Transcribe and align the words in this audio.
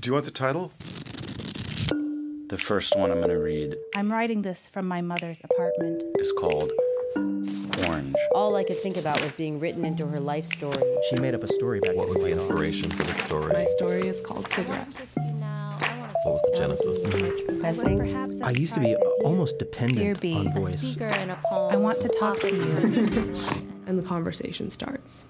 Do 0.00 0.10
you 0.10 0.12
want 0.12 0.26
the 0.26 0.30
title? 0.30 0.70
The 2.50 2.56
first 2.56 2.96
one 2.96 3.10
I'm 3.10 3.16
going 3.16 3.30
to 3.30 3.38
read 3.38 3.74
I'm 3.96 4.12
writing 4.12 4.42
this 4.42 4.68
from 4.68 4.86
my 4.86 5.00
mother's 5.00 5.40
apartment. 5.42 6.04
is 6.20 6.32
called 6.38 6.70
Orange. 7.16 8.14
All 8.32 8.54
I 8.54 8.62
could 8.62 8.80
think 8.80 8.96
about 8.96 9.20
was 9.20 9.32
being 9.32 9.58
written 9.58 9.84
into 9.84 10.06
her 10.06 10.20
life 10.20 10.44
story. 10.44 10.80
She 11.10 11.16
made 11.16 11.34
up 11.34 11.42
a 11.42 11.48
story 11.48 11.80
about 11.80 11.96
What 11.96 12.08
was 12.08 12.18
the 12.18 12.30
inspiration 12.30 12.92
for 12.92 13.02
this 13.02 13.18
story? 13.18 13.52
My 13.52 13.64
story 13.64 14.06
is 14.06 14.20
called 14.20 14.48
Cigarettes. 14.50 15.16
What 15.16 16.32
was 16.32 16.42
the 16.42 16.56
genesis? 16.56 17.60
Testing. 17.60 17.98
Perhaps 17.98 18.40
I 18.40 18.50
used 18.50 18.74
to 18.74 18.80
be 18.80 18.94
almost 19.24 19.58
dependent 19.58 19.98
Dear 19.98 20.14
B, 20.14 20.36
on 20.36 20.46
a 20.46 20.50
voice. 20.50 20.96
I 21.00 21.74
want 21.74 22.00
to 22.02 22.08
talk 22.08 22.38
to 22.42 22.54
you. 22.54 23.34
And 23.88 23.98
the 23.98 24.06
conversation 24.06 24.70
starts. 24.70 25.24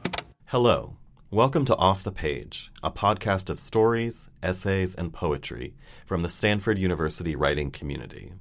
Hello. 0.45 0.95
Welcome 1.31 1.67
to 1.67 1.77
Off 1.77 2.05
the 2.05 2.11
Page, 2.11 2.73
a 2.83 2.91
podcast 2.91 3.51
of 3.51 3.59
stories, 3.59 4.31
essays, 4.43 4.95
and 4.95 5.13
poetry 5.13 5.75
from 6.07 6.23
the 6.23 6.29
Stanford 6.31 6.79
University 6.79 7.36
writing 7.36 7.71
community. 7.71 8.32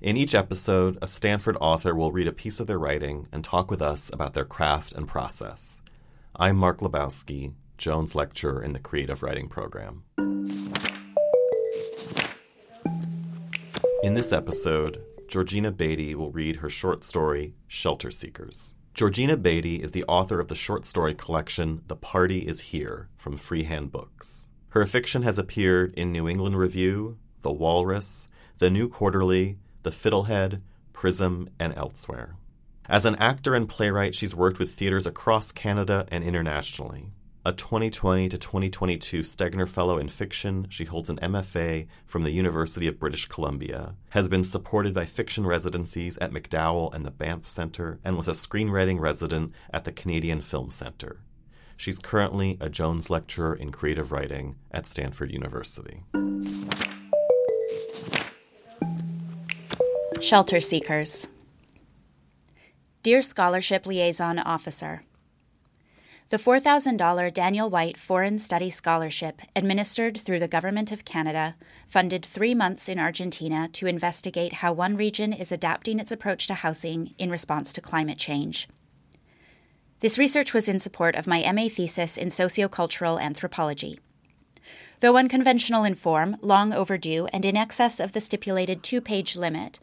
In 0.00 0.16
each 0.16 0.32
episode, 0.32 0.98
a 1.02 1.08
Stanford 1.08 1.56
author 1.60 1.96
will 1.96 2.12
read 2.12 2.28
a 2.28 2.32
piece 2.32 2.60
of 2.60 2.68
their 2.68 2.78
writing 2.78 3.26
and 3.32 3.42
talk 3.42 3.72
with 3.72 3.82
us 3.82 4.08
about 4.12 4.34
their 4.34 4.44
craft 4.44 4.92
and 4.92 5.08
process. 5.08 5.82
I'm 6.36 6.56
Mark 6.58 6.78
Lebowski, 6.78 7.54
Jones 7.76 8.14
Lecturer 8.14 8.62
in 8.62 8.72
the 8.72 8.78
Creative 8.78 9.20
Writing 9.20 9.48
Program. 9.48 10.04
In 14.04 14.14
this 14.14 14.32
episode, 14.32 15.02
Georgina 15.26 15.72
Beaty 15.72 16.14
will 16.14 16.30
read 16.30 16.54
her 16.54 16.70
short 16.70 17.02
story, 17.02 17.54
Shelter 17.66 18.12
Seekers. 18.12 18.74
Georgina 18.94 19.38
Beaty 19.38 19.76
is 19.76 19.92
the 19.92 20.04
author 20.04 20.38
of 20.38 20.48
the 20.48 20.54
short 20.54 20.84
story 20.84 21.14
collection 21.14 21.80
The 21.88 21.96
Party 21.96 22.46
Is 22.46 22.60
Here 22.60 23.08
from 23.16 23.38
Freehand 23.38 23.90
Books. 23.90 24.50
Her 24.70 24.84
fiction 24.84 25.22
has 25.22 25.38
appeared 25.38 25.94
in 25.94 26.12
New 26.12 26.28
England 26.28 26.58
Review, 26.58 27.16
The 27.40 27.50
Walrus, 27.50 28.28
The 28.58 28.68
New 28.68 28.90
Quarterly, 28.90 29.56
The 29.82 29.90
Fiddlehead, 29.90 30.60
Prism, 30.92 31.48
and 31.58 31.72
elsewhere. 31.74 32.36
As 32.86 33.06
an 33.06 33.16
actor 33.16 33.54
and 33.54 33.66
playwright, 33.66 34.14
she's 34.14 34.36
worked 34.36 34.58
with 34.58 34.72
theaters 34.72 35.06
across 35.06 35.52
Canada 35.52 36.06
and 36.10 36.22
internationally. 36.22 37.12
A 37.44 37.52
2020 37.52 38.28
to 38.28 38.38
2022 38.38 39.22
Stegner 39.22 39.68
Fellow 39.68 39.98
in 39.98 40.08
Fiction, 40.08 40.68
she 40.70 40.84
holds 40.84 41.10
an 41.10 41.16
MFA 41.16 41.88
from 42.06 42.22
the 42.22 42.30
University 42.30 42.86
of 42.86 43.00
British 43.00 43.26
Columbia, 43.26 43.96
has 44.10 44.28
been 44.28 44.44
supported 44.44 44.94
by 44.94 45.06
fiction 45.06 45.44
residencies 45.44 46.16
at 46.18 46.30
MacDowell 46.30 46.94
and 46.94 47.04
the 47.04 47.10
Banff 47.10 47.48
Centre, 47.48 47.98
and 48.04 48.16
was 48.16 48.28
a 48.28 48.30
screenwriting 48.30 49.00
resident 49.00 49.52
at 49.72 49.84
the 49.84 49.90
Canadian 49.90 50.40
Film 50.40 50.70
Centre. 50.70 51.18
She's 51.76 51.98
currently 51.98 52.58
a 52.60 52.68
Jones 52.68 53.10
Lecturer 53.10 53.56
in 53.56 53.72
Creative 53.72 54.12
Writing 54.12 54.54
at 54.70 54.86
Stanford 54.86 55.32
University. 55.32 56.04
Shelter 60.20 60.60
Seekers. 60.60 61.26
Dear 63.02 63.20
Scholarship 63.20 63.84
Liaison 63.84 64.38
Officer, 64.38 65.02
the 66.32 66.38
$4,000 66.38 67.34
Daniel 67.34 67.68
White 67.68 67.98
Foreign 67.98 68.38
Study 68.38 68.70
Scholarship, 68.70 69.42
administered 69.54 70.18
through 70.18 70.38
the 70.38 70.48
Government 70.48 70.90
of 70.90 71.04
Canada, 71.04 71.56
funded 71.86 72.24
three 72.24 72.54
months 72.54 72.88
in 72.88 72.98
Argentina 72.98 73.68
to 73.74 73.86
investigate 73.86 74.54
how 74.54 74.72
one 74.72 74.96
region 74.96 75.34
is 75.34 75.52
adapting 75.52 76.00
its 76.00 76.10
approach 76.10 76.46
to 76.46 76.54
housing 76.54 77.14
in 77.18 77.28
response 77.28 77.70
to 77.74 77.82
climate 77.82 78.16
change. 78.16 78.66
This 80.00 80.16
research 80.16 80.54
was 80.54 80.70
in 80.70 80.80
support 80.80 81.16
of 81.16 81.26
my 81.26 81.40
MA 81.52 81.68
thesis 81.68 82.16
in 82.16 82.28
sociocultural 82.28 83.20
anthropology. 83.20 84.00
Though 85.00 85.18
unconventional 85.18 85.84
in 85.84 85.96
form, 85.96 86.38
long 86.40 86.72
overdue, 86.72 87.26
and 87.26 87.44
in 87.44 87.58
excess 87.58 88.00
of 88.00 88.12
the 88.12 88.22
stipulated 88.22 88.82
two 88.82 89.02
page 89.02 89.36
limit, 89.36 89.80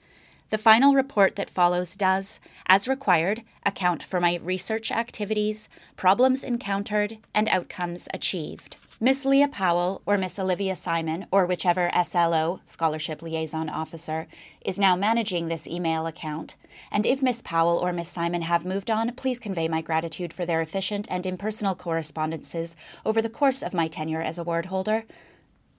the 0.49 0.57
final 0.57 0.93
report 0.93 1.35
that 1.35 1.49
follows 1.49 1.95
does, 1.95 2.39
as 2.67 2.87
required, 2.87 3.43
account 3.65 4.01
for 4.01 4.19
my 4.19 4.39
research 4.43 4.91
activities, 4.91 5.69
problems 5.95 6.43
encountered, 6.43 7.17
and 7.33 7.47
outcomes 7.49 8.07
achieved. 8.13 8.77
Miss 9.01 9.23
Leah 9.23 9.47
Powell 9.47 10.01
or 10.05 10.17
Miss 10.17 10.37
Olivia 10.37 10.75
Simon, 10.75 11.25
or 11.31 11.45
whichever 11.45 11.89
SLO, 12.03 12.59
Scholarship 12.65 13.21
Liaison 13.21 13.69
Officer, 13.69 14.27
is 14.65 14.77
now 14.77 14.97
managing 14.97 15.47
this 15.47 15.65
email 15.65 16.05
account, 16.05 16.57
and 16.91 17.05
if 17.05 17.21
Miss 17.21 17.41
Powell 17.41 17.77
or 17.77 17.93
Miss 17.93 18.09
Simon 18.09 18.41
have 18.41 18.65
moved 18.65 18.91
on, 18.91 19.13
please 19.13 19.39
convey 19.39 19.69
my 19.69 19.81
gratitude 19.81 20.33
for 20.33 20.45
their 20.45 20.61
efficient 20.61 21.07
and 21.09 21.25
impersonal 21.25 21.75
correspondences 21.75 22.75
over 23.05 23.21
the 23.21 23.29
course 23.29 23.63
of 23.63 23.73
my 23.73 23.87
tenure 23.87 24.21
as 24.21 24.37
a 24.37 24.41
award 24.41 24.65
holder. 24.65 25.05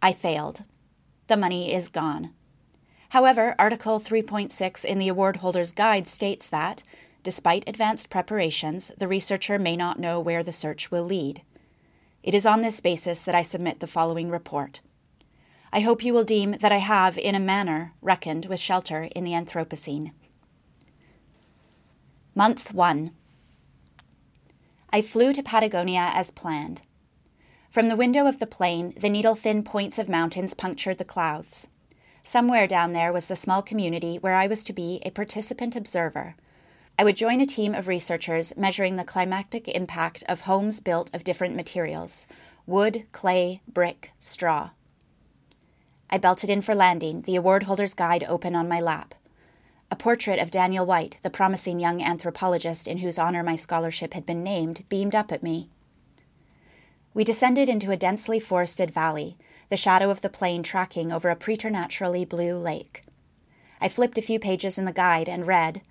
I 0.00 0.14
failed. 0.14 0.64
The 1.26 1.36
money 1.36 1.74
is 1.74 1.88
gone. 1.88 2.30
However, 3.10 3.56
Article 3.58 3.98
3.6 3.98 4.84
in 4.84 4.98
the 5.00 5.08
award 5.08 5.38
holder's 5.38 5.72
guide 5.72 6.06
states 6.06 6.46
that, 6.46 6.84
despite 7.24 7.68
advanced 7.68 8.08
preparations, 8.08 8.92
the 8.98 9.08
researcher 9.08 9.58
may 9.58 9.76
not 9.76 9.98
know 9.98 10.20
where 10.20 10.44
the 10.44 10.52
search 10.52 10.92
will 10.92 11.02
lead. 11.02 11.42
It 12.22 12.36
is 12.36 12.46
on 12.46 12.60
this 12.60 12.80
basis 12.80 13.22
that 13.22 13.34
I 13.34 13.42
submit 13.42 13.80
the 13.80 13.88
following 13.88 14.30
report. 14.30 14.80
I 15.72 15.80
hope 15.80 16.04
you 16.04 16.12
will 16.12 16.22
deem 16.22 16.52
that 16.60 16.70
I 16.70 16.78
have, 16.78 17.18
in 17.18 17.34
a 17.34 17.40
manner, 17.40 17.94
reckoned 18.00 18.46
with 18.46 18.60
shelter 18.60 19.08
in 19.14 19.24
the 19.24 19.32
Anthropocene. 19.32 20.12
Month 22.36 22.72
1 22.72 23.10
I 24.92 25.02
flew 25.02 25.32
to 25.32 25.42
Patagonia 25.42 26.12
as 26.14 26.30
planned. 26.30 26.82
From 27.70 27.88
the 27.88 27.96
window 27.96 28.26
of 28.28 28.38
the 28.38 28.46
plane, 28.46 28.94
the 28.96 29.08
needle 29.08 29.34
thin 29.34 29.64
points 29.64 29.98
of 29.98 30.08
mountains 30.08 30.54
punctured 30.54 30.98
the 30.98 31.04
clouds. 31.04 31.66
Somewhere 32.22 32.66
down 32.66 32.92
there 32.92 33.12
was 33.12 33.28
the 33.28 33.36
small 33.36 33.62
community 33.62 34.16
where 34.16 34.34
I 34.34 34.46
was 34.46 34.62
to 34.64 34.72
be 34.72 35.00
a 35.04 35.10
participant 35.10 35.74
observer. 35.74 36.34
I 36.98 37.04
would 37.04 37.16
join 37.16 37.40
a 37.40 37.46
team 37.46 37.74
of 37.74 37.88
researchers 37.88 38.54
measuring 38.56 38.96
the 38.96 39.04
climatic 39.04 39.68
impact 39.68 40.22
of 40.28 40.42
homes 40.42 40.80
built 40.80 41.08
of 41.14 41.24
different 41.24 41.56
materials 41.56 42.26
wood, 42.66 43.06
clay, 43.10 43.62
brick, 43.66 44.12
straw. 44.18 44.70
I 46.10 46.18
belted 46.18 46.50
in 46.50 46.60
for 46.60 46.74
landing, 46.74 47.22
the 47.22 47.36
award 47.36 47.64
holder's 47.64 47.94
guide 47.94 48.24
open 48.28 48.54
on 48.54 48.68
my 48.68 48.80
lap. 48.80 49.14
A 49.90 49.96
portrait 49.96 50.38
of 50.38 50.50
Daniel 50.50 50.86
White, 50.86 51.16
the 51.22 51.30
promising 51.30 51.80
young 51.80 52.02
anthropologist 52.02 52.86
in 52.86 52.98
whose 52.98 53.18
honor 53.18 53.42
my 53.42 53.56
scholarship 53.56 54.14
had 54.14 54.26
been 54.26 54.44
named, 54.44 54.84
beamed 54.88 55.14
up 55.14 55.32
at 55.32 55.42
me. 55.42 55.70
We 57.12 57.24
descended 57.24 57.68
into 57.68 57.90
a 57.90 57.96
densely 57.96 58.38
forested 58.38 58.90
valley, 58.90 59.36
the 59.70 59.76
shadow 59.76 60.10
of 60.10 60.20
the 60.20 60.28
plane 60.28 60.62
tracking 60.62 61.10
over 61.10 61.30
a 61.30 61.36
preternaturally 61.36 62.24
blue 62.24 62.56
lake. 62.56 63.04
I 63.80 63.88
flipped 63.88 64.18
a 64.18 64.22
few 64.22 64.38
pages 64.38 64.76
in 64.76 64.84
the 64.84 64.92
guide 64.92 65.28
and 65.28 65.46
read 65.46 65.82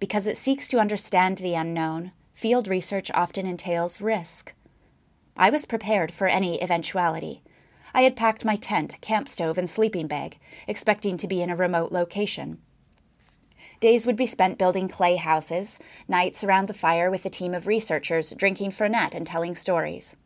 Because 0.00 0.26
it 0.26 0.36
seeks 0.36 0.66
to 0.68 0.78
understand 0.78 1.38
the 1.38 1.54
unknown, 1.54 2.12
field 2.32 2.66
research 2.66 3.10
often 3.14 3.46
entails 3.46 4.00
risk. 4.00 4.52
I 5.36 5.50
was 5.50 5.66
prepared 5.66 6.10
for 6.10 6.26
any 6.26 6.60
eventuality. 6.62 7.42
I 7.94 8.02
had 8.02 8.16
packed 8.16 8.44
my 8.44 8.56
tent, 8.56 9.00
camp 9.00 9.28
stove, 9.28 9.58
and 9.58 9.68
sleeping 9.68 10.06
bag, 10.06 10.38
expecting 10.66 11.16
to 11.16 11.28
be 11.28 11.42
in 11.42 11.50
a 11.50 11.56
remote 11.56 11.92
location. 11.92 12.58
Days 13.80 14.06
would 14.06 14.16
be 14.16 14.26
spent 14.26 14.58
building 14.58 14.88
clay 14.88 15.16
houses, 15.16 15.78
nights 16.08 16.42
around 16.42 16.66
the 16.66 16.74
fire 16.74 17.10
with 17.10 17.24
a 17.24 17.30
team 17.30 17.54
of 17.54 17.66
researchers 17.66 18.32
drinking 18.32 18.70
Fernet 18.70 19.14
and 19.14 19.26
telling 19.26 19.54
stories. 19.54 20.16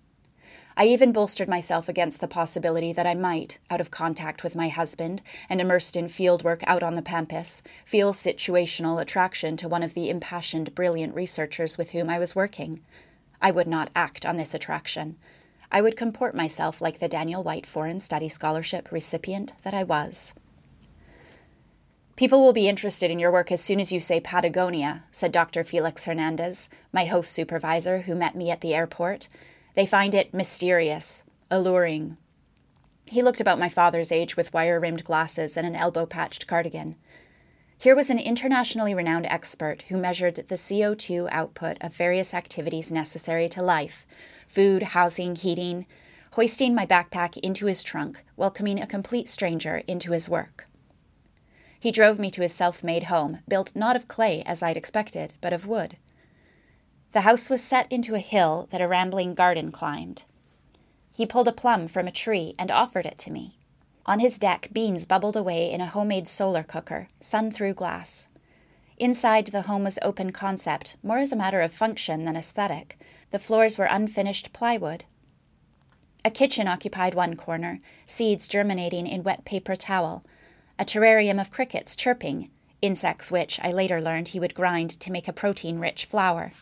I 0.76 0.86
even 0.86 1.12
bolstered 1.12 1.48
myself 1.48 1.88
against 1.88 2.20
the 2.20 2.28
possibility 2.28 2.92
that 2.92 3.06
I 3.06 3.14
might, 3.14 3.58
out 3.70 3.80
of 3.80 3.90
contact 3.90 4.42
with 4.42 4.56
my 4.56 4.68
husband 4.68 5.22
and 5.48 5.60
immersed 5.60 5.96
in 5.96 6.06
fieldwork 6.06 6.62
out 6.66 6.82
on 6.82 6.94
the 6.94 7.02
pampas, 7.02 7.62
feel 7.84 8.12
situational 8.14 9.00
attraction 9.00 9.56
to 9.58 9.68
one 9.68 9.82
of 9.82 9.94
the 9.94 10.08
impassioned, 10.08 10.74
brilliant 10.74 11.14
researchers 11.14 11.76
with 11.76 11.90
whom 11.90 12.08
I 12.08 12.18
was 12.18 12.34
working. 12.34 12.80
I 13.40 13.50
would 13.50 13.68
not 13.68 13.90
act 13.94 14.24
on 14.24 14.36
this 14.36 14.54
attraction. 14.54 15.16
I 15.70 15.82
would 15.82 15.96
comport 15.96 16.34
myself 16.34 16.80
like 16.80 16.98
the 16.98 17.08
Daniel 17.08 17.42
White 17.42 17.66
Foreign 17.66 18.00
Study 18.00 18.28
Scholarship 18.28 18.90
recipient 18.92 19.52
that 19.62 19.74
I 19.74 19.82
was. 19.82 20.32
People 22.14 22.42
will 22.42 22.52
be 22.52 22.68
interested 22.68 23.10
in 23.10 23.18
your 23.18 23.32
work 23.32 23.50
as 23.50 23.62
soon 23.62 23.80
as 23.80 23.90
you 23.90 23.98
say 23.98 24.20
Patagonia, 24.20 25.04
said 25.10 25.32
Dr. 25.32 25.64
Felix 25.64 26.04
Hernandez, 26.04 26.68
my 26.92 27.06
host 27.06 27.32
supervisor 27.32 28.02
who 28.02 28.14
met 28.14 28.36
me 28.36 28.50
at 28.50 28.60
the 28.60 28.74
airport. 28.74 29.28
They 29.74 29.86
find 29.86 30.14
it 30.14 30.34
mysterious, 30.34 31.24
alluring. 31.50 32.18
He 33.06 33.22
looked 33.22 33.40
about 33.40 33.58
my 33.58 33.68
father's 33.68 34.12
age 34.12 34.36
with 34.36 34.52
wire 34.52 34.78
rimmed 34.78 35.04
glasses 35.04 35.56
and 35.56 35.66
an 35.66 35.76
elbow 35.76 36.06
patched 36.06 36.46
cardigan. 36.46 36.96
Here 37.78 37.96
was 37.96 38.10
an 38.10 38.18
internationally 38.18 38.94
renowned 38.94 39.26
expert 39.26 39.82
who 39.88 39.96
measured 39.96 40.36
the 40.36 40.54
CO2 40.54 41.28
output 41.32 41.78
of 41.80 41.96
various 41.96 42.32
activities 42.32 42.92
necessary 42.92 43.48
to 43.48 43.62
life 43.62 44.06
food, 44.46 44.82
housing, 44.82 45.34
heating, 45.34 45.86
hoisting 46.32 46.74
my 46.74 46.86
backpack 46.86 47.38
into 47.38 47.66
his 47.66 47.82
trunk, 47.82 48.24
welcoming 48.36 48.80
a 48.80 48.86
complete 48.86 49.28
stranger 49.28 49.82
into 49.86 50.12
his 50.12 50.28
work. 50.28 50.68
He 51.80 51.90
drove 51.90 52.18
me 52.18 52.30
to 52.30 52.42
his 52.42 52.52
self 52.52 52.84
made 52.84 53.04
home, 53.04 53.40
built 53.48 53.74
not 53.74 53.96
of 53.96 54.06
clay 54.06 54.42
as 54.46 54.62
I'd 54.62 54.76
expected, 54.76 55.34
but 55.40 55.52
of 55.52 55.66
wood. 55.66 55.96
The 57.12 57.22
house 57.22 57.50
was 57.50 57.62
set 57.62 57.92
into 57.92 58.14
a 58.14 58.20
hill 58.20 58.68
that 58.70 58.80
a 58.80 58.88
rambling 58.88 59.34
garden 59.34 59.70
climbed. 59.70 60.22
He 61.14 61.26
pulled 61.26 61.46
a 61.46 61.52
plum 61.52 61.86
from 61.86 62.08
a 62.08 62.12
tree 62.12 62.54
and 62.58 62.70
offered 62.70 63.04
it 63.04 63.18
to 63.18 63.30
me. 63.30 63.58
On 64.06 64.18
his 64.18 64.38
deck, 64.38 64.70
beans 64.72 65.04
bubbled 65.04 65.36
away 65.36 65.70
in 65.70 65.82
a 65.82 65.86
homemade 65.86 66.26
solar 66.26 66.62
cooker, 66.62 67.08
sun 67.20 67.50
through 67.50 67.74
glass. 67.74 68.30
Inside, 68.96 69.48
the 69.48 69.62
home 69.62 69.84
was 69.84 69.98
open 70.00 70.32
concept, 70.32 70.96
more 71.02 71.18
as 71.18 71.32
a 71.32 71.36
matter 71.36 71.60
of 71.60 71.70
function 71.70 72.24
than 72.24 72.34
aesthetic. 72.34 72.98
The 73.30 73.38
floors 73.38 73.76
were 73.76 73.84
unfinished 73.84 74.54
plywood. 74.54 75.04
A 76.24 76.30
kitchen 76.30 76.66
occupied 76.66 77.14
one 77.14 77.36
corner, 77.36 77.78
seeds 78.06 78.48
germinating 78.48 79.06
in 79.06 79.22
wet 79.22 79.44
paper 79.44 79.76
towel, 79.76 80.24
a 80.78 80.84
terrarium 80.84 81.38
of 81.38 81.50
crickets 81.50 81.94
chirping, 81.94 82.48
insects 82.80 83.30
which, 83.30 83.60
I 83.62 83.70
later 83.70 84.00
learned, 84.00 84.28
he 84.28 84.40
would 84.40 84.54
grind 84.54 84.90
to 85.00 85.12
make 85.12 85.28
a 85.28 85.32
protein 85.32 85.78
rich 85.78 86.06
flour. 86.06 86.52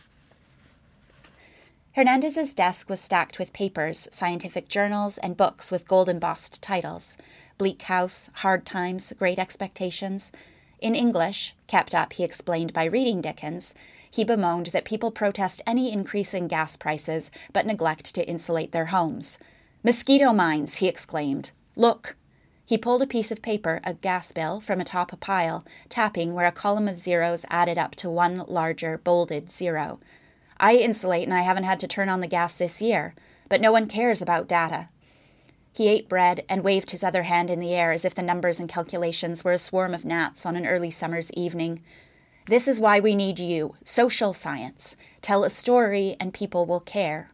Hernandez's 1.93 2.53
desk 2.53 2.89
was 2.89 3.01
stacked 3.01 3.37
with 3.37 3.51
papers, 3.51 4.07
scientific 4.11 4.69
journals, 4.69 5.17
and 5.17 5.35
books 5.35 5.71
with 5.71 5.87
gold 5.87 6.07
embossed 6.07 6.61
titles 6.63 7.17
Bleak 7.57 7.81
House, 7.81 8.29
Hard 8.35 8.65
Times, 8.65 9.11
Great 9.19 9.37
Expectations. 9.37 10.31
In 10.79 10.95
English, 10.95 11.53
kept 11.67 11.93
up, 11.93 12.13
he 12.13 12.23
explained, 12.23 12.71
by 12.71 12.85
reading 12.85 13.19
Dickens, 13.19 13.73
he 14.09 14.23
bemoaned 14.23 14.67
that 14.67 14.85
people 14.85 15.11
protest 15.11 15.61
any 15.67 15.91
increase 15.91 16.33
in 16.33 16.47
gas 16.47 16.77
prices 16.77 17.29
but 17.51 17.65
neglect 17.65 18.15
to 18.15 18.25
insulate 18.25 18.71
their 18.71 18.85
homes. 18.85 19.37
Mosquito 19.83 20.31
mines, 20.31 20.77
he 20.77 20.87
exclaimed. 20.87 21.51
Look. 21.75 22.15
He 22.65 22.77
pulled 22.77 23.01
a 23.01 23.07
piece 23.07 23.31
of 23.31 23.41
paper, 23.41 23.81
a 23.83 23.95
gas 23.95 24.31
bill, 24.31 24.61
from 24.61 24.79
atop 24.79 25.11
a 25.11 25.17
pile, 25.17 25.65
tapping 25.89 26.33
where 26.33 26.45
a 26.45 26.53
column 26.53 26.87
of 26.87 26.97
zeros 26.97 27.45
added 27.49 27.77
up 27.77 27.95
to 27.95 28.09
one 28.09 28.45
larger, 28.47 28.97
bolded 28.97 29.51
zero. 29.51 29.99
I 30.61 30.75
insulate 30.75 31.23
and 31.23 31.33
I 31.33 31.41
haven't 31.41 31.63
had 31.63 31.79
to 31.79 31.87
turn 31.87 32.07
on 32.07 32.19
the 32.19 32.27
gas 32.27 32.55
this 32.55 32.83
year, 32.83 33.15
but 33.49 33.61
no 33.61 33.71
one 33.71 33.87
cares 33.87 34.21
about 34.21 34.47
data. 34.47 34.89
He 35.73 35.87
ate 35.87 36.07
bread 36.07 36.45
and 36.47 36.63
waved 36.63 36.91
his 36.91 37.03
other 37.03 37.23
hand 37.23 37.49
in 37.49 37.59
the 37.59 37.73
air 37.73 37.91
as 37.91 38.05
if 38.05 38.13
the 38.13 38.21
numbers 38.21 38.59
and 38.59 38.69
calculations 38.69 39.43
were 39.43 39.53
a 39.53 39.57
swarm 39.57 39.95
of 39.95 40.05
gnats 40.05 40.45
on 40.45 40.55
an 40.55 40.67
early 40.67 40.91
summer's 40.91 41.31
evening. 41.31 41.81
This 42.45 42.67
is 42.67 42.79
why 42.79 42.99
we 42.99 43.15
need 43.15 43.39
you 43.39 43.75
social 43.83 44.33
science. 44.33 44.95
Tell 45.21 45.43
a 45.43 45.49
story 45.49 46.15
and 46.19 46.31
people 46.31 46.67
will 46.67 46.79
care. 46.79 47.31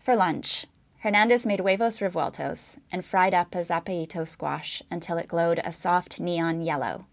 For 0.00 0.16
lunch, 0.16 0.66
Hernandez 1.00 1.46
made 1.46 1.60
huevos 1.60 2.00
revueltos 2.00 2.78
and 2.90 3.04
fried 3.04 3.32
up 3.32 3.54
a 3.54 3.58
zapallito 3.58 4.26
squash 4.26 4.82
until 4.90 5.18
it 5.18 5.28
glowed 5.28 5.60
a 5.62 5.70
soft 5.70 6.18
neon 6.18 6.62
yellow. 6.62 7.06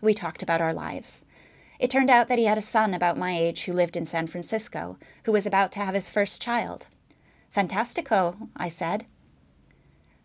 We 0.00 0.14
talked 0.14 0.44
about 0.44 0.60
our 0.60 0.72
lives. 0.72 1.24
It 1.82 1.90
turned 1.90 2.10
out 2.10 2.28
that 2.28 2.38
he 2.38 2.44
had 2.44 2.58
a 2.58 2.62
son 2.62 2.94
about 2.94 3.18
my 3.18 3.36
age 3.36 3.64
who 3.64 3.72
lived 3.72 3.96
in 3.96 4.04
San 4.04 4.28
Francisco, 4.28 4.98
who 5.24 5.32
was 5.32 5.46
about 5.46 5.72
to 5.72 5.80
have 5.80 5.94
his 5.94 6.08
first 6.08 6.40
child. 6.40 6.86
Fantastico, 7.52 8.48
I 8.56 8.68
said. 8.68 9.06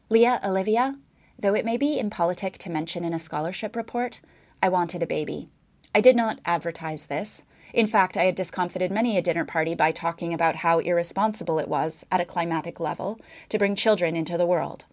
Leah 0.07 0.39
Olivia, 0.45 0.99
though 1.39 1.55
it 1.55 1.65
may 1.65 1.75
be 1.75 1.97
impolitic 1.97 2.59
to 2.59 2.69
mention 2.69 3.03
in 3.03 3.11
a 3.11 3.17
scholarship 3.17 3.75
report, 3.75 4.21
I 4.61 4.69
wanted 4.69 5.01
a 5.01 5.07
baby. 5.07 5.49
I 5.95 5.99
did 5.99 6.15
not 6.15 6.41
advertise 6.45 7.07
this. 7.07 7.43
In 7.73 7.87
fact, 7.87 8.17
I 8.17 8.25
had 8.25 8.35
discomfited 8.35 8.91
many 8.91 9.17
a 9.17 9.21
dinner 9.23 9.43
party 9.43 9.73
by 9.73 9.91
talking 9.91 10.35
about 10.35 10.57
how 10.57 10.77
irresponsible 10.77 11.57
it 11.57 11.67
was, 11.67 12.05
at 12.11 12.21
a 12.21 12.25
climatic 12.25 12.79
level, 12.79 13.19
to 13.49 13.57
bring 13.57 13.73
children 13.73 14.15
into 14.15 14.37
the 14.37 14.45
world. 14.45 14.85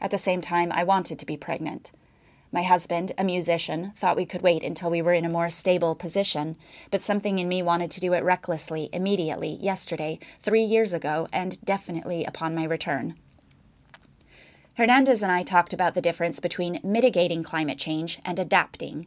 At 0.00 0.10
the 0.10 0.16
same 0.16 0.40
time, 0.40 0.72
I 0.72 0.82
wanted 0.82 1.18
to 1.18 1.26
be 1.26 1.36
pregnant. 1.36 1.92
My 2.52 2.62
husband, 2.62 3.12
a 3.18 3.24
musician, 3.24 3.92
thought 3.96 4.16
we 4.16 4.24
could 4.24 4.42
wait 4.42 4.62
until 4.62 4.90
we 4.90 5.02
were 5.02 5.12
in 5.12 5.24
a 5.24 5.30
more 5.30 5.50
stable 5.50 5.94
position, 5.94 6.56
but 6.90 7.02
something 7.02 7.38
in 7.38 7.48
me 7.48 7.62
wanted 7.62 7.90
to 7.90 8.00
do 8.00 8.12
it 8.12 8.24
recklessly, 8.24 8.88
immediately, 8.92 9.58
yesterday, 9.60 10.18
three 10.40 10.62
years 10.62 10.92
ago, 10.92 11.28
and 11.32 11.60
definitely 11.64 12.24
upon 12.24 12.54
my 12.54 12.64
return. 12.64 13.14
Hernandez 14.76 15.22
and 15.22 15.32
I 15.32 15.42
talked 15.42 15.72
about 15.72 15.94
the 15.94 16.02
difference 16.02 16.38
between 16.38 16.80
mitigating 16.84 17.42
climate 17.42 17.78
change 17.78 18.18
and 18.24 18.38
adapting. 18.38 19.06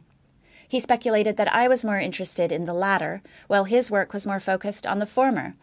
He 0.68 0.78
speculated 0.78 1.36
that 1.36 1.52
I 1.52 1.66
was 1.66 1.84
more 1.84 1.98
interested 1.98 2.52
in 2.52 2.64
the 2.64 2.74
latter, 2.74 3.22
while 3.46 3.64
his 3.64 3.90
work 3.90 4.12
was 4.12 4.26
more 4.26 4.40
focused 4.40 4.86
on 4.86 4.98
the 4.98 5.06
former. 5.06 5.54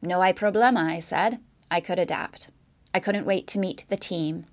No 0.00 0.22
hay 0.22 0.32
problema, 0.32 0.84
I 0.84 1.00
said. 1.00 1.40
I 1.70 1.80
could 1.80 1.98
adapt. 1.98 2.50
I 2.94 3.00
couldn't 3.00 3.26
wait 3.26 3.46
to 3.48 3.58
meet 3.58 3.84
the 3.88 3.96
team. 3.96 4.46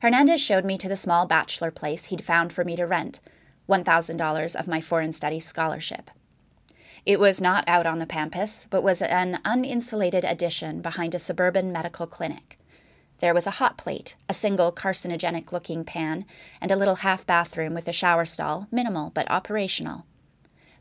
Hernandez 0.00 0.40
showed 0.40 0.64
me 0.64 0.78
to 0.78 0.88
the 0.88 0.96
small 0.96 1.26
bachelor 1.26 1.70
place 1.70 2.06
he'd 2.06 2.24
found 2.24 2.52
for 2.52 2.64
me 2.64 2.76
to 2.76 2.86
rent, 2.86 3.18
$1,000 3.68 4.56
of 4.56 4.68
my 4.68 4.80
foreign 4.80 5.12
studies 5.12 5.44
scholarship. 5.44 6.10
It 7.04 7.18
was 7.18 7.40
not 7.40 7.64
out 7.66 7.86
on 7.86 7.98
the 7.98 8.06
pampas, 8.06 8.66
but 8.70 8.82
was 8.82 9.02
an 9.02 9.40
uninsulated 9.44 10.30
addition 10.30 10.82
behind 10.82 11.14
a 11.14 11.18
suburban 11.18 11.72
medical 11.72 12.06
clinic. 12.06 12.58
There 13.20 13.34
was 13.34 13.46
a 13.46 13.52
hot 13.52 13.76
plate, 13.76 14.14
a 14.28 14.34
single 14.34 14.70
carcinogenic 14.70 15.50
looking 15.50 15.84
pan, 15.84 16.24
and 16.60 16.70
a 16.70 16.76
little 16.76 16.96
half 16.96 17.26
bathroom 17.26 17.74
with 17.74 17.88
a 17.88 17.92
shower 17.92 18.24
stall, 18.24 18.68
minimal 18.70 19.10
but 19.10 19.28
operational. 19.30 20.06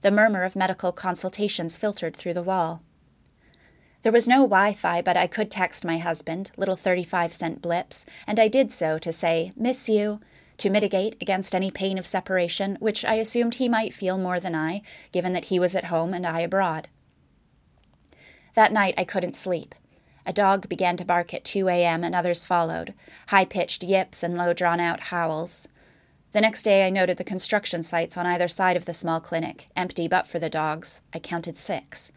The 0.02 0.12
murmur 0.12 0.44
of 0.44 0.56
medical 0.56 0.92
consultations 0.92 1.78
filtered 1.78 2.16
through 2.16 2.36
the 2.36 2.44
wall. 2.44 2.84
There 4.04 4.12
was 4.12 4.28
no 4.28 4.42
Wi 4.42 4.74
Fi, 4.74 5.02
but 5.02 5.18
I 5.18 5.28
could 5.28 5.50
text 5.50 5.84
my 5.84 5.98
husband, 5.98 6.52
little 6.56 6.76
35 6.76 7.34
cent 7.34 7.62
blips, 7.62 8.06
and 8.26 8.40
I 8.40 8.48
did 8.48 8.72
so 8.72 9.00
to 9.00 9.12
say, 9.12 9.52
Miss 9.56 9.90
you, 9.90 10.22
to 10.58 10.70
mitigate 10.70 11.16
against 11.22 11.54
any 11.54 11.72
pain 11.72 11.98
of 11.98 12.06
separation, 12.06 12.78
which 12.80 13.04
I 13.06 13.16
assumed 13.16 13.56
he 13.56 13.70
might 13.70 13.94
feel 13.94 14.18
more 14.18 14.40
than 14.40 14.56
I, 14.56 14.82
given 15.12 15.34
that 15.34 15.46
he 15.46 15.60
was 15.60 15.76
at 15.76 15.86
home 15.86 16.14
and 16.14 16.26
I 16.26 16.42
abroad. 16.42 16.90
That 18.56 18.74
night 18.74 18.96
I 18.98 19.04
couldn't 19.04 19.36
sleep. 19.36 19.76
A 20.26 20.34
dog 20.34 20.68
began 20.68 20.98
to 20.98 21.06
bark 21.06 21.34
at 21.34 21.46
2 21.46 21.70
a.m., 21.70 22.04
and 22.04 22.14
others 22.14 22.44
followed 22.46 22.94
high 23.28 23.46
pitched 23.46 23.84
yips 23.84 24.24
and 24.24 24.38
low 24.38 24.54
drawn 24.54 24.80
out 24.80 25.00
howls. 25.00 25.68
The 26.34 26.42
next 26.42 26.64
day 26.64 26.86
I 26.86 26.90
noted 26.90 27.18
the 27.18 27.24
construction 27.24 27.82
sites 27.82 28.18
on 28.18 28.26
either 28.26 28.48
side 28.48 28.76
of 28.76 28.86
the 28.86 28.94
small 28.94 29.20
clinic, 29.20 29.70
empty 29.76 30.08
but 30.08 30.28
for 30.28 30.40
the 30.40 30.50
dogs. 30.50 31.02
I 31.14 31.20
counted 31.20 31.58
six. 31.58 32.12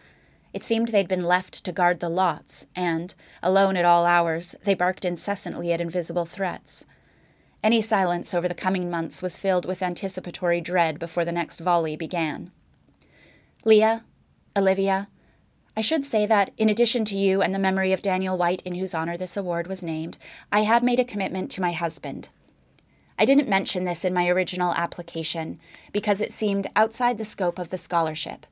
It 0.53 0.65
seemed 0.65 0.89
they'd 0.89 1.09
been 1.09 1.25
left 1.25 1.65
to 1.65 1.73
guard 1.73 2.01
the 2.01 2.09
lots, 2.09 2.67
and, 2.75 3.15
alone 3.43 3.77
at 3.77 3.85
all 3.85 4.05
hours, 4.05 4.57
they 4.65 4.75
barked 4.75 5.05
incessantly 5.05 5.73
at 5.73 5.81
invisible 5.81 6.25
threats. 6.25 6.85
Any 7.63 7.83
silence 7.83 8.35
over 8.35 8.49
the 8.49 8.55
coming 8.55 8.91
months 8.91 9.23
was 9.23 9.37
filled 9.37 9.67
with 9.67 9.83
anticipatory 9.83 10.61
dread 10.61 10.99
before 10.99 11.25
the 11.25 11.33
next 11.33 11.61
volley 11.61 11.95
began. 11.95 12.51
Leah, 13.65 14.05
Olivia, 14.57 15.09
I 15.77 15.83
should 15.83 16.05
say 16.05 16.27
that, 16.27 16.51
in 16.57 16.69
addition 16.69 17.05
to 17.07 17.17
you 17.17 17.43
and 17.43 17.55
the 17.55 17.59
memory 17.59 17.93
of 17.93 18.03
Daniel 18.03 18.37
White, 18.37 18.63
in 18.63 18.75
whose 18.75 18.95
honor 18.95 19.17
this 19.17 19.37
award 19.37 19.67
was 19.67 19.85
named, 19.85 20.19
I 20.51 20.61
had 20.61 20.83
made 20.83 20.99
a 20.99 21.05
commitment 21.05 21.51
to 21.53 21.61
my 21.61 21.73
husband. 21.73 22.29
I 23.19 23.25
didn't 23.25 23.49
mention 23.49 23.85
this 23.85 24.05
in 24.05 24.15
my 24.15 24.29
original 24.29 24.73
application 24.75 25.61
because 25.93 26.21
it 26.21 26.33
seemed 26.33 26.67
outside 26.75 27.19
the 27.19 27.25
scope 27.25 27.59
of 27.59 27.69
the 27.69 27.79
scholarship 27.79 28.47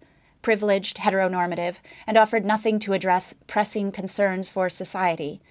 privileged, 0.49 0.97
heteronormative, 0.97 1.77
and 2.07 2.17
offered 2.17 2.43
nothing 2.43 2.79
to 2.79 2.95
address 2.95 3.35
pressing 3.47 3.93
concerns 3.93 4.49
for 4.49 4.71
society. 4.71 5.43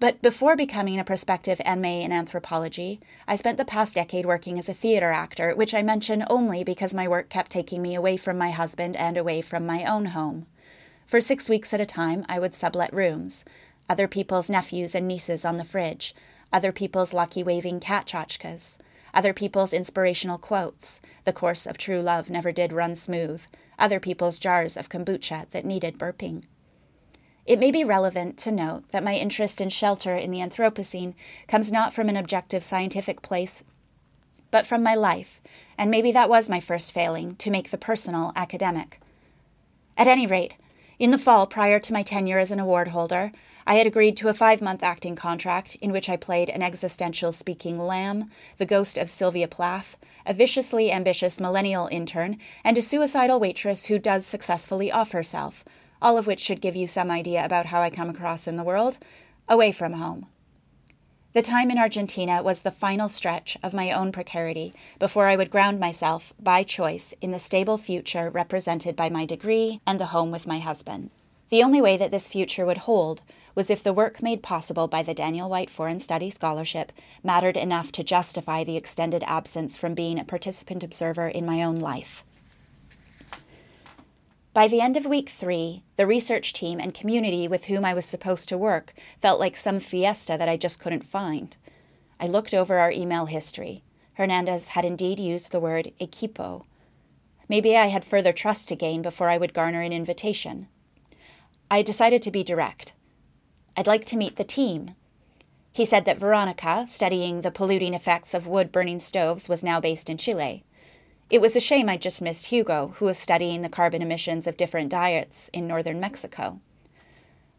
But 0.00 0.20
before 0.22 0.56
becoming 0.56 0.98
a 0.98 1.04
prospective 1.04 1.60
MA 1.64 2.00
in 2.00 2.10
anthropology, 2.10 2.98
I 3.28 3.36
spent 3.36 3.58
the 3.58 3.64
past 3.64 3.94
decade 3.94 4.26
working 4.26 4.58
as 4.58 4.68
a 4.68 4.74
theater 4.74 5.12
actor, 5.12 5.54
which 5.54 5.72
I 5.72 5.82
mention 5.82 6.24
only 6.28 6.64
because 6.64 6.92
my 6.92 7.06
work 7.06 7.28
kept 7.28 7.52
taking 7.52 7.80
me 7.80 7.94
away 7.94 8.16
from 8.16 8.36
my 8.36 8.50
husband 8.50 8.96
and 8.96 9.16
away 9.16 9.40
from 9.40 9.66
my 9.66 9.84
own 9.84 10.06
home. 10.06 10.46
For 11.06 11.20
six 11.20 11.48
weeks 11.48 11.72
at 11.72 11.80
a 11.80 11.86
time, 11.86 12.26
I 12.28 12.40
would 12.40 12.56
sublet 12.56 12.92
rooms. 12.92 13.44
Other 13.88 14.08
people's 14.08 14.50
nephews 14.50 14.96
and 14.96 15.06
nieces 15.06 15.44
on 15.44 15.58
the 15.58 15.64
fridge, 15.64 16.12
other 16.52 16.72
people's 16.72 17.14
lucky 17.14 17.44
waving 17.44 17.78
cat 17.78 18.06
tchotchkes, 18.06 18.78
other 19.14 19.32
people's 19.32 19.72
inspirational 19.72 20.38
quotes, 20.38 21.00
the 21.24 21.32
course 21.32 21.66
of 21.66 21.78
true 21.78 22.00
love 22.00 22.28
never 22.28 22.50
did 22.50 22.72
run 22.72 22.96
smooth, 22.96 23.44
other 23.78 24.00
people's 24.00 24.38
jars 24.38 24.76
of 24.76 24.88
kombucha 24.88 25.50
that 25.50 25.64
needed 25.64 25.98
burping. 25.98 26.44
It 27.46 27.58
may 27.58 27.70
be 27.70 27.84
relevant 27.84 28.38
to 28.38 28.52
note 28.52 28.88
that 28.90 29.04
my 29.04 29.14
interest 29.16 29.60
in 29.60 29.68
shelter 29.68 30.16
in 30.16 30.30
the 30.30 30.38
Anthropocene 30.38 31.14
comes 31.46 31.70
not 31.70 31.92
from 31.92 32.08
an 32.08 32.16
objective 32.16 32.64
scientific 32.64 33.20
place, 33.20 33.62
but 34.50 34.64
from 34.64 34.82
my 34.82 34.94
life, 34.94 35.42
and 35.76 35.90
maybe 35.90 36.10
that 36.12 36.30
was 36.30 36.48
my 36.48 36.60
first 36.60 36.92
failing 36.92 37.36
to 37.36 37.50
make 37.50 37.70
the 37.70 37.76
personal 37.76 38.32
academic. 38.34 38.98
At 39.96 40.06
any 40.06 40.26
rate, 40.26 40.56
in 40.98 41.10
the 41.10 41.18
fall 41.18 41.46
prior 41.46 41.78
to 41.80 41.92
my 41.92 42.02
tenure 42.02 42.38
as 42.38 42.50
an 42.50 42.60
award 42.60 42.88
holder, 42.88 43.32
I 43.66 43.76
had 43.76 43.86
agreed 43.86 44.16
to 44.18 44.28
a 44.28 44.34
five 44.34 44.60
month 44.60 44.82
acting 44.82 45.16
contract 45.16 45.76
in 45.76 45.90
which 45.90 46.10
I 46.10 46.16
played 46.16 46.50
an 46.50 46.62
existential 46.62 47.32
speaking 47.32 47.78
lamb, 47.78 48.30
the 48.58 48.66
ghost 48.66 48.98
of 48.98 49.10
Sylvia 49.10 49.48
Plath, 49.48 49.96
a 50.26 50.34
viciously 50.34 50.92
ambitious 50.92 51.40
millennial 51.40 51.86
intern, 51.86 52.38
and 52.62 52.76
a 52.76 52.82
suicidal 52.82 53.40
waitress 53.40 53.86
who 53.86 53.98
does 53.98 54.26
successfully 54.26 54.92
off 54.92 55.12
herself, 55.12 55.64
all 56.02 56.18
of 56.18 56.26
which 56.26 56.40
should 56.40 56.60
give 56.60 56.76
you 56.76 56.86
some 56.86 57.10
idea 57.10 57.44
about 57.44 57.66
how 57.66 57.80
I 57.80 57.88
come 57.88 58.10
across 58.10 58.46
in 58.46 58.56
the 58.56 58.64
world, 58.64 58.98
away 59.48 59.72
from 59.72 59.94
home. 59.94 60.26
The 61.32 61.42
time 61.42 61.70
in 61.70 61.78
Argentina 61.78 62.42
was 62.42 62.60
the 62.60 62.70
final 62.70 63.08
stretch 63.08 63.56
of 63.62 63.74
my 63.74 63.90
own 63.90 64.12
precarity 64.12 64.72
before 64.98 65.26
I 65.26 65.36
would 65.36 65.50
ground 65.50 65.80
myself, 65.80 66.32
by 66.38 66.62
choice, 66.62 67.12
in 67.20 67.32
the 67.32 67.38
stable 67.38 67.78
future 67.78 68.30
represented 68.30 68.94
by 68.94 69.08
my 69.08 69.24
degree 69.24 69.80
and 69.86 69.98
the 69.98 70.06
home 70.06 70.30
with 70.30 70.46
my 70.46 70.60
husband. 70.60 71.10
The 71.48 71.62
only 71.62 71.80
way 71.80 71.96
that 71.96 72.10
this 72.10 72.28
future 72.28 72.64
would 72.64 72.78
hold 72.78 73.22
was 73.54 73.70
if 73.70 73.82
the 73.82 73.92
work 73.92 74.22
made 74.22 74.42
possible 74.42 74.88
by 74.88 75.02
the 75.02 75.14
Daniel 75.14 75.48
White 75.48 75.70
Foreign 75.70 76.00
Study 76.00 76.30
Scholarship 76.30 76.92
mattered 77.22 77.56
enough 77.56 77.92
to 77.92 78.02
justify 78.02 78.64
the 78.64 78.76
extended 78.76 79.22
absence 79.26 79.76
from 79.76 79.94
being 79.94 80.18
a 80.18 80.24
participant 80.24 80.82
observer 80.82 81.28
in 81.28 81.46
my 81.46 81.62
own 81.62 81.76
life. 81.76 82.24
By 84.52 84.68
the 84.68 84.80
end 84.80 84.96
of 84.96 85.04
week 85.04 85.28
three, 85.28 85.82
the 85.96 86.06
research 86.06 86.52
team 86.52 86.78
and 86.78 86.94
community 86.94 87.48
with 87.48 87.64
whom 87.64 87.84
I 87.84 87.92
was 87.92 88.04
supposed 88.04 88.48
to 88.48 88.58
work 88.58 88.94
felt 89.18 89.40
like 89.40 89.56
some 89.56 89.80
fiesta 89.80 90.36
that 90.38 90.48
I 90.48 90.56
just 90.56 90.78
couldn't 90.78 91.02
find. 91.02 91.56
I 92.20 92.28
looked 92.28 92.54
over 92.54 92.78
our 92.78 92.92
email 92.92 93.26
history. 93.26 93.82
Hernandez 94.14 94.68
had 94.68 94.84
indeed 94.84 95.18
used 95.18 95.50
the 95.50 95.58
word 95.58 95.92
equipo. 96.00 96.64
Maybe 97.48 97.76
I 97.76 97.86
had 97.86 98.04
further 98.04 98.32
trust 98.32 98.68
to 98.68 98.76
gain 98.76 99.02
before 99.02 99.28
I 99.28 99.38
would 99.38 99.54
garner 99.54 99.80
an 99.80 99.92
invitation. 99.92 100.68
I 101.68 101.82
decided 101.82 102.22
to 102.22 102.30
be 102.30 102.44
direct. 102.44 102.92
I'd 103.76 103.86
like 103.88 104.04
to 104.06 104.16
meet 104.16 104.36
the 104.36 104.44
team. 104.44 104.94
He 105.72 105.84
said 105.84 106.04
that 106.04 106.18
Veronica, 106.18 106.84
studying 106.88 107.40
the 107.40 107.50
polluting 107.50 107.94
effects 107.94 108.32
of 108.32 108.46
wood 108.46 108.70
burning 108.70 109.00
stoves, 109.00 109.48
was 109.48 109.64
now 109.64 109.80
based 109.80 110.08
in 110.08 110.16
Chile. 110.16 110.62
It 111.28 111.40
was 111.40 111.56
a 111.56 111.60
shame 111.60 111.88
I 111.88 111.96
just 111.96 112.22
missed 112.22 112.46
Hugo, 112.46 112.94
who 112.96 113.06
was 113.06 113.18
studying 113.18 113.62
the 113.62 113.68
carbon 113.68 114.00
emissions 114.00 114.46
of 114.46 114.56
different 114.56 114.90
diets 114.90 115.50
in 115.52 115.66
northern 115.66 115.98
Mexico. 115.98 116.60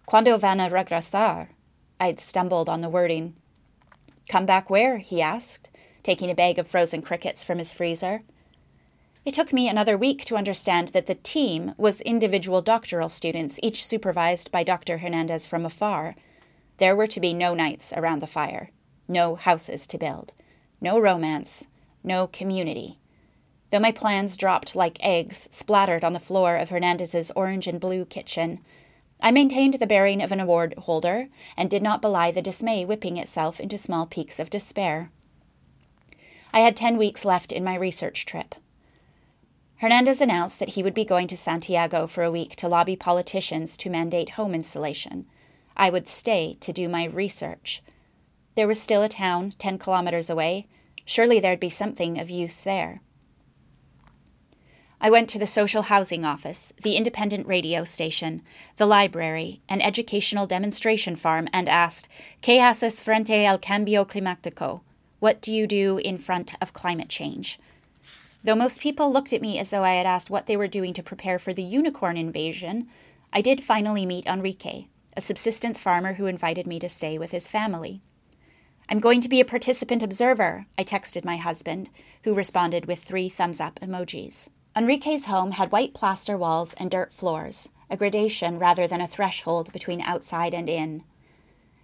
Cuando 0.06 0.38
van 0.38 0.62
a 0.62 0.70
regresar? 0.70 1.50
I'd 2.00 2.20
stumbled 2.20 2.70
on 2.70 2.80
the 2.80 2.90
wording. 2.90 3.36
Come 4.30 4.46
back 4.46 4.70
where? 4.70 5.00
he 5.00 5.22
asked, 5.22 5.70
taking 6.04 6.32
a 6.32 6.36
bag 6.36 6.58
of 6.58 6.68
frozen 6.68 7.02
crickets 7.02 7.44
from 7.44 7.58
his 7.58 7.74
freezer. 7.74 8.22
It 9.25 9.34
took 9.34 9.51
me 9.51 9.67
another 9.67 9.98
week 9.98 10.24
to 10.25 10.36
understand 10.36 10.89
that 10.89 11.08
the 11.08 11.15
team 11.15 11.74
was 11.77 12.01
individual 12.01 12.62
doctoral 12.62 13.10
students, 13.10 13.60
each 13.63 13.84
supervised 13.84 14.51
by 14.51 14.63
Dr. 14.63 15.00
Hernandez 15.00 15.48
from 15.48 15.65
afar. 15.65 16.15
There 16.77 16.96
were 16.96 17.08
to 17.08 17.20
be 17.20 17.34
no 17.34 17.55
nights 17.55 17.91
around 17.98 18.22
the 18.22 18.27
fire, 18.27 18.70
no 19.08 19.34
houses 19.34 19.88
to 19.88 19.98
build, 19.98 20.34
no 20.79 21.00
romance, 21.00 21.65
no 22.03 22.27
community. 22.27 23.00
Though 23.72 23.79
my 23.79 23.91
plans 23.91 24.38
dropped 24.38 24.75
like 24.75 25.03
eggs 25.03 25.50
splattered 25.50 26.03
on 26.03 26.13
the 26.13 26.20
floor 26.20 26.55
of 26.55 26.70
Hernandez's 26.70 27.32
orange 27.36 27.65
and 27.65 27.79
blue 27.79 28.05
kitchen, 28.05 28.60
I 29.22 29.32
maintained 29.32 29.75
the 29.75 29.88
bearing 29.88 30.22
of 30.22 30.32
an 30.32 30.39
award 30.39 30.75
holder 30.77 31.29
and 31.58 31.67
did 31.67 31.82
not 31.82 32.00
belie 32.00 32.29
the 32.29 32.44
dismay 32.44 32.86
whipping 32.86 33.17
itself 33.17 33.60
into 33.60 33.79
small 33.79 34.05
peaks 34.05 34.39
of 34.39 34.51
despair. 34.51 35.10
I 36.53 36.60
had 36.60 36.77
ten 36.77 36.96
weeks 36.96 37.25
left 37.25 37.51
in 37.51 37.63
my 37.63 37.75
research 37.75 38.27
trip. 38.27 38.53
Hernandez 39.86 40.20
announced 40.20 40.58
that 40.58 40.70
he 40.70 40.82
would 40.82 40.96
be 40.96 41.06
going 41.06 41.27
to 41.27 41.38
Santiago 41.38 42.08
for 42.08 42.24
a 42.24 42.32
week 42.32 42.56
to 42.56 42.68
lobby 42.68 42.96
politicians 42.96 43.77
to 43.77 43.88
mandate 43.88 44.32
home 44.32 44.56
insulation. 44.56 45.27
I 45.77 45.92
would 45.92 46.10
stay 46.10 46.56
to 46.62 46.74
do 46.74 46.89
my 46.89 47.04
research. 47.06 47.84
There 48.56 48.68
was 48.68 48.82
still 48.82 49.04
a 49.04 49.08
town 49.08 49.51
10 49.60 49.77
kilometers 49.77 50.27
away. 50.27 50.65
Surely 51.06 51.39
there'd 51.39 51.60
be 51.60 51.70
something 51.70 52.20
of 52.20 52.32
use 52.32 52.62
there. 52.62 53.01
I 55.00 55.12
went 55.12 55.30
to 55.30 55.38
the 55.38 55.46
social 55.46 55.84
housing 55.84 56.25
office, 56.25 56.74
the 56.82 56.96
independent 56.96 57.46
radio 57.46 57.84
station, 57.84 58.42
the 58.77 58.88
library, 58.88 59.62
an 59.70 59.82
educational 59.84 60.48
demonstration 60.48 61.15
farm, 61.15 61.48
and 61.54 61.70
asked, 61.70 62.10
¿Qué 62.42 62.58
haces 62.58 63.04
frente 63.04 63.46
al 63.46 63.60
cambio 63.60 64.04
climático? 64.04 64.82
What 65.20 65.44
do 65.44 65.51
you 65.51 65.68
do 65.68 66.00
in 66.00 66.18
front 66.18 66.56
of 66.60 66.74
climate 66.74 67.10
change? 67.10 67.60
Though 68.46 68.56
most 68.56 68.80
people 68.80 69.12
looked 69.12 69.34
at 69.34 69.42
me 69.42 69.58
as 69.58 69.72
though 69.72 69.84
I 69.84 69.96
had 69.96 70.06
asked 70.06 70.30
what 70.30 70.46
they 70.46 70.56
were 70.56 70.68
doing 70.68 70.94
to 70.94 71.02
prepare 71.02 71.40
for 71.40 71.52
the 71.52 71.64
unicorn 71.64 72.16
invasion, 72.16 72.88
I 73.34 73.42
did 73.42 73.64
finally 73.64 74.06
meet 74.06 74.28
Enrique, 74.28 74.86
a 75.18 75.22
subsistence 75.22 75.80
farmer 75.80 76.14
who 76.14 76.28
invited 76.28 76.68
me 76.68 76.78
to 76.78 76.88
stay 76.88 77.18
with 77.18 77.32
his 77.32 77.48
family. 77.48 78.04
I'm 78.88 79.00
going 79.00 79.20
to 79.22 79.30
be 79.30 79.42
a 79.42 79.46
participant 79.46 80.04
observer, 80.04 80.68
I 80.78 80.84
texted 80.84 81.25
my 81.25 81.38
husband, 81.38 81.90
who 82.24 82.36
responded 82.36 82.86
with 82.86 83.00
three 83.00 83.30
thumbs 83.30 83.60
up 83.60 83.80
emojis. 83.80 84.50
Enrique's 84.78 85.25
home 85.25 85.54
had 85.54 85.72
white 85.72 85.96
plaster 85.96 86.38
walls 86.38 86.75
and 86.75 86.92
dirt 86.92 87.12
floors, 87.12 87.70
a 87.90 87.98
gradation 87.98 88.60
rather 88.60 88.86
than 88.86 89.02
a 89.02 89.08
threshold 89.08 89.74
between 89.74 90.02
outside 90.02 90.54
and 90.54 90.70
in. 90.70 91.04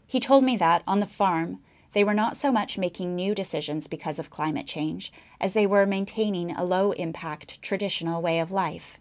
He 0.06 0.20
told 0.20 0.44
me 0.44 0.58
that, 0.58 0.84
on 0.86 1.00
the 1.00 1.08
farm, 1.08 1.58
they 1.94 2.04
were 2.04 2.14
not 2.14 2.38
so 2.38 2.52
much 2.52 2.78
making 2.78 3.16
new 3.16 3.36
decisions 3.36 3.88
because 3.88 4.20
of 4.20 4.30
climate 4.30 4.68
change 4.68 5.12
as 5.40 5.54
they 5.54 5.68
were 5.68 5.86
maintaining 5.86 6.52
a 6.52 6.64
low 6.64 6.92
impact 6.94 7.62
traditional 7.62 8.22
way 8.22 8.40
of 8.40 8.52
life. 8.52 8.98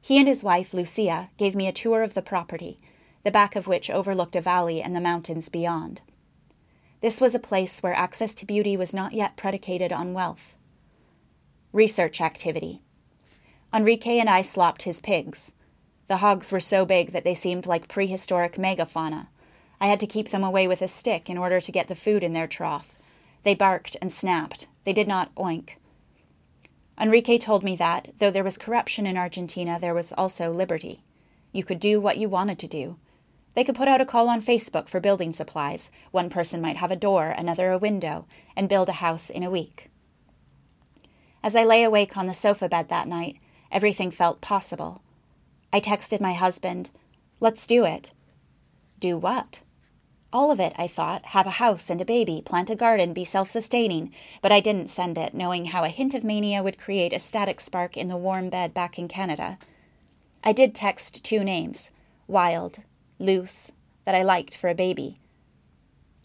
He 0.00 0.18
and 0.18 0.28
his 0.28 0.42
wife, 0.44 0.74
Lucia, 0.74 1.30
gave 1.36 1.54
me 1.54 1.66
a 1.66 1.72
tour 1.72 2.02
of 2.02 2.14
the 2.14 2.22
property, 2.22 2.78
the 3.24 3.30
back 3.30 3.54
of 3.54 3.66
which 3.66 3.90
overlooked 3.90 4.36
a 4.36 4.40
valley 4.40 4.82
and 4.82 4.94
the 4.94 5.00
mountains 5.00 5.48
beyond. 5.48 6.02
This 7.00 7.20
was 7.20 7.34
a 7.34 7.40
place 7.40 7.80
where 7.80 7.94
access 7.94 8.34
to 8.36 8.46
beauty 8.46 8.76
was 8.76 8.94
not 8.94 9.12
yet 9.12 9.36
predicated 9.36 9.92
on 9.92 10.12
wealth. 10.12 10.56
Research 11.72 12.20
activity. 12.20 12.80
Enrique 13.74 14.18
and 14.18 14.28
I 14.28 14.42
slopped 14.42 14.82
his 14.82 15.00
pigs. 15.00 15.52
The 16.06 16.18
hogs 16.18 16.52
were 16.52 16.60
so 16.60 16.84
big 16.84 17.12
that 17.12 17.24
they 17.24 17.34
seemed 17.34 17.66
like 17.66 17.88
prehistoric 17.88 18.56
megafauna, 18.56 19.28
I 19.82 19.86
had 19.86 19.98
to 19.98 20.06
keep 20.06 20.28
them 20.28 20.44
away 20.44 20.68
with 20.68 20.80
a 20.80 20.86
stick 20.86 21.28
in 21.28 21.36
order 21.36 21.60
to 21.60 21.72
get 21.72 21.88
the 21.88 21.96
food 21.96 22.22
in 22.22 22.34
their 22.34 22.46
trough. 22.46 22.96
They 23.42 23.56
barked 23.56 23.96
and 24.00 24.12
snapped. 24.12 24.68
They 24.84 24.92
did 24.92 25.08
not 25.08 25.34
oink. 25.34 25.70
Enrique 27.00 27.36
told 27.36 27.64
me 27.64 27.74
that, 27.74 28.14
though 28.20 28.30
there 28.30 28.44
was 28.44 28.56
corruption 28.56 29.08
in 29.08 29.16
Argentina, 29.16 29.80
there 29.80 29.92
was 29.92 30.12
also 30.12 30.52
liberty. 30.52 31.02
You 31.50 31.64
could 31.64 31.80
do 31.80 32.00
what 32.00 32.16
you 32.16 32.28
wanted 32.28 32.60
to 32.60 32.68
do. 32.68 32.96
They 33.54 33.64
could 33.64 33.74
put 33.74 33.88
out 33.88 34.00
a 34.00 34.06
call 34.06 34.28
on 34.28 34.40
Facebook 34.40 34.88
for 34.88 35.00
building 35.00 35.32
supplies. 35.32 35.90
One 36.12 36.30
person 36.30 36.60
might 36.60 36.76
have 36.76 36.92
a 36.92 36.96
door, 36.96 37.30
another 37.30 37.72
a 37.72 37.76
window, 37.78 38.26
and 38.54 38.68
build 38.68 38.88
a 38.88 39.02
house 39.02 39.30
in 39.30 39.42
a 39.42 39.50
week. 39.50 39.90
As 41.42 41.56
I 41.56 41.64
lay 41.64 41.82
awake 41.82 42.16
on 42.16 42.28
the 42.28 42.34
sofa 42.34 42.68
bed 42.68 42.88
that 42.88 43.08
night, 43.08 43.38
everything 43.72 44.12
felt 44.12 44.40
possible. 44.40 45.02
I 45.72 45.80
texted 45.80 46.20
my 46.20 46.34
husband, 46.34 46.90
Let's 47.40 47.66
do 47.66 47.84
it. 47.84 48.12
Do 49.00 49.18
what? 49.18 49.62
All 50.32 50.50
of 50.50 50.60
it, 50.60 50.72
I 50.78 50.86
thought 50.86 51.26
have 51.26 51.46
a 51.46 51.50
house 51.62 51.90
and 51.90 52.00
a 52.00 52.06
baby, 52.06 52.40
plant 52.42 52.70
a 52.70 52.74
garden, 52.74 53.12
be 53.12 53.24
self 53.24 53.48
sustaining. 53.48 54.12
But 54.40 54.50
I 54.50 54.60
didn't 54.60 54.88
send 54.88 55.18
it, 55.18 55.34
knowing 55.34 55.66
how 55.66 55.84
a 55.84 55.88
hint 55.88 56.14
of 56.14 56.24
mania 56.24 56.62
would 56.62 56.78
create 56.78 57.12
a 57.12 57.18
static 57.18 57.60
spark 57.60 57.96
in 57.96 58.08
the 58.08 58.16
warm 58.16 58.48
bed 58.48 58.72
back 58.72 58.98
in 58.98 59.08
Canada. 59.08 59.58
I 60.42 60.52
did 60.52 60.74
text 60.74 61.22
two 61.22 61.44
names 61.44 61.90
Wild, 62.26 62.78
Loose, 63.18 63.72
that 64.06 64.14
I 64.14 64.22
liked 64.22 64.56
for 64.56 64.70
a 64.70 64.74
baby. 64.74 65.18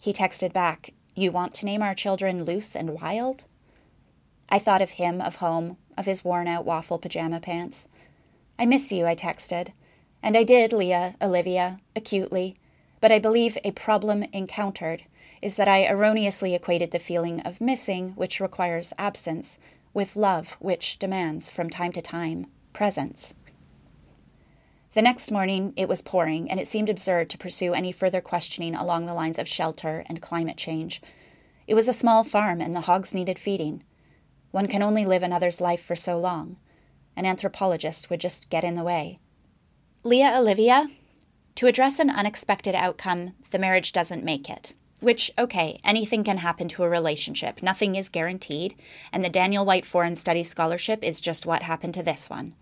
He 0.00 0.12
texted 0.12 0.54
back, 0.54 0.94
You 1.14 1.30
want 1.30 1.52
to 1.54 1.66
name 1.66 1.82
our 1.82 1.94
children 1.94 2.44
Loose 2.44 2.74
and 2.74 3.00
Wild? 3.00 3.44
I 4.48 4.58
thought 4.58 4.80
of 4.80 4.90
him, 4.90 5.20
of 5.20 5.36
home, 5.36 5.76
of 5.98 6.06
his 6.06 6.24
worn 6.24 6.48
out 6.48 6.64
waffle 6.64 6.98
pajama 6.98 7.40
pants. 7.40 7.86
I 8.58 8.64
miss 8.64 8.90
you, 8.90 9.04
I 9.04 9.14
texted. 9.14 9.72
And 10.22 10.34
I 10.34 10.44
did, 10.44 10.72
Leah, 10.72 11.14
Olivia, 11.20 11.80
acutely 11.94 12.56
but 13.00 13.12
I 13.12 13.18
believe 13.18 13.56
a 13.64 13.70
problem 13.72 14.24
encountered 14.32 15.04
is 15.40 15.56
that 15.56 15.68
I 15.68 15.86
erroneously 15.86 16.54
equated 16.54 16.90
the 16.90 16.98
feeling 16.98 17.40
of 17.40 17.60
missing, 17.60 18.10
which 18.10 18.40
requires 18.40 18.92
absence, 18.98 19.58
with 19.94 20.16
love, 20.16 20.56
which 20.60 20.98
demands, 20.98 21.50
from 21.50 21.70
time 21.70 21.92
to 21.92 22.02
time, 22.02 22.46
presence. 22.72 23.34
The 24.92 25.02
next 25.02 25.30
morning, 25.30 25.74
it 25.76 25.88
was 25.88 26.02
pouring, 26.02 26.50
and 26.50 26.58
it 26.58 26.66
seemed 26.66 26.88
absurd 26.88 27.30
to 27.30 27.38
pursue 27.38 27.74
any 27.74 27.92
further 27.92 28.20
questioning 28.20 28.74
along 28.74 29.06
the 29.06 29.14
lines 29.14 29.38
of 29.38 29.46
shelter 29.46 30.04
and 30.06 30.22
climate 30.22 30.56
change. 30.56 31.00
It 31.66 31.74
was 31.74 31.88
a 31.88 31.92
small 31.92 32.24
farm, 32.24 32.60
and 32.60 32.74
the 32.74 32.82
hogs 32.82 33.14
needed 33.14 33.38
feeding. 33.38 33.84
One 34.50 34.66
can 34.66 34.82
only 34.82 35.04
live 35.04 35.22
another's 35.22 35.60
life 35.60 35.82
for 35.82 35.94
so 35.94 36.18
long. 36.18 36.56
An 37.16 37.26
anthropologist 37.26 38.08
would 38.08 38.20
just 38.20 38.48
get 38.48 38.64
in 38.64 38.74
the 38.74 38.84
way. 38.84 39.18
Leah 40.04 40.34
Olivia, 40.38 40.88
to 41.58 41.66
address 41.66 41.98
an 41.98 42.08
unexpected 42.08 42.76
outcome, 42.76 43.34
the 43.50 43.58
marriage 43.58 43.90
doesn't 43.90 44.22
make 44.22 44.48
it. 44.48 44.74
Which, 45.00 45.32
okay, 45.36 45.80
anything 45.84 46.22
can 46.22 46.36
happen 46.36 46.68
to 46.68 46.84
a 46.84 46.88
relationship. 46.88 47.64
Nothing 47.64 47.96
is 47.96 48.08
guaranteed, 48.08 48.76
and 49.12 49.24
the 49.24 49.28
Daniel 49.28 49.64
White 49.64 49.84
Foreign 49.84 50.14
Studies 50.14 50.48
Scholarship 50.48 51.02
is 51.02 51.20
just 51.20 51.46
what 51.46 51.64
happened 51.64 51.94
to 51.94 52.02
this 52.04 52.30
one. 52.30 52.54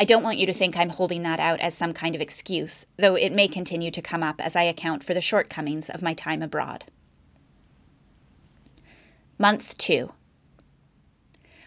I 0.00 0.06
don't 0.06 0.22
want 0.22 0.38
you 0.38 0.46
to 0.46 0.54
think 0.54 0.78
I'm 0.78 0.88
holding 0.88 1.24
that 1.24 1.38
out 1.38 1.60
as 1.60 1.76
some 1.76 1.92
kind 1.92 2.14
of 2.14 2.22
excuse, 2.22 2.86
though 2.96 3.16
it 3.16 3.34
may 3.34 3.48
continue 3.48 3.90
to 3.90 4.00
come 4.00 4.22
up 4.22 4.40
as 4.40 4.56
I 4.56 4.62
account 4.62 5.04
for 5.04 5.12
the 5.12 5.20
shortcomings 5.20 5.90
of 5.90 6.00
my 6.00 6.14
time 6.14 6.40
abroad. 6.40 6.84
Month 9.38 9.76
2. 9.76 10.10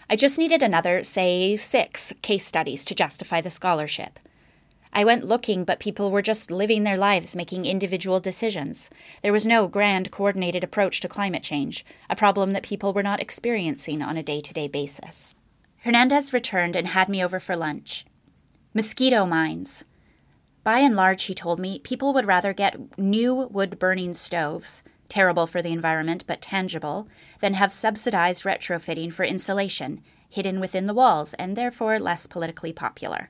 I 0.09 0.15
just 0.15 0.39
needed 0.39 0.63
another, 0.63 1.03
say, 1.03 1.55
six 1.55 2.11
case 2.23 2.47
studies 2.47 2.85
to 2.85 2.95
justify 2.95 3.39
the 3.39 3.51
scholarship. 3.51 4.17
I 4.91 5.03
went 5.03 5.23
looking, 5.23 5.63
but 5.63 5.79
people 5.79 6.09
were 6.11 6.21
just 6.21 6.49
living 6.49 6.83
their 6.83 6.97
lives 6.97 7.35
making 7.35 7.65
individual 7.65 8.19
decisions. 8.19 8.89
There 9.21 9.31
was 9.31 9.45
no 9.45 9.67
grand, 9.67 10.11
coordinated 10.11 10.63
approach 10.63 10.99
to 11.01 11.07
climate 11.07 11.43
change, 11.43 11.85
a 12.09 12.15
problem 12.15 12.51
that 12.51 12.63
people 12.63 12.91
were 12.91 13.03
not 13.03 13.21
experiencing 13.21 14.01
on 14.01 14.17
a 14.17 14.23
day 14.23 14.41
to 14.41 14.53
day 14.53 14.67
basis. 14.67 15.35
Hernandez 15.83 16.33
returned 16.33 16.75
and 16.75 16.87
had 16.87 17.07
me 17.07 17.23
over 17.23 17.39
for 17.39 17.55
lunch. 17.55 18.05
Mosquito 18.73 19.25
mines. 19.25 19.85
By 20.63 20.79
and 20.79 20.95
large, 20.95 21.23
he 21.23 21.33
told 21.33 21.59
me, 21.59 21.79
people 21.79 22.13
would 22.13 22.25
rather 22.25 22.51
get 22.51 22.97
new 22.97 23.33
wood 23.33 23.79
burning 23.79 24.13
stoves, 24.13 24.83
terrible 25.07 25.47
for 25.47 25.61
the 25.61 25.71
environment 25.71 26.25
but 26.27 26.41
tangible, 26.41 27.07
than 27.39 27.53
have 27.53 27.71
subsidized 27.71 28.43
retrofitting 28.43 29.13
for 29.13 29.23
insulation, 29.23 30.01
hidden 30.29 30.59
within 30.59 30.85
the 30.85 30.93
walls 30.93 31.33
and 31.35 31.55
therefore 31.55 31.99
less 31.99 32.27
politically 32.27 32.73
popular. 32.73 33.29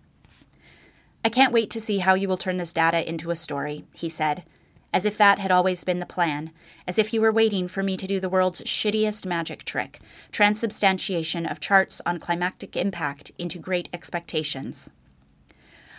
I 1.24 1.30
can't 1.30 1.54
wait 1.54 1.70
to 1.72 1.82
see 1.82 2.00
how 2.00 2.14
you 2.14 2.28
will 2.28 2.38
turn 2.38 2.58
this 2.58 2.74
data 2.74 3.08
into 3.08 3.32
a 3.32 3.36
story, 3.36 3.86
he 3.94 4.08
said, 4.08 4.46
as 4.94 5.06
if 5.06 5.18
that 5.18 5.38
had 5.38 5.52
always 5.52 5.84
been 5.84 6.00
the 6.00 6.06
plan, 6.06 6.52
as 6.88 6.98
if 6.98 7.10
he 7.10 7.20
were 7.20 7.32
waiting 7.32 7.68
for 7.68 7.84
me 7.84 7.98
to 7.98 8.08
do 8.08 8.20
the 8.20 8.30
world's 8.30 8.62
shittiest 8.62 9.26
magic 9.26 9.64
trick 9.66 10.00
transubstantiation 10.32 11.46
of 11.46 11.60
charts 11.60 12.02
on 12.06 12.20
climactic 12.20 12.78
impact 12.78 13.32
into 13.38 13.60
great 13.60 13.90
expectations. 13.94 14.90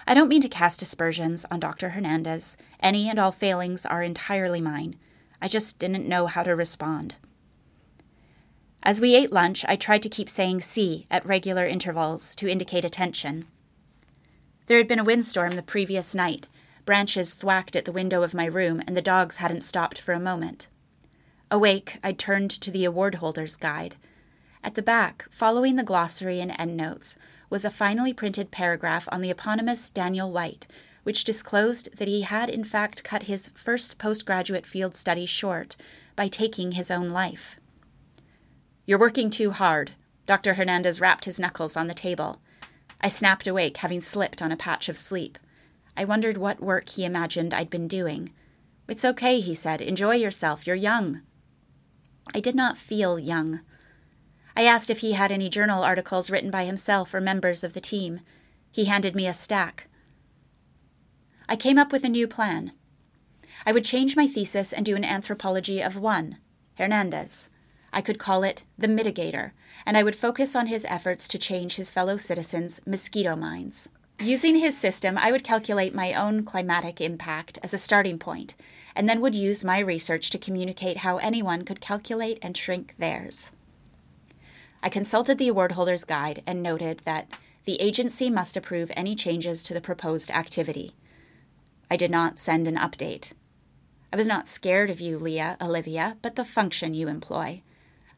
I 0.06 0.14
don't 0.14 0.28
mean 0.28 0.40
to 0.40 0.48
cast 0.48 0.82
aspersions 0.82 1.44
on 1.50 1.60
Dr. 1.60 1.90
Hernandez. 1.90 2.56
Any 2.80 3.08
and 3.08 3.18
all 3.18 3.30
failings 3.30 3.84
are 3.84 4.02
entirely 4.02 4.60
mine. 4.60 4.96
I 5.40 5.48
just 5.48 5.78
didn't 5.78 6.08
know 6.08 6.26
how 6.26 6.42
to 6.42 6.56
respond. 6.56 7.14
As 8.82 9.00
we 9.00 9.14
ate 9.14 9.32
lunch, 9.32 9.64
I 9.68 9.76
tried 9.76 10.02
to 10.02 10.08
keep 10.08 10.28
saying 10.28 10.62
see 10.62 11.06
at 11.10 11.26
regular 11.26 11.66
intervals 11.66 12.34
to 12.36 12.48
indicate 12.48 12.84
attention. 12.84 13.46
There 14.70 14.78
had 14.78 14.86
been 14.86 15.00
a 15.00 15.04
windstorm 15.04 15.56
the 15.56 15.64
previous 15.64 16.14
night. 16.14 16.46
Branches 16.84 17.34
thwacked 17.34 17.74
at 17.74 17.86
the 17.86 17.90
window 17.90 18.22
of 18.22 18.34
my 18.34 18.44
room, 18.44 18.80
and 18.86 18.94
the 18.94 19.02
dogs 19.02 19.38
hadn't 19.38 19.62
stopped 19.62 19.98
for 19.98 20.12
a 20.12 20.20
moment. 20.20 20.68
Awake, 21.50 21.98
I 22.04 22.12
turned 22.12 22.52
to 22.52 22.70
the 22.70 22.84
award 22.84 23.16
holders 23.16 23.56
guide. 23.56 23.96
At 24.62 24.74
the 24.74 24.80
back, 24.80 25.26
following 25.28 25.74
the 25.74 25.82
glossary 25.82 26.38
and 26.38 26.52
endnotes, 26.52 27.16
was 27.50 27.64
a 27.64 27.70
finely 27.70 28.12
printed 28.12 28.52
paragraph 28.52 29.08
on 29.10 29.22
the 29.22 29.30
eponymous 29.30 29.90
Daniel 29.90 30.30
White, 30.30 30.68
which 31.02 31.24
disclosed 31.24 31.88
that 31.96 32.06
he 32.06 32.20
had 32.20 32.48
in 32.48 32.62
fact 32.62 33.02
cut 33.02 33.24
his 33.24 33.48
first 33.56 33.98
postgraduate 33.98 34.66
field 34.66 34.94
study 34.94 35.26
short 35.26 35.74
by 36.14 36.28
taking 36.28 36.72
his 36.72 36.92
own 36.92 37.10
life. 37.10 37.58
You're 38.86 39.00
working 39.00 39.30
too 39.30 39.50
hard. 39.50 39.90
Dr. 40.26 40.54
Hernandez 40.54 41.00
rapped 41.00 41.24
his 41.24 41.40
knuckles 41.40 41.76
on 41.76 41.88
the 41.88 41.92
table. 41.92 42.40
I 43.00 43.09
snapped 43.09 43.47
awake, 43.47 43.78
having 43.78 44.00
slipped 44.00 44.42
on 44.42 44.52
a 44.52 44.57
patch 44.57 44.88
of 44.88 44.99
sleep. 44.99 45.38
I 45.97 46.04
wondered 46.04 46.37
what 46.37 46.62
work 46.62 46.90
he 46.90 47.04
imagined 47.04 47.54
I'd 47.54 47.71
been 47.71 47.88
doing. 47.88 48.30
It's 48.88 49.04
okay, 49.04 49.40
he 49.40 49.54
said. 49.54 49.80
Enjoy 49.80 50.14
yourself. 50.14 50.66
You're 50.66 50.76
young. 50.76 51.23
I 52.35 52.40
did 52.40 52.54
not 52.54 52.78
feel 52.78 53.19
young. 53.19 53.61
I 54.57 54.64
asked 54.64 54.90
if 54.90 54.99
he 54.99 55.12
had 55.12 55.33
any 55.33 55.49
journal 55.49 55.85
articles 55.85 56.30
written 56.30 56.50
by 56.50 56.64
himself 56.64 57.14
or 57.14 57.21
members 57.21 57.64
of 57.64 57.73
the 57.73 57.80
team. 57.80 58.21
He 58.73 58.85
handed 58.85 59.14
me 59.14 59.26
a 59.26 59.33
stack. 59.33 59.88
I 61.49 61.57
came 61.57 61.78
up 61.78 61.92
with 61.92 62.04
a 62.04 62.09
new 62.09 62.28
plan. 62.28 62.73
I 63.66 63.73
would 63.73 63.85
change 63.85 64.16
my 64.16 64.26
thesis 64.26 64.73
and 64.73 64.87
do 64.87 64.97
an 64.97 65.04
anthropology 65.04 65.80
of 65.83 65.97
one, 65.97 66.38
Hernandez. 66.76 67.50
I 67.92 68.02
could 68.02 68.18
call 68.18 68.42
it 68.44 68.64
The 68.78 68.87
Mitigator, 68.87 69.52
and 69.85 69.97
I 69.97 70.02
would 70.02 70.16
focus 70.16 70.54
on 70.54 70.66
his 70.66 70.85
efforts 70.88 71.26
to 71.28 71.38
change 71.38 71.76
his 71.76 71.90
fellow 71.90 72.16
citizens' 72.16 72.80
mosquito 72.87 73.37
minds. 73.37 73.88
Using 74.20 74.56
his 74.56 74.76
system, 74.76 75.16
I 75.16 75.32
would 75.32 75.44
calculate 75.44 75.94
my 75.94 76.12
own 76.12 76.44
climatic 76.44 77.00
impact 77.00 77.59
as 77.62 77.73
a 77.73 77.78
starting 77.78 78.18
point, 78.18 78.54
and 78.94 79.09
then 79.09 79.20
would 79.20 79.35
use 79.35 79.64
my 79.64 79.78
research 79.78 80.30
to 80.30 80.38
communicate 80.38 80.99
how 80.99 81.16
anyone 81.18 81.64
could 81.64 81.80
calculate 81.80 82.38
and 82.42 82.56
shrink 82.56 82.94
theirs. 82.99 83.50
I 84.82 84.88
consulted 84.88 85.38
the 85.38 85.49
award 85.49 85.73
holder's 85.73 86.04
guide 86.04 86.42
and 86.47 86.62
noted 86.62 87.02
that 87.04 87.28
the 87.64 87.80
agency 87.80 88.30
must 88.30 88.56
approve 88.56 88.90
any 88.94 89.14
changes 89.14 89.62
to 89.64 89.75
the 89.75 89.80
proposed 89.80 90.30
activity. 90.30 90.92
I 91.90 91.97
did 91.97 92.11
not 92.11 92.38
send 92.38 92.68
an 92.68 92.76
update. 92.76 93.32
I 94.12 94.16
was 94.16 94.26
not 94.26 94.49
scared 94.49 94.90
of 94.90 95.00
you, 95.00 95.18
Leah, 95.18 95.56
Olivia, 95.61 96.16
but 96.23 96.37
the 96.37 96.44
function 96.44 96.94
you 96.94 97.09
employ. 97.09 97.62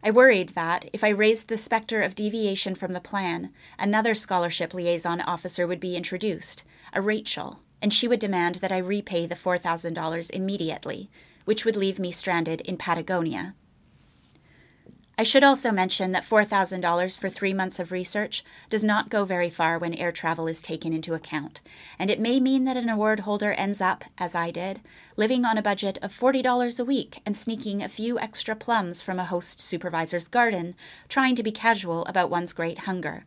I 0.04 0.10
worried 0.10 0.50
that, 0.50 0.90
if 0.92 1.04
I 1.04 1.10
raised 1.10 1.48
the 1.48 1.56
specter 1.56 2.02
of 2.02 2.16
deviation 2.16 2.74
from 2.74 2.90
the 2.90 3.00
plan, 3.00 3.52
another 3.78 4.14
scholarship 4.14 4.74
liaison 4.74 5.20
officer 5.20 5.64
would 5.66 5.78
be 5.78 5.96
introduced, 5.96 6.64
a 6.92 7.00
Rachel, 7.00 7.60
and 7.80 7.92
she 7.92 8.08
would 8.08 8.18
demand 8.18 8.56
that 8.56 8.72
I 8.72 8.78
repay 8.78 9.26
the 9.26 9.36
$4,000 9.36 10.30
immediately, 10.30 11.08
which 11.44 11.64
would 11.64 11.76
leave 11.76 12.00
me 12.00 12.10
stranded 12.10 12.62
in 12.62 12.76
Patagonia. 12.76 13.54
I 15.22 15.24
should 15.24 15.44
also 15.44 15.70
mention 15.70 16.10
that 16.10 16.24
$4,000 16.24 17.16
for 17.16 17.28
three 17.28 17.54
months 17.54 17.78
of 17.78 17.92
research 17.92 18.42
does 18.68 18.82
not 18.82 19.08
go 19.08 19.24
very 19.24 19.50
far 19.50 19.78
when 19.78 19.94
air 19.94 20.10
travel 20.10 20.48
is 20.48 20.60
taken 20.60 20.92
into 20.92 21.14
account, 21.14 21.60
and 21.96 22.10
it 22.10 22.18
may 22.18 22.40
mean 22.40 22.64
that 22.64 22.76
an 22.76 22.88
award 22.88 23.20
holder 23.20 23.52
ends 23.52 23.80
up, 23.80 24.02
as 24.18 24.34
I 24.34 24.50
did, 24.50 24.80
living 25.16 25.44
on 25.44 25.56
a 25.56 25.62
budget 25.62 25.96
of 26.02 26.12
$40 26.12 26.80
a 26.80 26.84
week 26.84 27.20
and 27.24 27.36
sneaking 27.36 27.84
a 27.84 27.88
few 27.88 28.18
extra 28.18 28.56
plums 28.56 29.04
from 29.04 29.20
a 29.20 29.24
host 29.24 29.60
supervisor's 29.60 30.26
garden, 30.26 30.74
trying 31.08 31.36
to 31.36 31.44
be 31.44 31.52
casual 31.52 32.04
about 32.06 32.28
one's 32.28 32.52
great 32.52 32.78
hunger. 32.78 33.24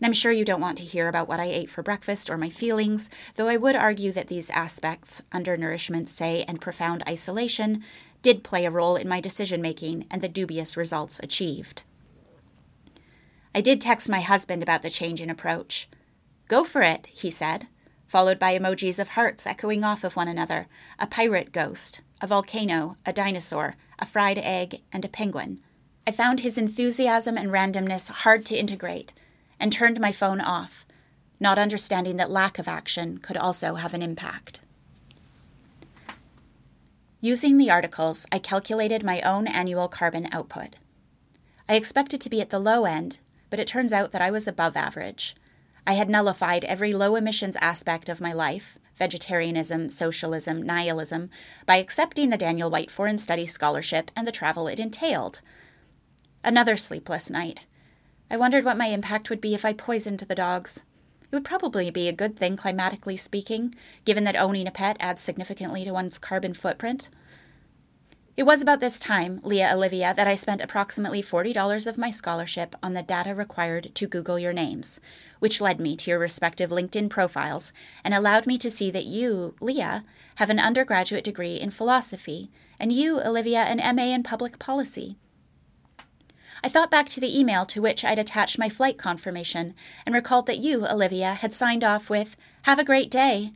And 0.00 0.06
I'm 0.06 0.14
sure 0.14 0.32
you 0.32 0.46
don't 0.46 0.62
want 0.62 0.78
to 0.78 0.84
hear 0.84 1.06
about 1.06 1.28
what 1.28 1.40
I 1.40 1.44
ate 1.44 1.68
for 1.68 1.82
breakfast 1.82 2.30
or 2.30 2.38
my 2.38 2.48
feelings, 2.48 3.10
though 3.36 3.48
I 3.48 3.58
would 3.58 3.76
argue 3.76 4.12
that 4.12 4.28
these 4.28 4.48
aspects, 4.48 5.20
undernourishment, 5.32 6.08
say, 6.08 6.44
and 6.48 6.62
profound 6.62 7.02
isolation, 7.06 7.84
did 8.22 8.44
play 8.44 8.64
a 8.64 8.70
role 8.70 8.96
in 8.96 9.08
my 9.08 9.20
decision 9.20 9.62
making 9.62 10.06
and 10.10 10.22
the 10.22 10.28
dubious 10.28 10.76
results 10.76 11.20
achieved. 11.22 11.82
I 13.54 13.60
did 13.60 13.80
text 13.80 14.08
my 14.08 14.20
husband 14.20 14.62
about 14.62 14.82
the 14.82 14.90
change 14.90 15.20
in 15.20 15.30
approach. 15.30 15.88
Go 16.48 16.62
for 16.62 16.82
it, 16.82 17.06
he 17.06 17.30
said, 17.30 17.66
followed 18.06 18.38
by 18.38 18.56
emojis 18.56 18.98
of 18.98 19.10
hearts 19.10 19.46
echoing 19.46 19.84
off 19.84 20.04
of 20.04 20.16
one 20.16 20.28
another 20.28 20.66
a 20.98 21.06
pirate 21.06 21.52
ghost, 21.52 22.00
a 22.20 22.26
volcano, 22.26 22.96
a 23.06 23.12
dinosaur, 23.12 23.76
a 23.98 24.06
fried 24.06 24.38
egg, 24.38 24.82
and 24.92 25.04
a 25.04 25.08
penguin. 25.08 25.60
I 26.06 26.12
found 26.12 26.40
his 26.40 26.58
enthusiasm 26.58 27.36
and 27.36 27.50
randomness 27.50 28.10
hard 28.10 28.44
to 28.46 28.56
integrate 28.56 29.12
and 29.58 29.72
turned 29.72 30.00
my 30.00 30.12
phone 30.12 30.40
off, 30.40 30.86
not 31.38 31.58
understanding 31.58 32.16
that 32.16 32.30
lack 32.30 32.58
of 32.58 32.66
action 32.66 33.18
could 33.18 33.36
also 33.36 33.74
have 33.74 33.94
an 33.94 34.02
impact. 34.02 34.60
Using 37.22 37.58
the 37.58 37.70
articles, 37.70 38.24
I 38.32 38.38
calculated 38.38 39.04
my 39.04 39.20
own 39.20 39.46
annual 39.46 39.88
carbon 39.88 40.28
output. 40.32 40.76
I 41.68 41.74
expected 41.74 42.20
to 42.22 42.30
be 42.30 42.40
at 42.40 42.48
the 42.48 42.58
low 42.58 42.86
end, 42.86 43.18
but 43.50 43.60
it 43.60 43.66
turns 43.66 43.92
out 43.92 44.12
that 44.12 44.22
I 44.22 44.30
was 44.30 44.48
above 44.48 44.74
average. 44.74 45.36
I 45.86 45.92
had 45.92 46.08
nullified 46.08 46.64
every 46.64 46.92
low 46.92 47.16
emissions 47.16 47.56
aspect 47.60 48.08
of 48.08 48.20
my 48.20 48.32
life 48.32 48.78
vegetarianism, 48.96 49.88
socialism, 49.88 50.60
nihilism 50.60 51.30
by 51.64 51.76
accepting 51.76 52.28
the 52.28 52.36
Daniel 52.36 52.70
White 52.70 52.90
Foreign 52.90 53.16
Studies 53.16 53.50
Scholarship 53.50 54.10
and 54.14 54.26
the 54.26 54.32
travel 54.32 54.68
it 54.68 54.78
entailed. 54.78 55.40
Another 56.44 56.76
sleepless 56.76 57.30
night. 57.30 57.66
I 58.30 58.36
wondered 58.36 58.62
what 58.62 58.76
my 58.76 58.86
impact 58.86 59.30
would 59.30 59.40
be 59.40 59.54
if 59.54 59.64
I 59.64 59.72
poisoned 59.72 60.20
the 60.20 60.34
dogs. 60.34 60.84
It 61.30 61.36
would 61.36 61.44
probably 61.44 61.90
be 61.90 62.08
a 62.08 62.12
good 62.12 62.36
thing, 62.36 62.56
climatically 62.56 63.16
speaking, 63.16 63.74
given 64.04 64.24
that 64.24 64.34
owning 64.34 64.66
a 64.66 64.72
pet 64.72 64.96
adds 64.98 65.22
significantly 65.22 65.84
to 65.84 65.92
one's 65.92 66.18
carbon 66.18 66.54
footprint. 66.54 67.08
It 68.36 68.44
was 68.44 68.62
about 68.62 68.80
this 68.80 68.98
time, 68.98 69.38
Leah 69.44 69.70
Olivia, 69.72 70.12
that 70.14 70.26
I 70.26 70.34
spent 70.34 70.60
approximately 70.60 71.22
$40 71.22 71.86
of 71.86 71.98
my 71.98 72.10
scholarship 72.10 72.74
on 72.82 72.94
the 72.94 73.02
data 73.02 73.34
required 73.34 73.94
to 73.94 74.06
Google 74.08 74.38
your 74.38 74.52
names, 74.52 74.98
which 75.38 75.60
led 75.60 75.78
me 75.78 75.94
to 75.96 76.10
your 76.10 76.18
respective 76.18 76.70
LinkedIn 76.70 77.10
profiles 77.10 77.72
and 78.02 78.14
allowed 78.14 78.46
me 78.46 78.58
to 78.58 78.70
see 78.70 78.90
that 78.90 79.04
you, 79.04 79.54
Leah, 79.60 80.04
have 80.36 80.50
an 80.50 80.58
undergraduate 80.58 81.22
degree 81.22 81.56
in 81.56 81.70
philosophy, 81.70 82.50
and 82.80 82.92
you, 82.92 83.20
Olivia, 83.20 83.60
an 83.60 83.94
MA 83.94 84.14
in 84.14 84.22
public 84.22 84.58
policy. 84.58 85.16
I 86.62 86.68
thought 86.68 86.90
back 86.90 87.08
to 87.08 87.20
the 87.20 87.38
email 87.38 87.64
to 87.66 87.80
which 87.80 88.04
I'd 88.04 88.18
attached 88.18 88.58
my 88.58 88.68
flight 88.68 88.98
confirmation 88.98 89.74
and 90.04 90.14
recalled 90.14 90.46
that 90.46 90.58
you, 90.58 90.86
Olivia, 90.86 91.34
had 91.34 91.54
signed 91.54 91.82
off 91.82 92.10
with, 92.10 92.36
Have 92.62 92.78
a 92.78 92.84
great 92.84 93.10
day. 93.10 93.52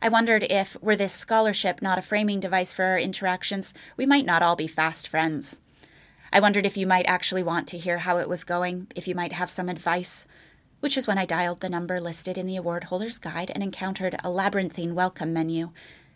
I 0.00 0.08
wondered 0.08 0.44
if, 0.44 0.76
were 0.80 0.96
this 0.96 1.12
scholarship 1.12 1.82
not 1.82 1.98
a 1.98 2.02
framing 2.02 2.38
device 2.38 2.72
for 2.72 2.84
our 2.84 2.98
interactions, 2.98 3.74
we 3.96 4.06
might 4.06 4.24
not 4.24 4.42
all 4.42 4.56
be 4.56 4.68
fast 4.68 5.08
friends. 5.08 5.60
I 6.32 6.38
wondered 6.38 6.64
if 6.64 6.76
you 6.76 6.86
might 6.86 7.06
actually 7.06 7.42
want 7.42 7.66
to 7.68 7.78
hear 7.78 7.98
how 7.98 8.18
it 8.18 8.28
was 8.28 8.44
going, 8.44 8.86
if 8.94 9.08
you 9.08 9.16
might 9.16 9.32
have 9.32 9.50
some 9.50 9.68
advice. 9.68 10.26
Which 10.78 10.96
is 10.96 11.08
when 11.08 11.18
I 11.18 11.26
dialed 11.26 11.60
the 11.60 11.68
number 11.68 12.00
listed 12.00 12.38
in 12.38 12.46
the 12.46 12.56
award 12.56 12.84
holder's 12.84 13.18
guide 13.18 13.50
and 13.52 13.62
encountered 13.62 14.16
a 14.22 14.30
labyrinthine 14.30 14.94
welcome 14.94 15.32
menu. 15.32 15.70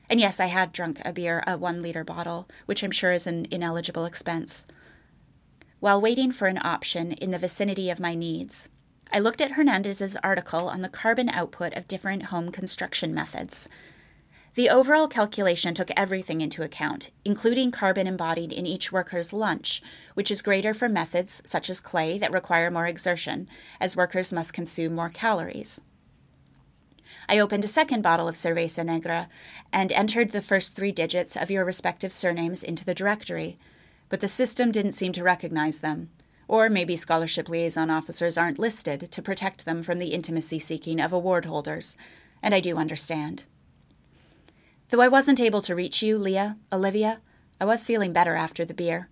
And 0.09 0.21
yes, 0.21 0.39
I 0.39 0.47
had 0.47 0.73
drunk 0.73 1.03
a 1.05 1.13
beer, 1.13 1.43
a 1.47 1.59
one 1.59 1.83
liter 1.83 2.05
bottle, 2.05 2.49
which 2.67 2.85
I'm 2.85 2.93
sure 2.93 3.13
is 3.13 3.27
an 3.27 3.47
ineligible 3.51 4.07
expense. 4.07 4.65
While 5.85 6.01
waiting 6.01 6.33
for 6.33 6.49
an 6.49 6.61
option 6.63 7.13
in 7.13 7.31
the 7.31 7.39
vicinity 7.39 7.91
of 7.91 8.01
my 8.01 8.15
needs, 8.15 8.71
I 9.13 9.19
looked 9.19 9.43
at 9.43 9.51
Hernandez's 9.51 10.17
article 10.25 10.67
on 10.67 10.81
the 10.81 10.89
carbon 10.89 11.29
output 11.29 11.75
of 11.75 11.87
different 11.87 12.23
home 12.23 12.51
construction 12.51 13.13
methods. 13.13 13.69
The 14.55 14.71
overall 14.71 15.09
calculation 15.09 15.75
took 15.75 15.91
everything 15.95 16.41
into 16.41 16.63
account, 16.63 17.11
including 17.23 17.71
carbon 17.71 18.07
embodied 18.07 18.51
in 18.51 18.65
each 18.65 18.93
worker's 18.93 19.35
lunch, 19.35 19.83
which 20.15 20.31
is 20.31 20.41
greater 20.41 20.73
for 20.73 20.89
methods 20.89 21.43
such 21.45 21.69
as 21.69 21.81
clay 21.81 22.17
that 22.17 22.33
require 22.33 22.71
more 22.71 22.87
exertion, 22.87 23.47
as 23.79 23.95
workers 23.95 24.33
must 24.33 24.55
consume 24.55 24.95
more 24.95 25.11
calories. 25.11 25.83
I 27.29 27.39
opened 27.39 27.67
a 27.67 27.69
second 27.69 28.01
bottle 28.01 28.27
of 28.27 28.37
Cerveza 28.37 28.87
Negra 28.87 29.29
and 29.71 29.93
entered 29.93 30.31
the 30.31 30.41
first 30.41 30.75
three 30.75 30.93
digits 30.93 31.37
of 31.37 31.51
your 31.51 31.67
respective 31.67 32.11
surnames 32.11 32.63
into 32.63 32.87
the 32.87 32.95
directory, 32.95 33.59
but 34.09 34.21
the 34.21 34.29
system 34.29 34.71
didn't 34.71 34.93
seem 34.93 35.13
to 35.13 35.23
recognize 35.23 35.81
them. 35.81 36.11
Or 36.47 36.69
maybe 36.69 36.97
scholarship 36.97 37.49
liaison 37.49 37.91
officers 37.91 38.37
aren't 38.37 38.59
listed 38.59 39.11
to 39.11 39.23
protect 39.23 39.65
them 39.65 39.83
from 39.83 39.99
the 39.99 40.09
intimacy 40.09 40.59
seeking 40.59 41.01
of 41.01 41.13
award 41.13 41.47
holders, 41.47 41.97
and 42.43 42.55
I 42.55 42.61
do 42.61 42.77
understand. 42.77 43.45
Though 44.91 45.01
I 45.01 45.09
wasn't 45.09 45.41
able 45.41 45.63
to 45.63 45.75
reach 45.75 46.03
you, 46.03 46.19
Leah, 46.19 46.57
Olivia, 46.73 47.21
I 47.61 47.65
was 47.65 47.85
feeling 47.85 48.13
better 48.13 48.35
after 48.35 48.65
the 48.65 48.75
beer. 48.75 49.09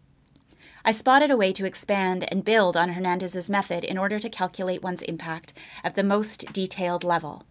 I 0.84 0.92
spotted 0.92 1.30
a 1.30 1.36
way 1.36 1.52
to 1.52 1.64
expand 1.64 2.26
and 2.30 2.44
build 2.44 2.76
on 2.76 2.90
Hernandez's 2.90 3.48
method 3.48 3.84
in 3.84 3.96
order 3.96 4.18
to 4.18 4.28
calculate 4.28 4.82
one's 4.82 5.02
impact 5.02 5.52
at 5.84 5.94
the 5.94 6.02
most 6.02 6.52
detailed 6.52 7.04
level. 7.04 7.44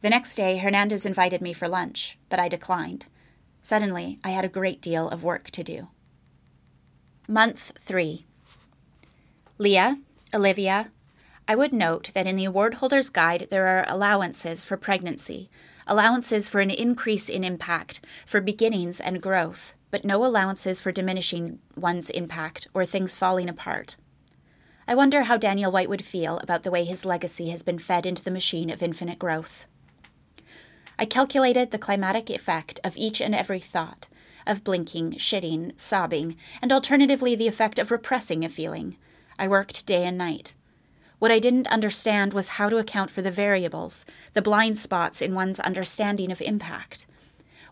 The 0.00 0.10
next 0.10 0.34
day, 0.34 0.56
Hernandez 0.56 1.04
invited 1.04 1.42
me 1.42 1.52
for 1.52 1.68
lunch, 1.68 2.18
but 2.28 2.38
I 2.38 2.48
declined. 2.48 3.06
Suddenly, 3.60 4.18
I 4.24 4.30
had 4.30 4.44
a 4.44 4.48
great 4.48 4.80
deal 4.80 5.08
of 5.08 5.24
work 5.24 5.50
to 5.50 5.62
do. 5.62 5.88
Month 7.30 7.72
3 7.78 8.24
Leah, 9.58 9.98
Olivia, 10.32 10.90
I 11.46 11.56
would 11.56 11.74
note 11.74 12.10
that 12.14 12.26
in 12.26 12.36
the 12.36 12.46
award 12.46 12.74
holder's 12.74 13.10
guide 13.10 13.48
there 13.50 13.66
are 13.66 13.84
allowances 13.86 14.64
for 14.64 14.78
pregnancy, 14.78 15.50
allowances 15.86 16.48
for 16.48 16.62
an 16.62 16.70
increase 16.70 17.28
in 17.28 17.44
impact, 17.44 18.00
for 18.24 18.40
beginnings 18.40 18.98
and 18.98 19.20
growth, 19.20 19.74
but 19.90 20.06
no 20.06 20.24
allowances 20.24 20.80
for 20.80 20.90
diminishing 20.90 21.58
one's 21.76 22.08
impact 22.08 22.66
or 22.72 22.86
things 22.86 23.14
falling 23.14 23.50
apart. 23.50 23.96
I 24.86 24.94
wonder 24.94 25.24
how 25.24 25.36
Daniel 25.36 25.70
White 25.70 25.90
would 25.90 26.06
feel 26.06 26.38
about 26.38 26.62
the 26.62 26.70
way 26.70 26.84
his 26.84 27.04
legacy 27.04 27.50
has 27.50 27.62
been 27.62 27.78
fed 27.78 28.06
into 28.06 28.24
the 28.24 28.30
machine 28.30 28.70
of 28.70 28.82
infinite 28.82 29.18
growth. 29.18 29.66
I 30.98 31.04
calculated 31.04 31.72
the 31.72 31.78
climatic 31.78 32.30
effect 32.30 32.80
of 32.82 32.96
each 32.96 33.20
and 33.20 33.34
every 33.34 33.60
thought, 33.60 34.08
of 34.48 34.64
blinking, 34.64 35.12
shitting, 35.12 35.78
sobbing, 35.78 36.36
and 36.60 36.72
alternatively 36.72 37.34
the 37.34 37.48
effect 37.48 37.78
of 37.78 37.90
repressing 37.90 38.44
a 38.44 38.48
feeling, 38.48 38.96
I 39.38 39.46
worked 39.46 39.86
day 39.86 40.04
and 40.04 40.18
night. 40.18 40.54
What 41.18 41.30
I 41.30 41.38
didn't 41.38 41.66
understand 41.68 42.32
was 42.32 42.48
how 42.50 42.68
to 42.68 42.78
account 42.78 43.10
for 43.10 43.22
the 43.22 43.30
variables, 43.30 44.04
the 44.34 44.42
blind 44.42 44.78
spots 44.78 45.20
in 45.20 45.34
one's 45.34 45.60
understanding 45.60 46.32
of 46.32 46.40
impact. 46.40 47.06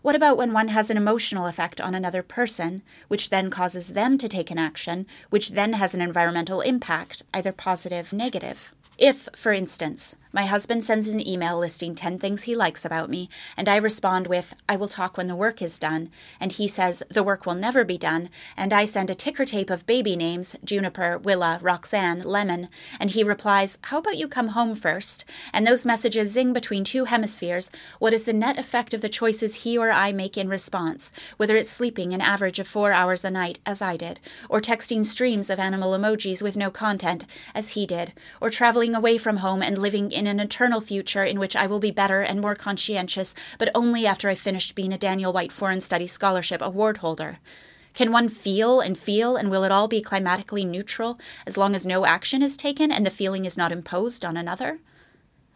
What 0.01 0.15
about 0.15 0.37
when 0.37 0.53
one 0.53 0.69
has 0.69 0.89
an 0.89 0.97
emotional 0.97 1.47
effect 1.47 1.81
on 1.81 1.95
another 1.95 2.23
person, 2.23 2.83
which 3.07 3.29
then 3.29 3.49
causes 3.49 3.89
them 3.89 4.17
to 4.17 4.27
take 4.27 4.51
an 4.51 4.57
action, 4.57 5.05
which 5.29 5.51
then 5.51 5.73
has 5.73 5.93
an 5.93 6.01
environmental 6.01 6.61
impact, 6.61 7.23
either 7.33 7.51
positive 7.51 8.13
or 8.13 8.15
negative? 8.15 8.73
If, 8.97 9.27
for 9.35 9.51
instance, 9.51 10.15
my 10.31 10.45
husband 10.45 10.83
sends 10.83 11.07
an 11.07 11.25
email 11.25 11.57
listing 11.57 11.95
10 11.95 12.19
things 12.19 12.43
he 12.43 12.55
likes 12.55 12.83
about 12.83 13.09
me, 13.09 13.29
and 13.55 13.69
I 13.69 13.77
respond 13.77 14.27
with, 14.27 14.53
I 14.67 14.75
will 14.75 14.87
talk 14.87 15.17
when 15.17 15.27
the 15.27 15.35
work 15.35 15.61
is 15.61 15.79
done, 15.79 16.09
and 16.39 16.51
he 16.51 16.67
says, 16.67 17.03
the 17.09 17.23
work 17.23 17.45
will 17.45 17.55
never 17.55 17.83
be 17.83 17.97
done, 17.97 18.29
and 18.55 18.73
I 18.73 18.85
send 18.85 19.09
a 19.09 19.15
ticker 19.15 19.45
tape 19.45 19.69
of 19.69 19.85
baby 19.85 20.15
names, 20.15 20.55
Juniper, 20.63 21.17
Willa, 21.17 21.59
Roxanne, 21.61 22.21
Lemon, 22.21 22.69
and 22.99 23.11
he 23.11 23.23
replies, 23.23 23.77
How 23.83 23.99
about 23.99 24.17
you 24.17 24.27
come 24.27 24.49
home 24.49 24.75
first? 24.75 25.25
And 25.53 25.65
those 25.65 25.85
messages 25.85 26.31
zing 26.31 26.53
between 26.53 26.83
two 26.83 27.05
hemispheres, 27.05 27.71
what 27.99 28.13
is 28.13 28.25
the 28.25 28.33
net 28.33 28.57
effect 28.57 28.93
of 28.93 29.01
the 29.01 29.09
choices 29.09 29.63
he 29.63 29.77
or 29.77 29.91
I 29.91 30.11
make 30.11 30.37
in 30.37 30.49
response, 30.49 31.11
whether 31.37 31.55
it's 31.55 31.69
sleeping 31.69 32.13
an 32.13 32.21
average 32.21 32.59
of 32.59 32.67
four 32.67 32.91
hours 32.91 33.23
a 33.23 33.31
night, 33.31 33.59
as 33.65 33.81
I 33.81 33.97
did, 33.97 34.19
or 34.49 34.61
texting 34.61 35.05
streams 35.05 35.49
of 35.49 35.59
animal 35.59 35.91
emojis 35.91 36.41
with 36.41 36.57
no 36.57 36.69
content, 36.69 37.25
as 37.55 37.69
he 37.69 37.85
did, 37.85 38.13
or 38.41 38.49
traveling 38.49 38.93
away 38.93 39.17
from 39.17 39.37
home 39.37 39.61
and 39.61 39.77
living 39.77 40.11
in 40.17 40.27
an 40.27 40.39
eternal 40.39 40.81
future 40.81 41.23
in 41.23 41.39
which 41.39 41.55
I 41.55 41.67
will 41.67 41.79
be 41.79 41.91
better 41.91 42.21
and 42.21 42.41
more 42.41 42.55
conscientious, 42.55 43.33
but 43.57 43.69
only 43.73 44.05
after 44.05 44.27
I've 44.29 44.39
finished 44.39 44.75
being 44.75 44.91
a 44.91 44.97
Daniel 44.97 45.31
White 45.31 45.51
Foreign 45.51 45.79
Studies 45.79 46.11
Scholarship 46.11 46.61
Award 46.61 46.97
holder. 46.97 47.39
Can 47.93 48.11
one 48.11 48.29
feel 48.29 48.79
and 48.79 48.97
feel, 48.97 49.35
and 49.35 49.49
will 49.49 49.63
it 49.63 49.71
all 49.71 49.87
be 49.87 50.01
climatically 50.01 50.65
neutral 50.65 51.17
as 51.45 51.57
long 51.57 51.75
as 51.75 51.85
no 51.85 52.05
action 52.05 52.43
is 52.43 52.57
taken 52.57 52.91
and 52.91 53.05
the 53.05 53.09
feeling 53.09 53.45
is 53.45 53.57
not 53.57 53.71
imposed 53.71 54.25
on 54.25 54.37
another? 54.37 54.79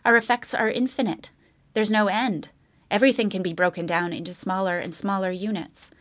Our 0.05 0.17
effects 0.17 0.53
are 0.53 0.69
infinite. 0.69 1.29
There's 1.73 1.91
no 1.91 2.07
end. 2.07 2.49
Everything 2.89 3.29
can 3.29 3.43
be 3.43 3.53
broken 3.53 3.85
down 3.85 4.11
into 4.11 4.33
smaller 4.33 4.79
and 4.79 4.93
smaller 4.93 5.31
units. 5.31 5.91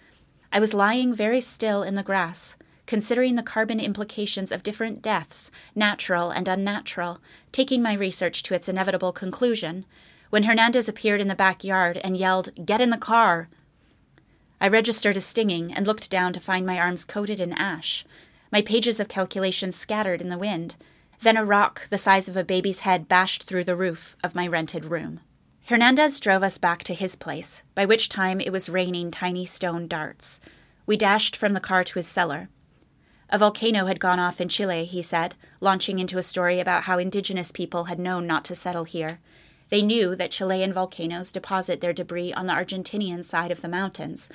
I 0.53 0.61
was 0.61 0.75
lying 0.75 1.15
very 1.15 1.41
still 1.41 1.83
in 1.83 1.95
the 1.95 2.03
grass, 2.03 2.57
considering 2.91 3.37
the 3.37 3.43
carbon 3.45 3.79
implications 3.79 4.51
of 4.51 4.65
different 4.65 5.01
deaths, 5.01 5.53
natural 5.77 6.33
and 6.33 6.49
unnatural, 6.49 7.21
taking 7.53 7.81
my 7.81 7.93
research 7.93 8.43
to 8.43 8.53
its 8.53 8.69
inevitable 8.69 9.13
conclusion, 9.13 9.87
when 10.31 10.43
Hernandez 10.43 10.89
appeared 10.89 11.21
in 11.21 11.29
the 11.29 11.37
backyard 11.37 12.01
and 12.03 12.17
yelled, 12.17 12.49
Get 12.67 12.81
in 12.81 12.91
the 12.91 12.99
car! 12.99 13.49
I 14.61 14.67
registered 14.67 15.17
a 15.17 15.21
stinging 15.21 15.73
and 15.73 15.87
looked 15.87 16.11
down 16.11 16.33
to 16.33 16.41
find 16.41 16.67
my 16.67 16.81
arms 16.81 17.05
coated 17.05 17.39
in 17.39 17.53
ash, 17.53 18.05
my 18.51 18.61
pages 18.61 18.99
of 18.99 19.07
calculations 19.07 19.77
scattered 19.77 20.21
in 20.21 20.29
the 20.29 20.37
wind. 20.37 20.75
Then 21.21 21.37
a 21.37 21.45
rock 21.45 21.89
the 21.91 21.97
size 21.97 22.29
of 22.29 22.37
a 22.37 22.43
baby's 22.43 22.81
head 22.81 23.07
bashed 23.07 23.45
through 23.45 23.63
the 23.63 23.77
roof 23.77 24.17
of 24.25 24.35
my 24.35 24.49
rented 24.49 24.87
room. 24.87 25.21
Hernandez 25.67 26.19
drove 26.19 26.43
us 26.43 26.59
back 26.59 26.83
to 26.83 26.95
his 26.95 27.15
place, 27.15 27.63
by 27.77 27.87
which 27.87 28.09
time 28.09 28.41
it 28.41 28.51
was 28.51 28.69
raining 28.69 29.13
tiny 29.13 29.47
stone 29.47 29.87
darts. 29.87 30.41
We 30.87 30.97
dashed 30.97 31.37
from 31.37 31.53
the 31.53 31.61
car 31.61 31.85
to 31.85 31.95
his 31.95 32.09
cellar. 32.09 32.49
A 33.33 33.39
volcano 33.39 33.87
had 33.87 34.01
gone 34.01 34.19
off 34.19 34.41
in 34.41 34.49
Chile, 34.49 34.85
he 34.85 35.03
said, 35.03 35.37
launching 35.61 36.01
into 36.01 36.19
a 36.19 36.23
story 36.23 36.59
about 36.59 36.85
how 36.85 36.99
indigenous 36.99 37.53
people 37.53 37.85
had 37.85 38.01
known 38.01 38.27
not 38.27 38.45
to 38.47 38.57
settle 38.57 38.83
here. 38.83 39.21
They 39.69 39.83
knew 39.83 40.17
that 40.17 40.33
Chilean 40.33 40.73
volcanoes 40.73 41.31
deposit 41.31 41.81
their 41.81 41.93
debris 41.93 42.33
on 42.33 42.49
the 42.49 42.53
Argentinian 42.53 43.25
side 43.25 43.53
of 43.53 43.61
the 43.61 43.69
mountains, 43.69 44.29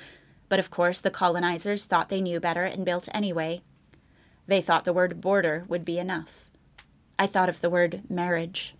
but 0.48 0.58
of 0.58 0.70
course 0.70 1.02
the 1.02 1.10
colonizers 1.10 1.84
thought 1.84 2.08
they 2.08 2.22
knew 2.22 2.40
better 2.40 2.64
and 2.64 2.86
built 2.86 3.10
anyway. 3.12 3.60
They 4.46 4.62
thought 4.62 4.86
the 4.86 4.94
word 4.94 5.20
border 5.20 5.66
would 5.68 5.84
be 5.84 5.98
enough. 5.98 6.46
I 7.18 7.26
thought 7.26 7.50
of 7.50 7.60
the 7.60 7.70
word 7.70 8.02
marriage. 8.08 8.74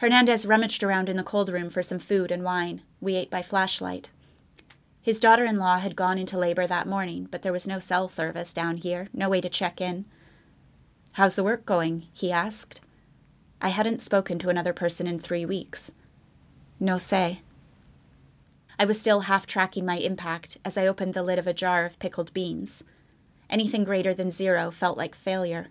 Hernandez 0.00 0.44
rummaged 0.44 0.82
around 0.82 1.08
in 1.08 1.16
the 1.16 1.24
cold 1.24 1.48
room 1.48 1.70
for 1.70 1.82
some 1.82 1.98
food 1.98 2.30
and 2.30 2.44
wine. 2.44 2.82
We 3.00 3.16
ate 3.16 3.30
by 3.30 3.40
flashlight. 3.40 4.10
His 5.06 5.20
daughter 5.20 5.44
in 5.44 5.56
law 5.56 5.78
had 5.78 5.94
gone 5.94 6.18
into 6.18 6.36
labor 6.36 6.66
that 6.66 6.88
morning, 6.88 7.28
but 7.30 7.42
there 7.42 7.52
was 7.52 7.68
no 7.68 7.78
cell 7.78 8.08
service 8.08 8.52
down 8.52 8.78
here, 8.78 9.06
no 9.12 9.28
way 9.28 9.40
to 9.40 9.48
check 9.48 9.80
in. 9.80 10.04
How's 11.12 11.36
the 11.36 11.44
work 11.44 11.64
going? 11.64 12.08
he 12.12 12.32
asked. 12.32 12.80
I 13.62 13.68
hadn't 13.68 14.00
spoken 14.00 14.40
to 14.40 14.48
another 14.48 14.72
person 14.72 15.06
in 15.06 15.20
three 15.20 15.46
weeks. 15.46 15.92
No 16.80 16.98
say. 16.98 17.42
I 18.80 18.84
was 18.84 19.00
still 19.00 19.20
half 19.20 19.46
tracking 19.46 19.86
my 19.86 19.98
impact 19.98 20.58
as 20.64 20.76
I 20.76 20.88
opened 20.88 21.14
the 21.14 21.22
lid 21.22 21.38
of 21.38 21.46
a 21.46 21.54
jar 21.54 21.84
of 21.86 22.00
pickled 22.00 22.34
beans. 22.34 22.82
Anything 23.48 23.84
greater 23.84 24.12
than 24.12 24.32
zero 24.32 24.72
felt 24.72 24.98
like 24.98 25.14
failure. 25.14 25.68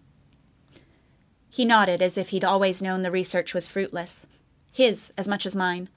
He 1.49 1.65
nodded 1.65 2.01
as 2.01 2.17
if 2.17 2.29
he'd 2.29 2.45
always 2.45 2.81
known 2.81 3.01
the 3.01 3.11
research 3.11 3.53
was 3.53 3.67
fruitless. 3.67 4.27
His 4.71 5.11
as 5.17 5.27
much 5.27 5.45
as 5.45 5.57
mine. 5.57 5.89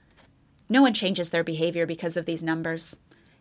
No 0.67 0.81
one 0.81 0.93
changes 0.93 1.29
their 1.29 1.45
behavior 1.45 1.85
because 1.85 2.17
of 2.17 2.25
these 2.25 2.43
numbers. 2.43 2.97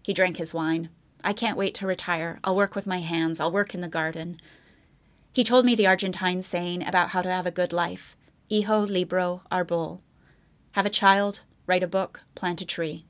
He 0.08 0.14
drank 0.14 0.38
his 0.38 0.54
wine. 0.54 0.88
I 1.22 1.34
can't 1.34 1.58
wait 1.58 1.74
to 1.74 1.86
retire. 1.86 2.40
I'll 2.42 2.56
work 2.56 2.74
with 2.74 2.86
my 2.86 3.00
hands. 3.00 3.40
I'll 3.40 3.52
work 3.52 3.74
in 3.74 3.82
the 3.82 3.88
garden. 3.88 4.40
He 5.34 5.44
told 5.44 5.66
me 5.66 5.74
the 5.74 5.86
Argentine 5.86 6.40
saying 6.40 6.82
about 6.82 7.10
how 7.10 7.20
to 7.20 7.30
have 7.30 7.44
a 7.44 7.50
good 7.50 7.74
life 7.74 8.16
Hijo 8.50 8.86
libro 8.86 9.42
arbol. 9.52 10.00
Have 10.72 10.86
a 10.86 10.88
child, 11.04 11.40
write 11.66 11.82
a 11.82 11.86
book, 11.86 12.22
plant 12.34 12.62
a 12.62 12.64
tree. 12.64 13.04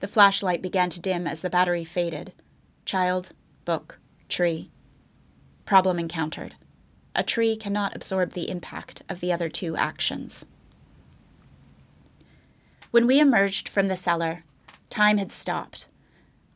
The 0.00 0.08
flashlight 0.08 0.62
began 0.62 0.88
to 0.88 1.02
dim 1.02 1.26
as 1.26 1.42
the 1.42 1.50
battery 1.50 1.84
faded. 1.84 2.32
Child, 2.86 3.32
book, 3.66 3.98
tree. 4.30 4.70
Problem 5.66 5.98
encountered. 5.98 6.54
A 7.14 7.22
tree 7.22 7.58
cannot 7.58 7.94
absorb 7.94 8.32
the 8.32 8.48
impact 8.48 9.02
of 9.10 9.20
the 9.20 9.34
other 9.34 9.50
two 9.50 9.76
actions. 9.76 10.46
When 12.90 13.06
we 13.06 13.20
emerged 13.20 13.68
from 13.68 13.88
the 13.88 13.96
cellar, 13.96 14.44
Time 14.94 15.18
had 15.18 15.32
stopped. 15.32 15.88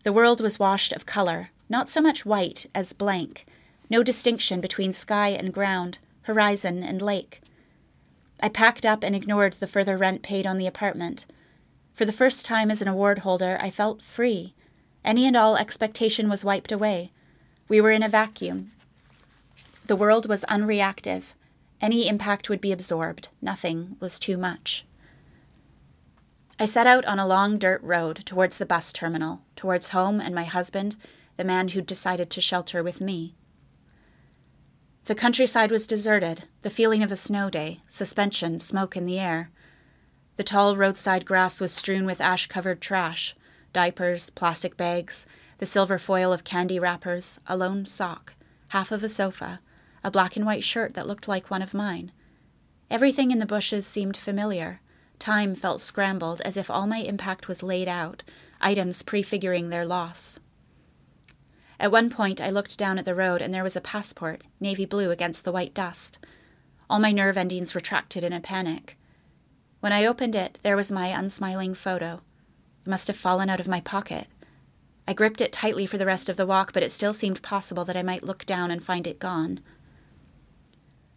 The 0.05 0.13
world 0.13 0.41
was 0.41 0.61
washed 0.61 0.93
of 0.93 1.05
color, 1.05 1.51
not 1.69 1.91
so 1.91 2.01
much 2.01 2.25
white 2.25 2.67
as 2.73 2.93
blank, 2.93 3.45
no 3.91 4.05
distinction 4.05 4.61
between 4.61 4.93
sky 4.93 5.31
and 5.31 5.53
ground, 5.53 5.99
horizon 6.23 6.85
and 6.85 7.03
lake. 7.03 7.41
I 8.41 8.49
packed 8.49 8.87
up 8.87 9.03
and 9.03 9.17
ignored 9.17 9.55
the 9.55 9.67
further 9.67 9.97
rent 9.97 10.23
paid 10.23 10.47
on 10.47 10.57
the 10.57 10.69
apartment. 10.69 11.27
For 11.95 12.05
the 12.05 12.13
first 12.13 12.47
time 12.47 12.71
as 12.71 12.81
an 12.81 12.87
award 12.87 13.19
holder, 13.19 13.59
I 13.61 13.71
felt 13.71 14.03
free. 14.03 14.55
Any 15.05 15.27
and 15.27 15.37
all 15.37 15.57
expectation 15.57 16.29
was 16.29 16.45
wiped 16.45 16.71
away. 16.71 17.11
We 17.67 17.81
were 17.81 17.91
in 17.91 18.05
a 18.05 18.09
vacuum. 18.09 18.71
The 19.89 19.97
world 19.97 20.29
was 20.29 20.45
unreactive. 20.49 21.35
Any 21.81 22.07
impact 22.07 22.49
would 22.49 22.61
be 22.61 22.71
absorbed. 22.71 23.31
Nothing 23.43 23.97
was 23.99 24.21
too 24.21 24.37
much. 24.37 24.85
I 26.61 26.67
set 26.67 26.89
out 26.89 27.05
on 27.05 27.21
a 27.21 27.27
long 27.27 27.57
dirt 27.57 27.81
road 27.83 28.25
towards 28.25 28.59
the 28.59 28.67
bus 28.67 28.93
terminal, 28.93 29.43
towards 29.55 29.91
home 29.91 30.21
and 30.21 30.35
my 30.35 30.45
husband, 30.45 30.97
the 31.37 31.45
man 31.45 31.69
who'd 31.69 31.87
decided 31.87 32.31
to 32.31 32.41
shelter 32.41 32.83
with 32.83 33.01
me. 33.01 33.37
The 35.05 35.15
countryside 35.15 35.71
was 35.71 35.87
deserted, 35.87 36.45
the 36.63 36.71
feeling 36.71 37.03
of 37.03 37.13
a 37.13 37.17
snow 37.17 37.49
day, 37.49 37.83
suspension, 37.89 38.59
smoke 38.59 38.97
in 38.97 39.07
the 39.07 39.21
air. 39.21 39.51
The 40.37 40.43
tall 40.43 40.77
roadside 40.77 41.25
grass 41.25 41.61
was 41.61 41.73
strewn 41.73 42.05
with 42.05 42.21
ash 42.21 42.49
covered 42.49 42.81
trash 42.81 43.37
diapers, 43.73 44.31
plastic 44.31 44.77
bags, 44.77 45.27
the 45.59 45.67
silver 45.67 45.99
foil 45.99 46.33
of 46.33 46.43
candy 46.43 46.81
wrappers, 46.81 47.39
a 47.47 47.57
lone 47.57 47.85
sock, 47.85 48.35
half 48.71 48.91
of 48.91 49.05
a 49.05 49.09
sofa, 49.09 49.61
a 50.03 50.11
black 50.11 50.37
and 50.37 50.45
white 50.45 50.65
shirt 50.65 50.95
that 50.95 51.07
looked 51.07 51.29
like 51.29 51.51
one 51.51 51.63
of 51.63 51.75
mine. 51.75 52.11
Everything 52.91 53.31
in 53.31 53.39
the 53.39 53.47
bushes 53.47 53.87
seemed 53.87 54.17
familiar. 54.17 54.81
Time 55.19 55.55
felt 55.55 55.81
scrambled 55.81 56.41
as 56.43 56.57
if 56.57 56.71
all 56.71 56.87
my 56.87 56.99
impact 56.99 57.49
was 57.49 57.63
laid 57.63 57.89
out, 57.89 58.23
items 58.61 59.03
prefiguring 59.03 59.69
their 59.69 59.85
loss. 59.85 60.39
At 61.81 61.93
one 61.93 62.11
point, 62.11 62.41
I 62.41 62.51
looked 62.51 62.79
down 62.79 62.99
at 62.99 63.05
the 63.05 63.15
road 63.15 63.41
and 63.41 63.55
there 63.55 63.63
was 63.63 63.77
a 63.77 63.81
passport, 63.81 64.43
navy 64.61 64.85
blue 64.85 65.11
against 65.11 65.45
the 65.45 65.53
white 65.53 65.75
dust. 65.75 66.19
All 66.91 66.99
my 66.99 67.13
nerve 67.13 67.37
endings 67.37 67.75
retracted 67.75 68.25
in 68.25 68.33
a 68.33 68.41
panic. 68.41 68.97
When 69.81 69.93
I 69.93 70.07
opened 70.07 70.35
it, 70.35 70.59
there 70.63 70.77
was 70.77 70.91
my 70.91 71.09
unsmiling 71.09 71.75
photo. 71.75 72.23
It 72.85 72.91
must 72.91 73.07
have 73.07 73.17
fallen 73.17 73.49
out 73.49 73.61
of 73.61 73.69
my 73.69 73.81
pocket. 73.81 74.27
I 75.07 75.13
gripped 75.13 75.41
it 75.41 75.53
tightly 75.53 75.87
for 75.87 75.99
the 75.99 76.07
rest 76.07 76.29
of 76.29 76.37
the 76.37 76.47
walk, 76.47 76.73
but 76.73 76.83
it 76.83 76.91
still 76.91 77.13
seemed 77.13 77.43
possible 77.43 77.85
that 77.85 77.97
I 77.97 78.03
might 78.03 78.25
look 78.25 78.45
down 78.45 78.71
and 78.71 78.83
find 78.83 79.07
it 79.07 79.19
gone. 79.21 79.61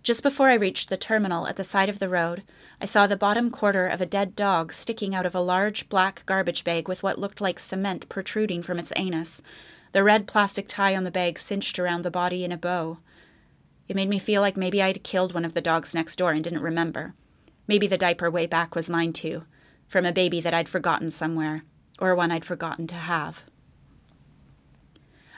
Just 0.04 0.24
before 0.24 0.50
I 0.50 0.56
reached 0.56 0.90
the 0.90 0.98
terminal 0.98 1.48
at 1.48 1.56
the 1.56 1.64
side 1.64 1.90
of 1.90 2.00
the 2.00 2.10
road, 2.10 2.44
I 2.82 2.86
saw 2.86 3.06
the 3.06 3.16
bottom 3.16 3.52
quarter 3.52 3.86
of 3.86 4.02
a 4.02 4.08
dead 4.08 4.36
dog 4.36 4.74
sticking 4.74 5.14
out 5.14 5.28
of 5.28 5.36
a 5.36 5.40
large 5.40 5.88
black 5.88 6.24
garbage 6.26 6.64
bag 6.64 6.88
with 6.88 7.04
what 7.04 7.20
looked 7.20 7.40
like 7.40 7.60
cement 7.60 8.10
protruding 8.10 8.64
from 8.64 8.80
its 8.80 8.92
anus, 8.96 9.44
the 9.92 10.04
red 10.04 10.26
plastic 10.26 10.68
tie 10.68 10.96
on 10.96 11.04
the 11.04 11.12
bag 11.12 11.38
cinched 11.38 11.78
around 11.78 12.02
the 12.02 12.10
body 12.10 12.44
in 12.44 12.52
a 12.52 12.58
bow. 12.58 12.98
It 13.88 13.96
made 13.96 14.10
me 14.10 14.18
feel 14.18 14.42
like 14.42 14.58
maybe 14.58 14.82
I'd 14.82 15.04
killed 15.04 15.32
one 15.32 15.46
of 15.46 15.54
the 15.54 15.62
dogs 15.62 15.94
next 15.94 16.16
door 16.16 16.32
and 16.32 16.44
didn't 16.44 16.64
remember. 16.64 17.14
Maybe 17.68 17.86
the 17.86 18.00
diaper 18.00 18.32
way 18.32 18.48
back 18.48 18.74
was 18.74 18.90
mine 18.90 19.14
too, 19.14 19.44
from 19.88 20.04
a 20.04 20.12
baby 20.12 20.42
that 20.42 20.56
I'd 20.56 20.68
forgotten 20.68 21.12
somewhere, 21.12 21.64
or 22.00 22.16
one 22.16 22.32
I'd 22.32 22.46
forgotten 22.46 22.88
to 22.88 22.96
have. 22.96 23.44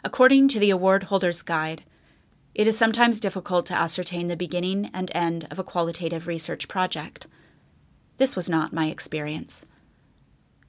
According 0.01 0.47
to 0.49 0.59
the 0.59 0.69
award 0.69 1.03
holder's 1.03 1.41
guide, 1.41 1.83
it 2.55 2.67
is 2.67 2.77
sometimes 2.77 3.19
difficult 3.19 3.65
to 3.65 3.73
ascertain 3.73 4.27
the 4.27 4.35
beginning 4.35 4.89
and 4.93 5.11
end 5.15 5.47
of 5.49 5.57
a 5.57 5.63
qualitative 5.63 6.27
research 6.27 6.67
project. 6.67 7.27
This 8.17 8.35
was 8.35 8.49
not 8.49 8.73
my 8.73 8.87
experience. 8.87 9.65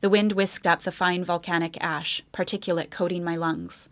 The 0.01 0.11
wind 0.11 0.33
whisked 0.33 0.66
up 0.66 0.83
the 0.83 0.92
fine 0.92 1.25
volcanic 1.25 1.77
ash, 1.83 2.23
particulate 2.33 2.90
coating 2.90 3.23
my 3.23 3.37
lungs. 3.37 3.88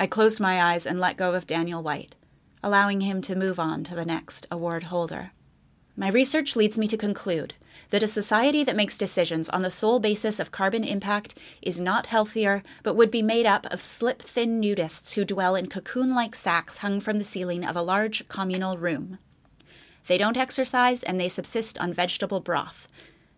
I 0.00 0.06
closed 0.06 0.40
my 0.40 0.62
eyes 0.62 0.86
and 0.86 0.98
let 0.98 1.16
go 1.16 1.34
of 1.34 1.46
Daniel 1.46 1.82
White, 1.82 2.14
allowing 2.62 3.02
him 3.02 3.20
to 3.22 3.36
move 3.36 3.58
on 3.58 3.84
to 3.84 3.94
the 3.94 4.06
next 4.06 4.46
award 4.50 4.84
holder. 4.84 5.32
My 5.96 6.08
research 6.08 6.56
leads 6.56 6.78
me 6.78 6.86
to 6.88 6.96
conclude 6.96 7.54
that 7.90 8.02
a 8.02 8.08
society 8.08 8.64
that 8.64 8.76
makes 8.76 8.96
decisions 8.96 9.48
on 9.50 9.62
the 9.62 9.70
sole 9.70 10.00
basis 10.00 10.40
of 10.40 10.50
carbon 10.50 10.84
impact 10.84 11.38
is 11.60 11.78
not 11.78 12.06
healthier, 12.06 12.62
but 12.82 12.94
would 12.94 13.10
be 13.10 13.20
made 13.20 13.44
up 13.44 13.66
of 13.66 13.82
slip 13.82 14.22
thin 14.22 14.60
nudists 14.60 15.14
who 15.14 15.24
dwell 15.24 15.54
in 15.54 15.68
cocoon 15.68 16.14
like 16.14 16.34
sacks 16.34 16.78
hung 16.78 17.00
from 17.00 17.18
the 17.18 17.24
ceiling 17.24 17.64
of 17.64 17.76
a 17.76 17.82
large 17.82 18.26
communal 18.28 18.78
room. 18.78 19.18
They 20.06 20.16
don't 20.16 20.38
exercise 20.38 21.02
and 21.02 21.20
they 21.20 21.28
subsist 21.28 21.78
on 21.78 21.92
vegetable 21.92 22.40
broth, 22.40 22.88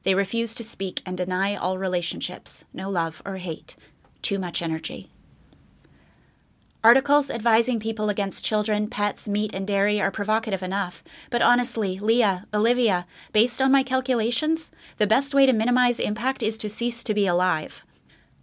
they 0.05 0.15
refuse 0.15 0.55
to 0.55 0.65
speak 0.65 1.01
and 1.07 1.17
deny 1.17 1.57
all 1.57 1.79
relationships, 1.79 2.65
no 2.75 2.91
love 2.91 3.23
or 3.25 3.39
hate, 3.39 3.75
too 4.21 4.39
much 4.39 4.61
energy. 4.61 5.11
Articles 6.85 7.31
advising 7.31 7.81
people 7.81 8.11
against 8.11 8.45
children, 8.45 8.89
pets, 8.89 9.27
meat, 9.27 9.55
and 9.55 9.67
dairy 9.67 10.03
are 10.03 10.11
provocative 10.11 10.63
enough, 10.63 11.03
but 11.31 11.41
honestly, 11.41 11.99
Leah, 11.99 12.47
Olivia, 12.53 13.07
based 13.33 13.63
on 13.63 13.73
my 13.73 13.83
calculations, 13.83 14.71
the 14.99 15.07
best 15.07 15.33
way 15.33 15.47
to 15.47 15.55
minimize 15.55 15.99
impact 15.99 16.43
is 16.43 16.59
to 16.59 16.69
cease 16.69 17.03
to 17.03 17.15
be 17.15 17.27
alive. 17.27 17.87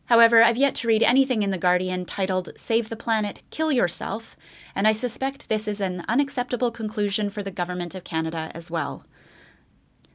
However, 0.05 0.41
I've 0.41 0.57
yet 0.57 0.73
to 0.75 0.87
read 0.87 1.03
anything 1.03 1.43
in 1.43 1.51
The 1.51 1.59
Guardian 1.59 2.03
titled 2.03 2.49
Save 2.55 2.89
the 2.89 2.95
Planet, 2.95 3.43
Kill 3.51 3.71
Yourself, 3.71 4.35
and 4.73 4.87
I 4.87 4.91
suspect 4.91 5.47
this 5.47 5.67
is 5.67 5.79
an 5.79 6.03
unacceptable 6.07 6.71
conclusion 6.71 7.29
for 7.29 7.43
the 7.43 7.51
Government 7.51 7.93
of 7.93 8.03
Canada 8.03 8.49
as 8.55 8.71
well. 8.71 9.05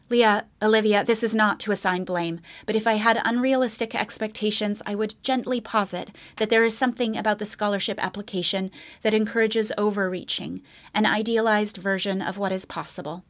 Leah, 0.09 0.47
Olivia, 0.63 1.05
this 1.05 1.25
is 1.25 1.35
not 1.35 1.59
to 1.59 1.73
assign 1.73 2.05
blame, 2.05 2.41
but 2.65 2.77
if 2.77 2.87
I 2.87 2.95
had 2.95 3.21
unrealistic 3.25 3.93
expectations, 3.93 4.81
I 4.87 4.95
would 4.95 5.21
gently 5.25 5.61
posit 5.61 6.11
that 6.37 6.49
there 6.49 6.63
is 6.63 6.79
something 6.79 7.17
about 7.17 7.41
the 7.41 7.47
scholarship 7.47 7.99
application 8.03 8.71
that 9.03 9.15
encourages 9.15 9.73
overreaching, 9.77 10.63
an 10.95 11.07
idealized 11.07 11.79
version 11.79 12.23
of 12.23 12.39
what 12.39 12.53
is 12.53 12.65
possible. 12.65 13.25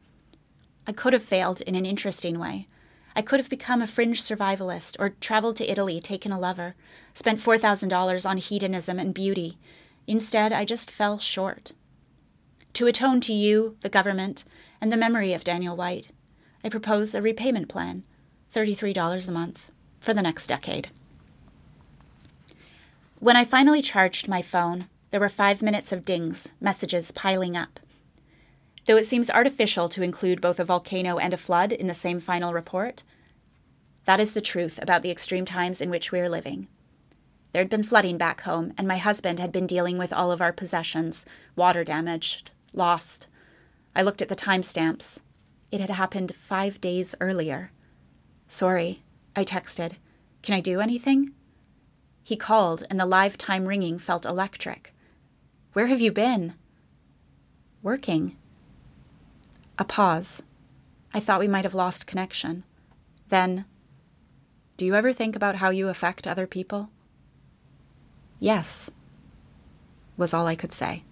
I 0.85 0.91
could 0.91 1.13
have 1.13 1.23
failed 1.23 1.61
in 1.61 1.73
an 1.73 1.85
interesting 1.87 2.37
way. 2.37 2.67
I 3.15 3.23
could 3.23 3.39
have 3.39 3.49
become 3.49 3.81
a 3.81 3.87
fringe 3.87 4.21
survivalist 4.21 4.97
or 4.99 5.15
traveled 5.19 5.55
to 5.55 5.69
Italy, 5.69 5.99
taken 5.99 6.31
a 6.31 6.39
lover, 6.39 6.75
spent 7.15 7.39
$4,000 7.39 8.29
on 8.29 8.37
hedonism 8.37 8.99
and 8.99 9.15
beauty. 9.15 9.57
Instead, 10.05 10.53
I 10.53 10.63
just 10.63 10.91
fell 10.91 11.17
short. 11.17 11.71
To 12.73 12.85
atone 12.85 13.19
to 13.21 13.33
you, 13.33 13.77
the 13.81 13.89
government, 13.89 14.43
and 14.79 14.91
the 14.91 14.97
memory 14.97 15.33
of 15.33 15.43
Daniel 15.43 15.75
White, 15.75 16.09
I 16.67 16.69
propose 16.69 17.15
a 17.15 17.21
repayment 17.21 17.69
plan 17.69 18.03
$33 18.53 19.25
a 19.25 19.31
month 19.31 19.71
for 20.01 20.13
the 20.13 20.21
next 20.21 20.47
decade. 20.47 20.89
When 23.19 23.37
I 23.37 23.45
finally 23.45 23.81
charged 23.81 24.27
my 24.27 24.41
phone, 24.41 24.89
there 25.11 25.21
were 25.21 25.29
five 25.29 25.61
minutes 25.61 25.93
of 25.93 26.03
dings, 26.03 26.51
messages 26.59 27.11
piling 27.11 27.55
up. 27.55 27.79
Though 28.85 28.97
it 28.97 29.05
seems 29.05 29.29
artificial 29.29 29.87
to 29.87 30.03
include 30.03 30.41
both 30.41 30.59
a 30.59 30.65
volcano 30.65 31.17
and 31.17 31.33
a 31.33 31.37
flood 31.37 31.71
in 31.71 31.87
the 31.87 31.93
same 31.93 32.19
final 32.19 32.51
report, 32.53 33.03
that 34.03 34.19
is 34.19 34.33
the 34.33 34.41
truth 34.41 34.77
about 34.81 35.03
the 35.03 35.11
extreme 35.11 35.45
times 35.45 35.79
in 35.79 35.89
which 35.89 36.11
we 36.11 36.19
are 36.19 36.27
living. 36.27 36.67
There 37.53 37.61
had 37.61 37.69
been 37.69 37.83
flooding 37.83 38.17
back 38.17 38.41
home, 38.41 38.73
and 38.77 38.85
my 38.85 38.97
husband 38.97 39.39
had 39.39 39.53
been 39.53 39.67
dealing 39.67 39.97
with 39.97 40.11
all 40.11 40.33
of 40.33 40.41
our 40.41 40.51
possessions, 40.51 41.25
water 41.55 41.85
damaged, 41.85 42.51
lost. 42.73 43.27
I 43.95 44.01
looked 44.01 44.21
at 44.21 44.27
the 44.27 44.35
timestamps. 44.35 45.21
It 45.71 45.81
had 45.81 45.89
happened 45.89 46.33
five 46.35 46.79
days 46.79 47.13
earlier. 47.19 47.71
Sorry, 48.47 49.03
I 49.35 49.43
texted. 49.43 49.93
Can 50.41 50.55
I 50.55 50.61
do 50.61 50.79
anything? 50.79 51.33
He 52.23 52.35
called, 52.35 52.85
and 52.89 52.99
the 52.99 53.05
live 53.05 53.37
time 53.37 53.67
ringing 53.67 53.99
felt 53.99 54.25
electric. 54.25 54.93
Where 55.73 55.87
have 55.87 56.01
you 56.01 56.11
been? 56.11 56.53
Working. 57.83 58.37
A 59.77 59.85
pause. 59.85 60.41
I 61.13 61.19
thought 61.19 61.39
we 61.39 61.47
might 61.47 61.65
have 61.65 61.75
lost 61.75 62.07
connection. 62.07 62.63
Then, 63.29 63.65
do 64.77 64.85
you 64.85 64.95
ever 64.95 65.11
think 65.11 65.35
about 65.35 65.55
how 65.55 65.69
you 65.69 65.89
affect 65.89 66.27
other 66.27 66.47
people? 66.47 66.89
Yes, 68.39 68.89
was 70.15 70.33
all 70.33 70.47
I 70.47 70.55
could 70.55 70.73
say. 70.73 71.03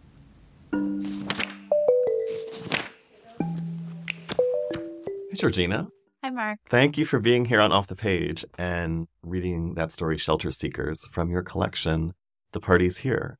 Hey, 5.35 5.41
Georgina. 5.41 5.89
Hi, 6.23 6.29
Mark. 6.29 6.59
Thank 6.69 6.97
you 6.97 7.05
for 7.05 7.19
being 7.19 7.43
here 7.43 7.59
on 7.59 7.73
Off 7.73 7.87
the 7.87 7.95
Page 7.97 8.45
and 8.57 9.09
reading 9.21 9.73
that 9.73 9.91
story, 9.91 10.17
Shelter 10.17 10.49
Seekers, 10.49 11.05
from 11.07 11.29
your 11.29 11.41
collection, 11.41 12.13
The 12.53 12.61
Party's 12.61 12.99
Here. 12.99 13.37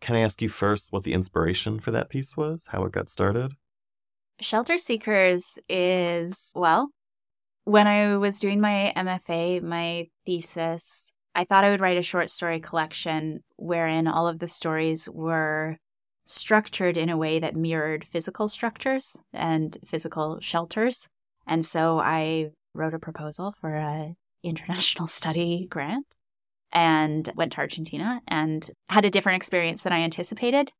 Can 0.00 0.16
I 0.16 0.20
ask 0.20 0.40
you 0.40 0.48
first 0.48 0.90
what 0.90 1.02
the 1.02 1.12
inspiration 1.12 1.80
for 1.80 1.90
that 1.90 2.08
piece 2.08 2.34
was, 2.34 2.68
how 2.68 2.82
it 2.84 2.92
got 2.92 3.10
started? 3.10 3.52
Shelter 4.40 4.78
Seekers 4.78 5.58
is, 5.68 6.50
well, 6.56 6.88
when 7.64 7.86
I 7.86 8.16
was 8.16 8.40
doing 8.40 8.62
my 8.62 8.94
MFA, 8.96 9.62
my 9.62 10.06
thesis, 10.24 11.12
I 11.34 11.44
thought 11.44 11.64
I 11.64 11.68
would 11.68 11.82
write 11.82 11.98
a 11.98 12.02
short 12.02 12.30
story 12.30 12.58
collection 12.58 13.40
wherein 13.58 14.08
all 14.08 14.28
of 14.28 14.38
the 14.38 14.48
stories 14.48 15.10
were 15.12 15.76
structured 16.24 16.96
in 16.96 17.10
a 17.10 17.18
way 17.18 17.38
that 17.38 17.54
mirrored 17.54 18.06
physical 18.06 18.48
structures 18.48 19.18
and 19.34 19.76
physical 19.84 20.40
shelters. 20.40 21.06
And 21.48 21.64
so 21.64 21.98
I 21.98 22.50
wrote 22.74 22.94
a 22.94 22.98
proposal 22.98 23.52
for 23.60 23.74
a 23.74 24.14
international 24.42 25.08
study 25.08 25.66
grant 25.68 26.06
and 26.72 27.30
went 27.34 27.52
to 27.52 27.58
Argentina 27.58 28.20
and 28.28 28.70
had 28.88 29.04
a 29.04 29.10
different 29.10 29.36
experience 29.36 29.82
than 29.82 29.92
I 29.92 30.00
anticipated, 30.00 30.70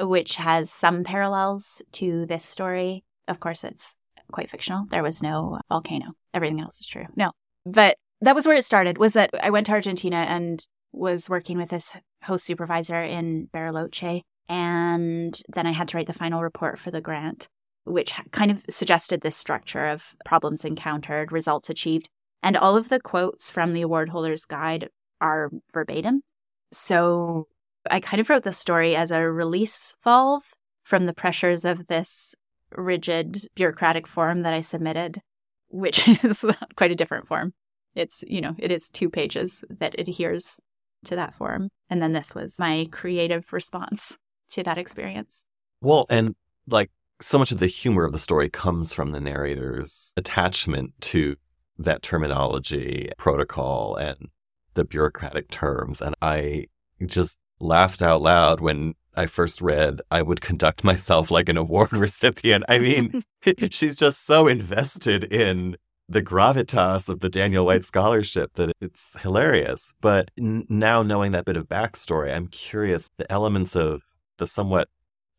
which 0.00 0.36
has 0.36 0.70
some 0.70 1.04
parallels 1.04 1.80
to 1.92 2.26
this 2.26 2.44
story. 2.44 3.04
Of 3.28 3.40
course, 3.40 3.64
it's 3.64 3.96
quite 4.32 4.50
fictional. 4.50 4.86
There 4.90 5.02
was 5.02 5.22
no 5.22 5.58
volcano. 5.68 6.12
Everything 6.34 6.60
else 6.60 6.80
is 6.80 6.86
true. 6.86 7.06
No. 7.16 7.30
But 7.64 7.96
that 8.20 8.34
was 8.34 8.46
where 8.46 8.56
it 8.56 8.64
started 8.64 8.98
was 8.98 9.12
that 9.14 9.30
I 9.40 9.50
went 9.50 9.66
to 9.66 9.72
Argentina 9.72 10.18
and 10.28 10.64
was 10.92 11.30
working 11.30 11.56
with 11.56 11.70
this 11.70 11.96
host 12.24 12.44
supervisor 12.44 13.02
in 13.02 13.48
Bariloche 13.54 14.22
and 14.48 15.40
then 15.48 15.66
I 15.66 15.70
had 15.70 15.86
to 15.88 15.96
write 15.96 16.08
the 16.08 16.12
final 16.12 16.42
report 16.42 16.78
for 16.78 16.90
the 16.90 17.00
grant 17.00 17.48
which 17.90 18.14
kind 18.30 18.50
of 18.50 18.64
suggested 18.70 19.20
this 19.20 19.36
structure 19.36 19.86
of 19.86 20.14
problems 20.24 20.64
encountered, 20.64 21.32
results 21.32 21.70
achieved. 21.70 22.08
And 22.42 22.56
all 22.56 22.76
of 22.76 22.88
the 22.88 23.00
quotes 23.00 23.50
from 23.50 23.74
the 23.74 23.82
award 23.82 24.08
holder's 24.08 24.44
guide 24.44 24.88
are 25.20 25.50
verbatim. 25.72 26.22
So 26.72 27.48
I 27.90 28.00
kind 28.00 28.20
of 28.20 28.30
wrote 28.30 28.44
the 28.44 28.52
story 28.52 28.96
as 28.96 29.10
a 29.10 29.28
release 29.28 29.96
valve 30.02 30.54
from 30.84 31.06
the 31.06 31.14
pressures 31.14 31.64
of 31.64 31.86
this 31.86 32.34
rigid 32.76 33.46
bureaucratic 33.54 34.06
form 34.06 34.42
that 34.42 34.54
I 34.54 34.60
submitted. 34.60 35.20
which 35.70 36.08
is 36.24 36.44
quite 36.76 36.90
a 36.90 36.96
different 36.96 37.26
form. 37.28 37.52
It's, 37.94 38.22
you 38.26 38.40
know, 38.40 38.54
it 38.58 38.70
is 38.70 38.90
two 38.90 39.08
pages 39.08 39.64
that 39.70 39.98
adheres 39.98 40.60
to 41.04 41.16
that 41.16 41.34
form. 41.34 41.70
And 41.88 42.02
then 42.02 42.12
this 42.12 42.34
was 42.34 42.58
my 42.58 42.86
creative 42.90 43.52
response 43.52 44.18
to 44.50 44.62
that 44.64 44.78
experience. 44.78 45.44
Well, 45.80 46.06
and 46.10 46.34
like 46.66 46.90
so 47.20 47.38
much 47.38 47.52
of 47.52 47.58
the 47.58 47.66
humor 47.66 48.04
of 48.04 48.12
the 48.12 48.18
story 48.18 48.48
comes 48.48 48.92
from 48.92 49.12
the 49.12 49.20
narrator's 49.20 50.12
attachment 50.16 50.94
to 51.00 51.36
that 51.78 52.02
terminology, 52.02 53.10
protocol, 53.16 53.96
and 53.96 54.28
the 54.74 54.84
bureaucratic 54.84 55.48
terms. 55.48 56.00
And 56.00 56.14
I 56.22 56.66
just 57.06 57.38
laughed 57.58 58.02
out 58.02 58.22
loud 58.22 58.60
when 58.60 58.94
I 59.14 59.26
first 59.26 59.60
read, 59.60 60.00
I 60.10 60.22
would 60.22 60.40
conduct 60.40 60.84
myself 60.84 61.30
like 61.30 61.48
an 61.48 61.56
award 61.56 61.92
recipient. 61.96 62.64
I 62.68 62.78
mean, 62.78 63.22
she's 63.70 63.96
just 63.96 64.24
so 64.24 64.46
invested 64.46 65.24
in 65.24 65.76
the 66.08 66.22
gravitas 66.22 67.08
of 67.08 67.20
the 67.20 67.28
Daniel 67.28 67.66
White 67.66 67.84
Scholarship 67.84 68.54
that 68.54 68.72
it's 68.80 69.18
hilarious. 69.20 69.92
But 70.00 70.30
n- 70.38 70.66
now 70.68 71.02
knowing 71.02 71.32
that 71.32 71.44
bit 71.44 71.56
of 71.56 71.68
backstory, 71.68 72.34
I'm 72.34 72.48
curious 72.48 73.10
the 73.16 73.30
elements 73.30 73.76
of 73.76 74.02
the 74.38 74.46
somewhat 74.46 74.88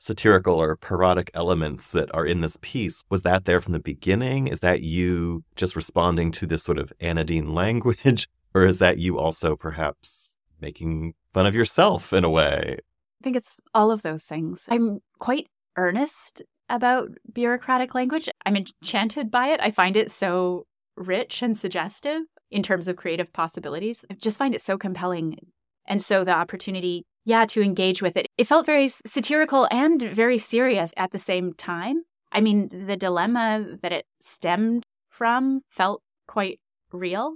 satirical 0.01 0.59
or 0.59 0.75
parodic 0.75 1.29
elements 1.35 1.91
that 1.91 2.13
are 2.13 2.25
in 2.25 2.41
this 2.41 2.57
piece. 2.61 3.03
Was 3.09 3.21
that 3.21 3.45
there 3.45 3.61
from 3.61 3.73
the 3.73 3.79
beginning? 3.79 4.47
Is 4.47 4.59
that 4.61 4.81
you 4.81 5.43
just 5.55 5.75
responding 5.75 6.31
to 6.31 6.47
this 6.47 6.63
sort 6.63 6.79
of 6.79 6.91
anodyne 6.99 7.53
language? 7.63 8.27
Or 8.53 8.65
is 8.65 8.79
that 8.79 8.97
you 8.97 9.19
also 9.19 9.55
perhaps 9.55 10.37
making 10.59 11.13
fun 11.33 11.45
of 11.45 11.55
yourself 11.55 12.11
in 12.13 12.23
a 12.23 12.29
way? 12.29 12.77
I 12.79 13.23
think 13.23 13.35
it's 13.35 13.61
all 13.75 13.91
of 13.91 14.01
those 14.01 14.25
things. 14.25 14.65
I'm 14.69 15.01
quite 15.19 15.47
earnest 15.77 16.41
about 16.67 17.09
bureaucratic 17.31 17.93
language. 17.93 18.27
I'm 18.45 18.57
enchanted 18.57 19.29
by 19.29 19.49
it. 19.49 19.59
I 19.61 19.69
find 19.69 19.95
it 19.95 20.09
so 20.09 20.65
rich 20.97 21.43
and 21.43 21.55
suggestive 21.55 22.23
in 22.49 22.63
terms 22.63 22.87
of 22.87 22.95
creative 22.95 23.31
possibilities. 23.31 24.03
I 24.09 24.15
just 24.15 24.39
find 24.39 24.55
it 24.55 24.61
so 24.61 24.79
compelling. 24.79 25.37
And 25.85 26.03
so 26.03 26.23
the 26.23 26.35
opportunity, 26.35 27.05
yeah, 27.23 27.45
to 27.45 27.61
engage 27.61 28.01
with 28.01 28.17
it, 28.17 28.27
it 28.37 28.47
felt 28.47 28.65
very 28.65 28.87
satirical 28.87 29.67
and 29.71 30.01
very 30.01 30.37
serious 30.37 30.93
at 30.97 31.11
the 31.11 31.19
same 31.19 31.53
time. 31.53 32.03
I 32.31 32.41
mean, 32.41 32.69
the 32.87 32.95
dilemma 32.95 33.77
that 33.81 33.91
it 33.91 34.05
stemmed 34.19 34.85
from 35.09 35.61
felt 35.69 36.01
quite 36.27 36.59
real. 36.91 37.35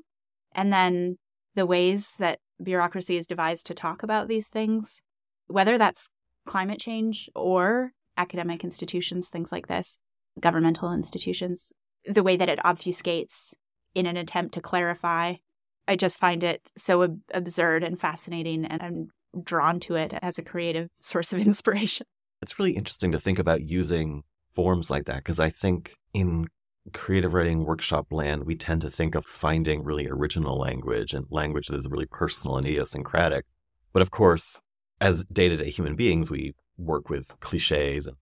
And 0.54 0.72
then 0.72 1.18
the 1.54 1.66
ways 1.66 2.16
that 2.20 2.40
bureaucracy 2.64 3.18
is 3.18 3.28
devised 3.28 3.68
to 3.68 3.74
talk 3.74 4.04
about 4.04 4.28
these 4.28 4.48
things, 4.48 5.02
whether 5.48 5.78
that's 5.78 6.10
climate 6.46 6.80
change 6.80 7.30
or 7.36 7.92
academic 8.18 8.64
institutions, 8.64 9.30
things 9.30 9.52
like 9.52 9.68
this, 9.68 9.98
governmental 10.40 10.94
institutions, 10.94 11.72
the 12.06 12.24
way 12.24 12.38
that 12.38 12.50
it 12.50 12.60
obfuscates 12.60 13.54
in 13.94 14.06
an 14.06 14.18
attempt 14.18 14.54
to 14.54 14.62
clarify. 14.62 15.36
I 15.88 15.96
just 15.96 16.18
find 16.18 16.44
it 16.44 16.72
so 16.78 17.04
ab- 17.04 17.22
absurd 17.34 17.84
and 17.84 18.00
fascinating, 18.00 18.66
and 18.66 18.82
I'm 18.82 19.10
drawn 19.44 19.80
to 19.82 19.96
it 19.96 20.14
as 20.22 20.38
a 20.38 20.44
creative 20.44 20.90
source 21.00 21.34
of 21.34 21.40
inspiration. 21.40 22.08
It's 22.42 22.60
really 22.60 22.74
interesting 22.74 23.12
to 23.12 23.20
think 23.20 23.40
about 23.40 23.68
using 23.68 24.24
forms 24.54 24.90
like 24.90 25.06
that 25.06 25.18
because 25.18 25.40
I 25.40 25.50
think 25.50 25.96
in 26.14 26.48
creative 26.94 27.34
writing 27.34 27.66
workshop 27.66 28.08
land, 28.12 28.46
we 28.46 28.56
tend 28.56 28.82
to 28.82 28.90
think 28.90 29.16
of 29.16 29.26
finding 29.26 29.84
really 29.84 30.08
original 30.08 30.58
language 30.60 31.14
and 31.14 31.26
language 31.30 31.68
that 31.68 31.78
is 31.78 31.88
really 31.90 32.06
personal 32.06 32.58
and 32.58 32.68
idiosyncratic. 32.68 33.46
But 33.92 34.02
of 34.02 34.12
course, 34.12 34.62
as 35.02 35.26
day 35.26 35.50
to 35.50 35.58
day 35.58 35.70
human 35.70 35.96
beings, 35.96 36.30
we 36.30 36.54
work 36.78 37.10
with 37.10 37.40
cliches 37.40 38.08
and 38.08 38.18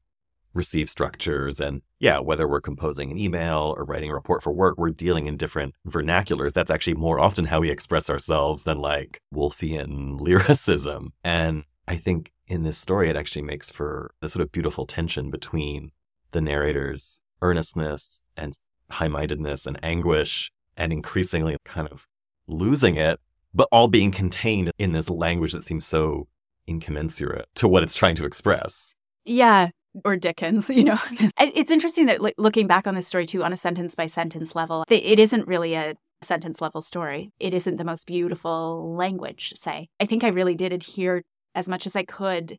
receive 0.54 0.90
structures. 0.90 1.60
And 1.60 1.82
yeah, 2.00 2.20
whether 2.20 2.48
we're 2.48 2.62
composing 2.62 3.12
an 3.12 3.18
email 3.18 3.74
or 3.78 3.86
writing 3.86 4.12
a 4.12 4.14
report 4.14 4.44
for 4.44 4.54
work, 4.54 4.78
we're 4.78 4.90
dealing 4.90 5.28
in 5.28 5.38
different 5.38 5.76
vernaculars. 5.88 6.54
That's 6.54 6.72
actually 6.72 6.96
more 6.96 7.20
often 7.20 7.46
how 7.46 7.62
we 7.62 7.72
express 7.72 8.10
ourselves 8.10 8.64
than 8.64 8.78
like 8.80 9.20
Woolfian 9.34 10.20
lyricism. 10.22 11.14
And 11.24 11.64
I 11.88 11.98
think 11.98 12.32
in 12.48 12.64
this 12.64 12.78
story, 12.78 13.10
it 13.10 13.16
actually 13.16 13.42
makes 13.42 13.72
for 13.72 14.14
a 14.22 14.30
sort 14.30 14.42
of 14.42 14.52
beautiful 14.52 14.86
tension 14.86 15.32
between 15.32 15.92
the 16.32 16.42
narrator's 16.42 17.22
earnestness 17.42 18.22
and 18.38 18.58
high 18.90 19.08
mindedness 19.08 19.66
and 19.66 19.78
anguish 19.84 20.52
and 20.78 20.92
increasingly 20.92 21.58
kind 21.66 21.88
of 21.90 22.08
losing 22.48 22.96
it, 22.96 23.20
but 23.54 23.68
all 23.72 23.88
being 23.88 24.12
contained 24.12 24.72
in 24.78 24.92
this 24.92 25.10
language 25.10 25.54
that 25.54 25.64
seems 25.64 25.86
so 25.86 26.28
incommensurate 26.68 27.48
to 27.56 27.68
what 27.68 27.84
it's 27.84 27.96
trying 27.96 28.16
to 28.16 28.26
express. 28.26 28.94
Yeah, 29.26 29.70
or 30.04 30.16
Dickens, 30.16 30.70
you 30.74 30.84
know. 30.84 30.98
it's 31.40 31.72
interesting 31.72 32.06
that 32.08 32.22
like, 32.22 32.36
looking 32.38 32.68
back 32.68 32.88
on 32.88 32.96
this 32.96 33.08
story 33.08 33.26
too, 33.26 33.44
on 33.44 33.54
a 33.54 33.58
sentence 33.58 33.96
by 33.96 34.08
sentence 34.08 34.56
level, 34.56 34.86
it 34.90 35.20
isn't 35.20 35.48
really 35.48 35.76
a 35.76 35.96
sentence 36.22 36.62
level 36.62 36.82
story. 36.82 37.32
It 37.40 37.54
isn't 37.54 37.78
the 37.78 37.84
most 37.84 38.08
beautiful 38.08 38.96
language, 38.96 39.54
say. 39.56 39.90
I 40.00 40.06
think 40.06 40.24
I 40.24 40.30
really 40.30 40.56
did 40.56 40.74
adhere 40.74 41.24
as 41.56 41.70
much 41.70 41.86
as 41.86 41.96
I 41.96 42.04
could 42.04 42.58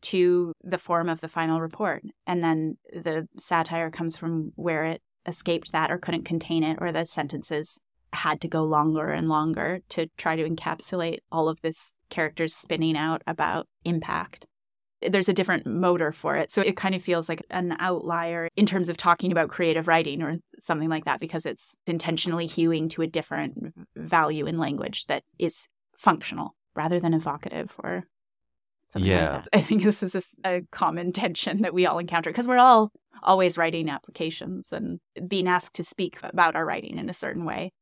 to 0.00 0.52
the 0.62 0.78
form 0.78 1.08
of 1.08 1.20
the 1.20 1.28
final 1.28 1.60
report. 1.60 2.02
And 2.26 2.42
then 2.42 2.76
the 2.92 3.26
satire 3.38 3.90
comes 3.90 4.16
from 4.16 4.52
where 4.54 4.84
it 4.84 5.00
escaped 5.26 5.72
that 5.72 5.90
or 5.90 5.98
couldn't 5.98 6.24
contain 6.24 6.62
it, 6.62 6.78
or 6.80 6.92
the 6.92 7.04
sentences 7.04 7.78
had 8.12 8.40
to 8.40 8.48
go 8.48 8.64
longer 8.64 9.10
and 9.10 9.28
longer 9.28 9.80
to 9.90 10.06
try 10.16 10.34
to 10.34 10.48
encapsulate 10.48 11.18
all 11.30 11.48
of 11.48 11.60
this 11.60 11.94
characters 12.08 12.54
spinning 12.54 12.96
out 12.96 13.22
about 13.26 13.66
impact 13.84 14.46
there's 15.02 15.28
a 15.28 15.32
different 15.32 15.66
motor 15.66 16.10
for 16.12 16.36
it. 16.36 16.50
So 16.50 16.62
it 16.62 16.76
kind 16.76 16.94
of 16.94 17.02
feels 17.02 17.28
like 17.28 17.44
an 17.50 17.76
outlier 17.78 18.48
in 18.56 18.66
terms 18.66 18.88
of 18.88 18.96
talking 18.96 19.30
about 19.30 19.48
creative 19.48 19.86
writing 19.86 20.22
or 20.22 20.38
something 20.58 20.88
like 20.88 21.04
that 21.04 21.20
because 21.20 21.46
it's 21.46 21.76
intentionally 21.86 22.46
hewing 22.46 22.88
to 22.90 23.02
a 23.02 23.06
different 23.06 23.74
value 23.96 24.46
in 24.46 24.58
language 24.58 25.06
that 25.06 25.22
is 25.38 25.68
functional 25.96 26.54
rather 26.74 26.98
than 26.98 27.14
evocative 27.14 27.74
or 27.82 28.04
something 28.88 29.10
yeah. 29.10 29.34
like 29.34 29.44
that. 29.44 29.58
I 29.58 29.60
think 29.60 29.82
this 29.82 30.02
is 30.02 30.36
a, 30.44 30.56
a 30.56 30.62
common 30.72 31.12
tension 31.12 31.62
that 31.62 31.74
we 31.74 31.86
all 31.86 31.98
encounter 31.98 32.30
because 32.30 32.48
we're 32.48 32.58
all 32.58 32.90
always 33.22 33.58
writing 33.58 33.88
applications 33.90 34.72
and 34.72 35.00
being 35.26 35.48
asked 35.48 35.74
to 35.74 35.84
speak 35.84 36.18
about 36.22 36.54
our 36.56 36.64
writing 36.64 36.98
in 36.98 37.10
a 37.10 37.14
certain 37.14 37.44
way 37.44 37.72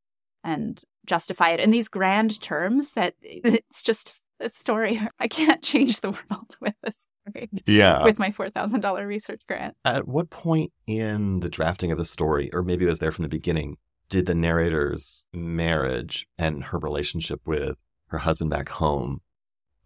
and 0.44 0.82
justify 1.06 1.50
it 1.50 1.60
in 1.60 1.70
these 1.70 1.88
grand 1.88 2.40
terms 2.40 2.92
that 2.92 3.14
it's 3.22 3.82
just 3.82 4.24
a 4.40 4.48
story. 4.48 5.00
I 5.18 5.28
can't 5.28 5.62
change 5.62 6.00
the 6.00 6.10
world 6.10 6.56
with 6.60 6.74
this 6.82 7.08
story. 7.28 7.48
Yeah. 7.66 8.04
With 8.04 8.18
my 8.18 8.30
$4,000 8.30 9.06
research 9.06 9.42
grant. 9.48 9.76
At 9.84 10.06
what 10.06 10.30
point 10.30 10.72
in 10.86 11.40
the 11.40 11.48
drafting 11.48 11.92
of 11.92 11.98
the 11.98 12.04
story, 12.04 12.50
or 12.52 12.62
maybe 12.62 12.84
it 12.84 12.88
was 12.88 12.98
there 12.98 13.12
from 13.12 13.24
the 13.24 13.28
beginning, 13.28 13.76
did 14.08 14.26
the 14.26 14.34
narrator's 14.34 15.26
marriage 15.32 16.28
and 16.38 16.64
her 16.64 16.78
relationship 16.78 17.40
with 17.44 17.78
her 18.08 18.18
husband 18.18 18.50
back 18.50 18.68
home 18.68 19.20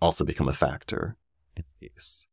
also 0.01 0.25
become 0.25 0.49
a 0.49 0.53
factor 0.53 1.17
in 1.57 1.65
the 1.81 1.89
piece? 1.89 2.27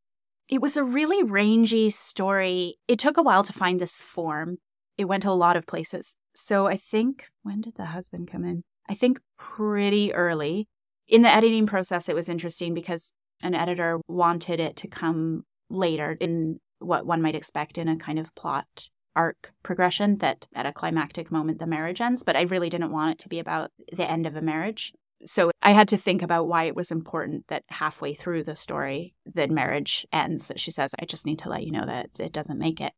It 0.50 0.62
was 0.62 0.78
a 0.78 0.84
really 0.84 1.24
rangy 1.24 1.90
story. 1.90 2.78
It 2.88 3.00
took 3.00 3.18
a 3.18 3.22
while 3.22 3.44
to 3.44 3.54
find 3.54 3.80
this 3.80 3.98
form. 3.98 4.58
It 4.98 5.06
went 5.06 5.24
to 5.24 5.30
a 5.30 5.32
lot 5.32 5.58
of 5.58 5.68
places. 5.68 6.16
So 6.34 6.68
I 6.68 6.78
think, 6.78 7.28
when 7.44 7.62
did 7.62 7.76
the 7.76 7.86
husband 7.86 8.30
come 8.32 8.46
in? 8.46 8.64
I 8.90 8.96
think 8.96 9.20
pretty 9.38 10.14
early. 10.14 10.68
In 11.08 11.22
the 11.22 11.34
editing 11.34 11.68
process, 11.68 12.10
it 12.10 12.16
was 12.16 12.30
interesting 12.30 12.74
because 12.74 13.14
an 13.42 13.54
editor 13.54 14.00
wanted 14.08 14.60
it 14.60 14.76
to 14.78 14.88
come 14.88 15.44
later 15.70 16.18
in 16.20 16.60
what 16.80 17.06
one 17.06 17.22
might 17.22 17.36
expect 17.36 17.78
in 17.78 17.88
a 17.88 17.98
kind 17.98 18.20
of 18.20 18.34
plot 18.36 18.90
arc 19.16 19.52
progression 19.64 20.18
that 20.20 20.48
at 20.54 20.68
a 20.68 20.72
climactic 20.72 21.32
moment 21.32 21.60
the 21.60 21.66
marriage 21.66 22.02
ends, 22.02 22.24
but 22.24 22.36
I 22.36 22.44
really 22.44 22.70
didn't 22.70 22.92
want 22.92 23.14
it 23.14 23.20
to 23.20 23.30
be 23.30 23.40
about 23.40 23.72
the 23.92 24.10
end 24.10 24.28
of 24.28 24.36
a 24.36 24.42
marriage. 24.42 24.94
So 25.26 25.52
I 25.64 25.72
had 25.72 25.88
to 25.90 25.98
think 25.98 26.22
about 26.22 26.48
why 26.48 26.66
it 26.66 26.76
was 26.76 26.92
important 26.92 27.46
that 27.48 27.64
halfway 27.70 28.14
through 28.14 28.44
the 28.44 28.56
story, 28.56 29.16
the 29.26 29.48
marriage 29.48 30.06
ends, 30.14 30.48
that 30.48 30.60
she 30.60 30.70
says, 30.70 30.94
I 31.00 31.06
just 31.06 31.26
need 31.26 31.40
to 31.40 31.50
let 31.50 31.64
you 31.64 31.72
know 31.72 31.88
that 31.88 32.12
it 32.20 32.32
doesn't 32.32 32.60
make 32.60 32.80
it. 32.80 32.94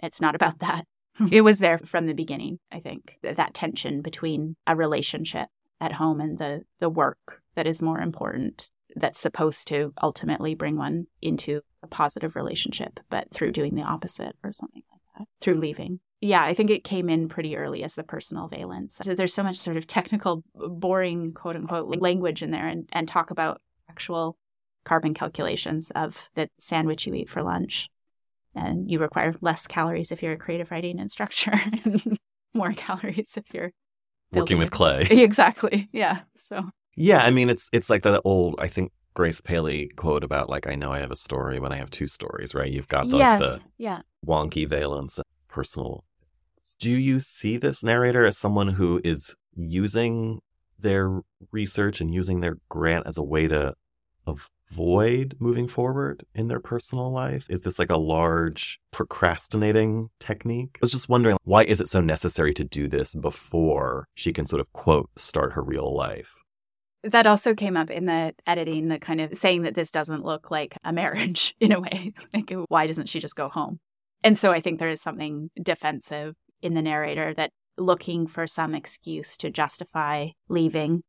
It's 0.00 0.20
not 0.20 0.36
about 0.36 0.58
that. 0.60 0.84
Hmm. 1.16 1.28
it 1.30 1.42
was 1.42 1.58
there 1.58 1.78
from 1.78 2.06
the 2.06 2.14
beginning, 2.14 2.58
I 2.72 2.80
think, 2.80 3.18
that 3.22 3.54
tension 3.54 4.02
between 4.02 4.56
a 4.66 4.74
relationship 4.74 5.48
at 5.80 5.92
home 5.92 6.20
and 6.20 6.38
the, 6.38 6.62
the 6.78 6.90
work 6.90 7.42
that 7.54 7.66
is 7.66 7.82
more 7.82 8.00
important 8.00 8.70
that's 8.96 9.20
supposed 9.20 9.68
to 9.68 9.92
ultimately 10.02 10.54
bring 10.54 10.76
one 10.76 11.06
into 11.20 11.60
a 11.82 11.86
positive 11.86 12.36
relationship, 12.36 13.00
but 13.10 13.32
through 13.32 13.52
doing 13.52 13.74
the 13.74 13.82
opposite 13.82 14.36
or 14.42 14.52
something 14.52 14.82
like 14.90 15.00
that, 15.18 15.28
through 15.40 15.54
leaving. 15.54 16.00
Yeah, 16.20 16.42
I 16.42 16.54
think 16.54 16.70
it 16.70 16.84
came 16.84 17.08
in 17.08 17.28
pretty 17.28 17.56
early 17.56 17.82
as 17.84 17.94
the 17.94 18.02
personal 18.02 18.48
valence. 18.48 18.98
So 19.02 19.14
there's 19.14 19.34
so 19.34 19.42
much 19.42 19.56
sort 19.56 19.76
of 19.76 19.86
technical, 19.86 20.42
boring, 20.54 21.32
quote 21.32 21.56
unquote, 21.56 22.00
language 22.00 22.42
in 22.42 22.50
there 22.50 22.66
and, 22.66 22.88
and 22.92 23.06
talk 23.06 23.30
about 23.30 23.60
actual 23.90 24.38
carbon 24.84 25.14
calculations 25.14 25.90
of 25.94 26.28
the 26.34 26.48
sandwich 26.58 27.06
you 27.06 27.14
eat 27.14 27.28
for 27.28 27.42
lunch. 27.42 27.90
And 28.54 28.90
you 28.90 28.98
require 28.98 29.34
less 29.40 29.66
calories 29.66 30.12
if 30.12 30.22
you're 30.22 30.32
a 30.32 30.38
creative 30.38 30.70
writing 30.70 30.98
instructor, 30.98 31.52
and 31.52 32.18
more 32.54 32.72
calories 32.72 33.34
if 33.36 33.44
you're 33.52 33.72
working 34.32 34.58
with 34.58 34.70
clay. 34.70 35.06
Exactly. 35.10 35.88
Yeah. 35.92 36.20
So 36.36 36.70
yeah, 36.96 37.18
I 37.18 37.30
mean, 37.30 37.50
it's 37.50 37.68
it's 37.72 37.90
like 37.90 38.02
that 38.02 38.20
old, 38.24 38.56
I 38.58 38.68
think 38.68 38.92
Grace 39.14 39.40
Paley 39.40 39.90
quote 39.96 40.24
about 40.24 40.48
like, 40.48 40.66
I 40.66 40.74
know 40.74 40.92
I 40.92 41.00
have 41.00 41.10
a 41.10 41.16
story 41.16 41.58
when 41.58 41.72
I 41.72 41.76
have 41.76 41.90
two 41.90 42.06
stories, 42.06 42.54
right? 42.54 42.70
You've 42.70 42.88
got 42.88 43.08
the, 43.08 43.16
yes. 43.16 43.40
the 43.40 43.60
yeah. 43.78 44.00
wonky 44.26 44.68
valence 44.68 45.20
personal 45.48 46.04
Do 46.80 46.90
you 46.90 47.20
see 47.20 47.56
this 47.56 47.82
narrator 47.82 48.24
as 48.26 48.36
someone 48.36 48.68
who 48.68 49.00
is 49.04 49.34
using 49.54 50.40
their 50.78 51.20
research 51.52 52.00
and 52.00 52.12
using 52.12 52.40
their 52.40 52.58
grant 52.68 53.06
as 53.06 53.16
a 53.16 53.22
way 53.22 53.48
to 53.48 53.74
avoid 54.26 55.36
moving 55.38 55.68
forward 55.68 56.24
in 56.34 56.48
their 56.48 56.60
personal 56.60 57.10
life? 57.12 57.46
Is 57.48 57.62
this 57.62 57.78
like 57.78 57.90
a 57.90 57.96
large 57.96 58.80
procrastinating 58.90 60.10
technique? 60.20 60.76
I 60.76 60.78
was 60.82 60.92
just 60.92 61.08
wondering 61.08 61.36
why 61.44 61.64
is 61.64 61.80
it 61.80 61.88
so 61.88 62.00
necessary 62.00 62.54
to 62.54 62.64
do 62.64 62.88
this 62.88 63.14
before 63.14 64.08
she 64.14 64.32
can 64.32 64.46
sort 64.46 64.60
of 64.60 64.72
quote 64.72 65.10
start 65.16 65.52
her 65.52 65.62
real 65.62 65.94
life? 65.94 66.34
That 67.02 67.26
also 67.26 67.54
came 67.54 67.76
up 67.76 67.90
in 67.90 68.06
the 68.06 68.34
editing, 68.46 68.88
the 68.88 68.98
kind 68.98 69.20
of 69.20 69.36
saying 69.36 69.62
that 69.62 69.74
this 69.74 69.90
doesn't 69.90 70.24
look 70.24 70.50
like 70.50 70.78
a 70.84 70.92
marriage 70.92 71.54
in 71.60 71.72
a 71.72 71.80
way. 71.80 72.12
Like, 72.34 72.52
why 72.68 72.86
doesn't 72.86 73.08
she 73.08 73.20
just 73.20 73.36
go 73.36 73.48
home? 73.48 73.78
And 74.22 74.38
so 74.38 74.50
I 74.50 74.60
think 74.60 74.78
there 74.78 74.88
is 74.88 75.02
something 75.02 75.50
defensive 75.62 76.34
in 76.62 76.74
the 76.74 76.82
narrator 76.82 77.34
that 77.34 77.50
looking 77.76 78.26
for 78.26 78.46
some 78.46 78.74
excuse 78.74 79.36
to 79.38 79.50
justify 79.50 80.28
leaving 80.48 81.02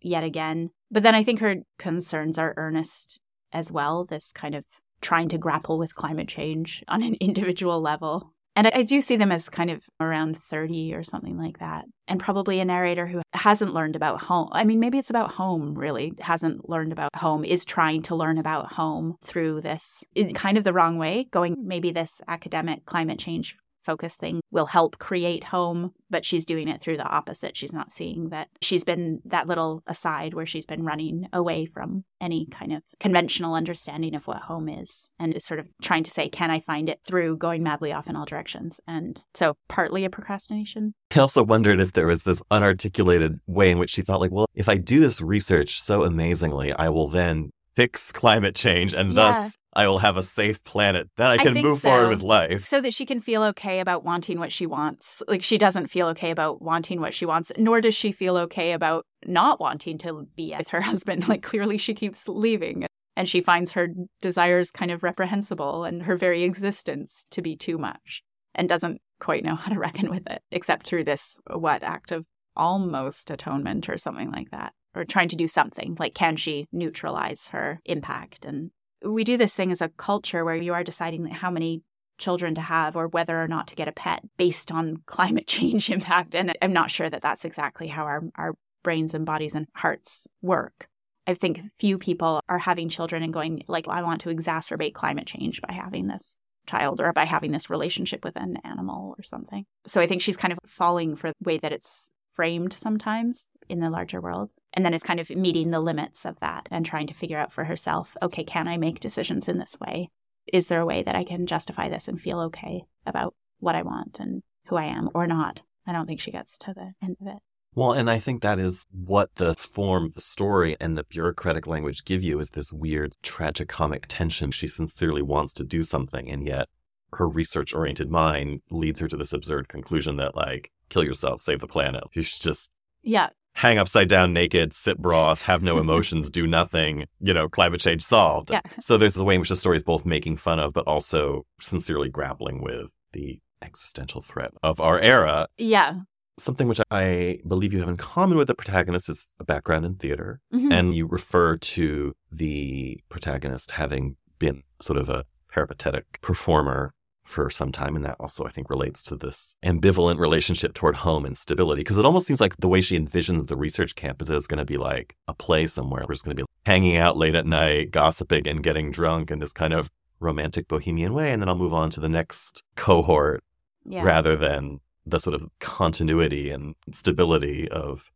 yet 0.00 0.24
again. 0.24 0.70
But 0.90 1.02
then 1.02 1.14
I 1.14 1.22
think 1.22 1.40
her 1.40 1.56
concerns 1.78 2.38
are 2.38 2.54
earnest 2.56 3.20
as 3.52 3.72
well, 3.72 4.04
this 4.04 4.32
kind 4.32 4.54
of 4.54 4.64
trying 5.00 5.28
to 5.28 5.38
grapple 5.38 5.78
with 5.78 5.94
climate 5.94 6.28
change 6.28 6.82
on 6.88 7.02
an 7.02 7.14
individual 7.20 7.80
level. 7.80 8.32
And 8.56 8.66
I 8.66 8.82
do 8.82 9.00
see 9.00 9.14
them 9.14 9.30
as 9.30 9.48
kind 9.48 9.70
of 9.70 9.84
around 10.00 10.36
30 10.36 10.92
or 10.92 11.04
something 11.04 11.38
like 11.38 11.60
that. 11.60 11.84
And 12.08 12.18
probably 12.18 12.58
a 12.58 12.64
narrator 12.64 13.06
who 13.06 13.22
hasn't 13.32 13.72
learned 13.72 13.94
about 13.94 14.20
home. 14.20 14.48
I 14.50 14.64
mean, 14.64 14.80
maybe 14.80 14.98
it's 14.98 15.10
about 15.10 15.30
home, 15.30 15.74
really, 15.78 16.14
hasn't 16.18 16.68
learned 16.68 16.90
about 16.90 17.14
home, 17.14 17.44
is 17.44 17.64
trying 17.64 18.02
to 18.02 18.16
learn 18.16 18.36
about 18.36 18.72
home 18.72 19.14
through 19.22 19.60
this 19.60 20.02
in 20.16 20.34
kind 20.34 20.58
of 20.58 20.64
the 20.64 20.72
wrong 20.72 20.98
way, 20.98 21.28
going 21.30 21.54
maybe 21.68 21.92
this 21.92 22.20
academic 22.26 22.84
climate 22.84 23.20
change 23.20 23.56
focus 23.88 24.16
thing 24.16 24.42
will 24.50 24.66
help 24.66 24.98
create 24.98 25.44
home, 25.44 25.94
but 26.10 26.22
she's 26.22 26.44
doing 26.44 26.68
it 26.68 26.78
through 26.78 26.98
the 26.98 27.08
opposite. 27.08 27.56
She's 27.56 27.72
not 27.72 27.90
seeing 27.90 28.28
that 28.28 28.48
she's 28.60 28.84
been 28.84 29.20
that 29.24 29.46
little 29.46 29.82
aside 29.86 30.34
where 30.34 30.44
she's 30.44 30.66
been 30.66 30.84
running 30.84 31.26
away 31.32 31.64
from 31.64 32.04
any 32.20 32.44
kind 32.50 32.74
of 32.74 32.82
conventional 33.00 33.54
understanding 33.54 34.14
of 34.14 34.26
what 34.26 34.42
home 34.42 34.68
is 34.68 35.10
and 35.18 35.32
is 35.32 35.46
sort 35.46 35.58
of 35.58 35.68
trying 35.80 36.02
to 36.02 36.10
say, 36.10 36.28
can 36.28 36.50
I 36.50 36.60
find 36.60 36.90
it 36.90 37.00
through 37.02 37.38
going 37.38 37.62
madly 37.62 37.90
off 37.90 38.08
in 38.08 38.16
all 38.16 38.26
directions? 38.26 38.78
And 38.86 39.24
so 39.34 39.54
partly 39.68 40.04
a 40.04 40.10
procrastination. 40.10 40.92
I 41.16 41.20
also 41.20 41.42
wondered 41.42 41.80
if 41.80 41.92
there 41.92 42.08
was 42.08 42.24
this 42.24 42.42
unarticulated 42.50 43.38
way 43.46 43.70
in 43.70 43.78
which 43.78 43.90
she 43.90 44.02
thought, 44.02 44.20
like, 44.20 44.32
well, 44.32 44.46
if 44.54 44.68
I 44.68 44.76
do 44.76 45.00
this 45.00 45.22
research 45.22 45.80
so 45.80 46.04
amazingly, 46.04 46.74
I 46.74 46.90
will 46.90 47.08
then 47.08 47.50
fix 47.78 48.10
climate 48.10 48.56
change 48.56 48.92
and 48.92 49.12
Yeah. 49.12 49.30
thus 49.30 49.54
I 49.72 49.86
will 49.86 50.00
have 50.00 50.16
a 50.16 50.22
safe 50.24 50.64
planet 50.64 51.08
that 51.16 51.30
I 51.30 51.38
can 51.38 51.54
think 51.54 51.64
move 51.64 51.80
forward 51.80 52.08
with 52.08 52.22
life. 52.22 52.66
So 52.66 52.80
that 52.80 52.92
she 52.92 53.06
can 53.06 53.20
feel 53.20 53.44
okay 53.44 53.78
about 53.78 54.02
wanting 54.02 54.40
what 54.40 54.50
she 54.50 54.66
wants. 54.66 55.22
Like 55.28 55.44
she 55.44 55.58
doesn't 55.58 55.86
feel 55.86 56.08
okay 56.08 56.32
about 56.32 56.60
wanting 56.60 57.00
what 57.00 57.14
she 57.14 57.24
wants, 57.24 57.52
nor 57.56 57.80
does 57.80 57.94
she 57.94 58.10
feel 58.10 58.36
okay 58.38 58.72
about 58.72 59.06
not 59.26 59.60
wanting 59.60 59.96
to 59.98 60.26
be 60.34 60.52
with 60.58 60.66
her 60.70 60.80
husband. 60.90 61.28
Like 61.28 61.42
clearly 61.44 61.78
she 61.78 61.94
keeps 61.94 62.26
leaving 62.26 62.84
and 63.16 63.28
she 63.28 63.40
finds 63.40 63.70
her 63.74 63.86
desires 64.20 64.72
kind 64.72 64.90
of 64.90 65.04
reprehensible 65.04 65.84
and 65.84 66.02
her 66.02 66.16
very 66.16 66.42
existence 66.42 67.26
to 67.30 67.42
be 67.42 67.54
too 67.54 67.78
much 67.78 68.22
and 68.56 68.68
doesn't 68.68 69.00
quite 69.20 69.44
know 69.44 69.54
how 69.62 69.72
to 69.72 69.78
reckon 69.78 70.10
with 70.10 70.26
it, 70.26 70.42
except 70.50 70.84
through 70.84 71.04
this 71.04 71.38
what 71.54 71.84
act 71.84 72.10
of 72.10 72.24
almost 72.56 73.30
atonement 73.30 73.88
or 73.88 73.96
something 73.96 74.32
like 74.32 74.50
that. 74.50 74.72
Or 74.98 75.04
trying 75.04 75.28
to 75.28 75.36
do 75.36 75.46
something 75.46 75.96
like 76.00 76.14
can 76.14 76.34
she 76.34 76.66
neutralize 76.72 77.48
her 77.48 77.80
impact 77.84 78.44
and 78.44 78.72
we 79.04 79.22
do 79.22 79.36
this 79.36 79.54
thing 79.54 79.70
as 79.70 79.80
a 79.80 79.90
culture 79.90 80.44
where 80.44 80.56
you 80.56 80.74
are 80.74 80.82
deciding 80.82 81.26
how 81.26 81.50
many 81.50 81.82
children 82.18 82.54
to 82.56 82.60
have 82.60 82.96
or 82.96 83.08
whether 83.08 83.40
or 83.40 83.48
not 83.48 83.68
to 83.68 83.76
get 83.76 83.88
a 83.88 83.92
pet 83.92 84.22
based 84.36 84.72
on 84.72 85.02
climate 85.06 85.46
change 85.46 85.90
impact. 85.90 86.34
And 86.34 86.56
I'm 86.60 86.72
not 86.72 86.90
sure 86.90 87.08
that 87.08 87.22
that's 87.22 87.44
exactly 87.44 87.88
how 87.88 88.04
our, 88.04 88.22
our 88.36 88.54
brains 88.82 89.14
and 89.14 89.24
bodies 89.24 89.54
and 89.54 89.66
hearts 89.74 90.26
work. 90.42 90.88
I 91.26 91.34
think 91.34 91.60
few 91.78 91.98
people 91.98 92.40
are 92.48 92.58
having 92.58 92.88
children 92.88 93.22
and 93.22 93.32
going, 93.32 93.62
like, 93.68 93.86
I 93.86 94.02
want 94.02 94.22
to 94.22 94.30
exacerbate 94.30 94.94
climate 94.94 95.26
change 95.26 95.60
by 95.60 95.74
having 95.74 96.06
this 96.06 96.34
child 96.66 97.00
or 97.00 97.12
by 97.12 97.24
having 97.24 97.52
this 97.52 97.68
relationship 97.68 98.24
with 98.24 98.36
an 98.36 98.56
animal 98.64 99.14
or 99.16 99.22
something. 99.22 99.64
So 99.86 100.00
I 100.00 100.06
think 100.06 100.22
she's 100.22 100.38
kind 100.38 100.52
of 100.52 100.58
falling 100.66 101.16
for 101.16 101.28
the 101.28 101.34
way 101.44 101.58
that 101.58 101.72
it's 101.72 102.10
framed 102.32 102.72
sometimes 102.72 103.50
in 103.68 103.80
the 103.80 103.90
larger 103.90 104.22
world. 104.22 104.48
And 104.74 104.84
then 104.84 104.94
is 104.94 105.02
kind 105.02 105.18
of 105.18 105.30
meeting 105.30 105.70
the 105.70 105.80
limits 105.80 106.24
of 106.24 106.38
that 106.40 106.68
and 106.70 106.84
trying 106.84 107.06
to 107.06 107.14
figure 107.14 107.38
out 107.38 107.52
for 107.52 107.64
herself 107.64 108.16
okay, 108.22 108.44
can 108.44 108.68
I 108.68 108.76
make 108.76 109.00
decisions 109.00 109.48
in 109.48 109.58
this 109.58 109.78
way? 109.80 110.10
Is 110.52 110.68
there 110.68 110.80
a 110.80 110.86
way 110.86 111.02
that 111.02 111.14
I 111.14 111.24
can 111.24 111.46
justify 111.46 111.88
this 111.88 112.08
and 112.08 112.20
feel 112.20 112.40
okay 112.40 112.82
about 113.06 113.34
what 113.58 113.74
I 113.74 113.82
want 113.82 114.18
and 114.20 114.42
who 114.66 114.76
I 114.76 114.84
am 114.84 115.10
or 115.14 115.26
not? 115.26 115.62
I 115.86 115.92
don't 115.92 116.06
think 116.06 116.20
she 116.20 116.30
gets 116.30 116.58
to 116.58 116.74
the 116.74 116.92
end 117.02 117.16
of 117.20 117.26
it. 117.26 117.38
Well, 117.74 117.92
and 117.92 118.10
I 118.10 118.18
think 118.18 118.42
that 118.42 118.58
is 118.58 118.86
what 118.90 119.34
the 119.36 119.54
form 119.54 120.04
of 120.04 120.14
the 120.14 120.20
story 120.20 120.76
and 120.80 120.96
the 120.96 121.04
bureaucratic 121.04 121.66
language 121.66 122.04
give 122.04 122.22
you 122.22 122.38
is 122.40 122.50
this 122.50 122.72
weird 122.72 123.12
tragicomic 123.22 124.04
tension. 124.08 124.50
She 124.50 124.66
sincerely 124.66 125.22
wants 125.22 125.52
to 125.54 125.64
do 125.64 125.82
something, 125.82 126.28
and 126.30 126.44
yet 126.44 126.68
her 127.12 127.28
research 127.28 127.74
oriented 127.74 128.10
mind 128.10 128.62
leads 128.70 129.00
her 129.00 129.08
to 129.08 129.16
this 129.16 129.32
absurd 129.32 129.68
conclusion 129.68 130.16
that, 130.16 130.34
like, 130.34 130.72
kill 130.88 131.04
yourself, 131.04 131.40
save 131.40 131.60
the 131.60 131.66
planet. 131.66 132.04
You 132.12 132.22
should 132.22 132.42
just 132.42 132.70
Yeah. 133.02 133.28
Hang 133.54 133.78
upside 133.78 134.08
down 134.08 134.32
naked, 134.32 134.74
sip 134.74 134.98
broth, 134.98 135.42
have 135.42 135.62
no 135.62 135.78
emotions, 135.84 136.30
do 136.30 136.46
nothing, 136.46 137.06
you 137.20 137.34
know, 137.34 137.48
climate 137.48 137.80
change 137.80 138.02
solved. 138.02 138.50
Yeah. 138.50 138.60
So 138.80 138.96
there's 138.96 139.16
a 139.16 139.24
way 139.24 139.34
in 139.34 139.40
which 139.40 139.48
the 139.50 139.56
story 139.56 139.76
is 139.76 139.82
both 139.82 140.06
making 140.06 140.36
fun 140.36 140.58
of, 140.58 140.72
but 140.72 140.86
also 140.86 141.44
sincerely 141.60 142.08
grappling 142.08 142.62
with 142.62 142.90
the 143.12 143.40
existential 143.62 144.20
threat 144.20 144.52
of 144.62 144.80
our 144.80 145.00
era. 145.00 145.48
Yeah. 145.56 146.00
Something 146.38 146.68
which 146.68 146.80
I 146.92 147.40
believe 147.48 147.72
you 147.72 147.80
have 147.80 147.88
in 147.88 147.96
common 147.96 148.38
with 148.38 148.46
the 148.46 148.54
protagonist 148.54 149.08
is 149.08 149.26
a 149.40 149.44
background 149.44 149.84
in 149.84 149.96
theater. 149.96 150.40
Mhm. 150.54 150.72
And 150.72 150.94
you 150.94 151.06
refer 151.06 151.56
to 151.56 152.14
the 152.30 153.00
protagonist 153.08 153.72
having 153.72 154.16
been 154.38 154.62
sort 154.80 154.98
of 154.98 155.08
a 155.08 155.24
peripatetic 155.50 156.20
performer 156.20 156.94
for 157.28 157.50
some 157.50 157.70
time. 157.70 157.94
And 157.94 158.04
that 158.04 158.16
also, 158.18 158.44
I 158.44 158.50
think, 158.50 158.70
relates 158.70 159.02
to 159.04 159.16
this 159.16 159.54
ambivalent 159.64 160.18
relationship 160.18 160.74
toward 160.74 160.96
home 160.96 161.24
and 161.24 161.36
stability. 161.36 161.80
Because 161.80 161.98
it 161.98 162.04
almost 162.04 162.26
seems 162.26 162.40
like 162.40 162.56
the 162.56 162.68
way 162.68 162.80
she 162.80 162.98
envisions 162.98 163.46
the 163.48 163.56
research 163.56 163.94
camp 163.94 164.20
is 164.22 164.30
it's 164.30 164.46
going 164.46 164.58
to 164.58 164.64
be 164.64 164.76
like 164.78 165.14
a 165.28 165.34
play 165.34 165.66
somewhere 165.66 166.02
where 166.02 166.12
it's 166.12 166.22
going 166.22 166.36
to 166.36 166.42
be 166.44 166.48
hanging 166.66 166.96
out 166.96 167.16
late 167.16 167.34
at 167.34 167.46
night, 167.46 167.90
gossiping 167.90 168.46
and 168.48 168.62
getting 168.62 168.90
drunk 168.90 169.30
in 169.30 169.38
this 169.38 169.52
kind 169.52 169.72
of 169.72 169.90
romantic 170.20 170.66
bohemian 170.68 171.12
way. 171.14 171.32
And 171.32 171.40
then 171.40 171.48
I'll 171.48 171.54
move 171.58 171.74
on 171.74 171.90
to 171.90 172.00
the 172.00 172.08
next 172.08 172.64
cohort 172.76 173.44
Yeah. 173.84 174.02
rather 174.02 174.34
than 174.36 174.80
the 175.06 175.20
sort 175.20 175.34
of 175.34 175.48
continuity 175.60 176.50
and 176.50 176.74
stability 176.92 177.68
of 177.70 178.10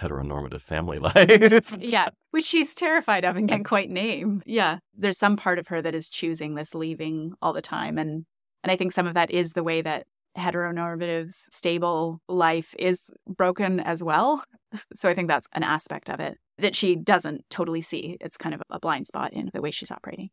heteronormative 0.00 0.60
family 0.60 0.98
life. 1.08 1.76
yeah, 1.78 2.08
which 2.30 2.44
she's 2.44 2.74
terrified 2.74 3.24
of 3.24 3.36
and 3.36 3.48
can't 3.48 3.64
quite 3.64 3.90
name. 3.90 4.42
Yeah, 4.46 4.78
there's 4.96 5.18
some 5.18 5.36
part 5.36 5.58
of 5.58 5.68
her 5.68 5.80
that 5.82 5.94
is 5.94 6.08
choosing 6.08 6.54
this 6.54 6.74
leaving 6.74 7.34
all 7.40 7.52
the 7.52 7.62
time, 7.62 7.98
and 7.98 8.24
and 8.62 8.70
I 8.70 8.76
think 8.76 8.92
some 8.92 9.06
of 9.06 9.14
that 9.14 9.30
is 9.30 9.52
the 9.52 9.62
way 9.62 9.80
that 9.82 10.06
heteronormative 10.36 11.32
stable 11.50 12.20
life 12.28 12.74
is 12.78 13.10
broken 13.26 13.80
as 13.80 14.02
well. 14.02 14.44
So 14.94 15.10
I 15.10 15.14
think 15.14 15.28
that's 15.28 15.48
an 15.52 15.64
aspect 15.64 16.08
of 16.08 16.18
it 16.18 16.38
that 16.56 16.74
she 16.74 16.96
doesn't 16.96 17.44
totally 17.50 17.82
see. 17.82 18.16
It's 18.22 18.38
kind 18.38 18.54
of 18.54 18.62
a 18.70 18.80
blind 18.80 19.06
spot 19.06 19.34
in 19.34 19.50
the 19.52 19.60
way 19.60 19.70
she's 19.70 19.90
operating. 19.90 20.30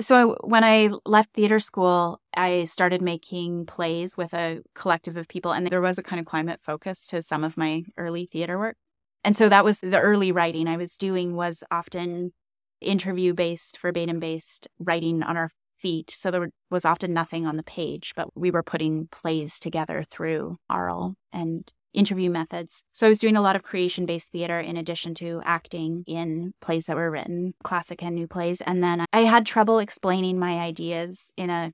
So 0.00 0.36
when 0.42 0.62
I 0.62 0.90
left 1.04 1.34
theater 1.34 1.58
school, 1.58 2.20
I 2.36 2.64
started 2.64 3.02
making 3.02 3.66
plays 3.66 4.16
with 4.16 4.32
a 4.32 4.60
collective 4.76 5.16
of 5.16 5.26
people, 5.26 5.50
and 5.50 5.66
there 5.66 5.80
was 5.80 5.98
a 5.98 6.04
kind 6.04 6.20
of 6.20 6.26
climate 6.26 6.60
focus 6.62 7.06
to 7.08 7.20
some 7.20 7.42
of 7.42 7.56
my 7.56 7.82
early 7.98 8.28
theater 8.32 8.58
work. 8.58 8.76
And 9.24 9.36
so 9.36 9.48
that 9.48 9.64
was 9.64 9.80
the 9.80 9.98
early 9.98 10.30
writing 10.32 10.68
I 10.68 10.76
was 10.76 10.96
doing 10.96 11.34
was 11.34 11.64
often 11.70 12.32
interview 12.80 13.34
based, 13.34 13.78
verbatim 13.80 14.20
based 14.20 14.68
writing 14.78 15.22
on 15.22 15.36
our 15.36 15.50
feet. 15.80 16.10
So 16.10 16.30
there 16.30 16.50
was 16.70 16.84
often 16.84 17.12
nothing 17.12 17.46
on 17.46 17.56
the 17.56 17.62
page, 17.62 18.12
but 18.16 18.28
we 18.36 18.50
were 18.50 18.62
putting 18.62 19.08
plays 19.08 19.58
together 19.58 20.04
through 20.08 20.56
oral 20.68 21.14
and 21.32 21.70
interview 21.92 22.30
methods. 22.30 22.84
So 22.92 23.06
I 23.06 23.08
was 23.08 23.18
doing 23.18 23.36
a 23.36 23.42
lot 23.42 23.56
of 23.56 23.62
creation 23.62 24.06
based 24.06 24.30
theater 24.32 24.60
in 24.60 24.76
addition 24.76 25.14
to 25.16 25.42
acting 25.44 26.04
in 26.06 26.52
plays 26.60 26.86
that 26.86 26.96
were 26.96 27.10
written, 27.10 27.54
classic 27.64 28.02
and 28.02 28.14
new 28.14 28.28
plays. 28.28 28.60
And 28.60 28.82
then 28.82 29.04
I 29.12 29.20
had 29.20 29.46
trouble 29.46 29.78
explaining 29.78 30.38
my 30.38 30.58
ideas 30.58 31.32
in 31.36 31.50
a 31.50 31.72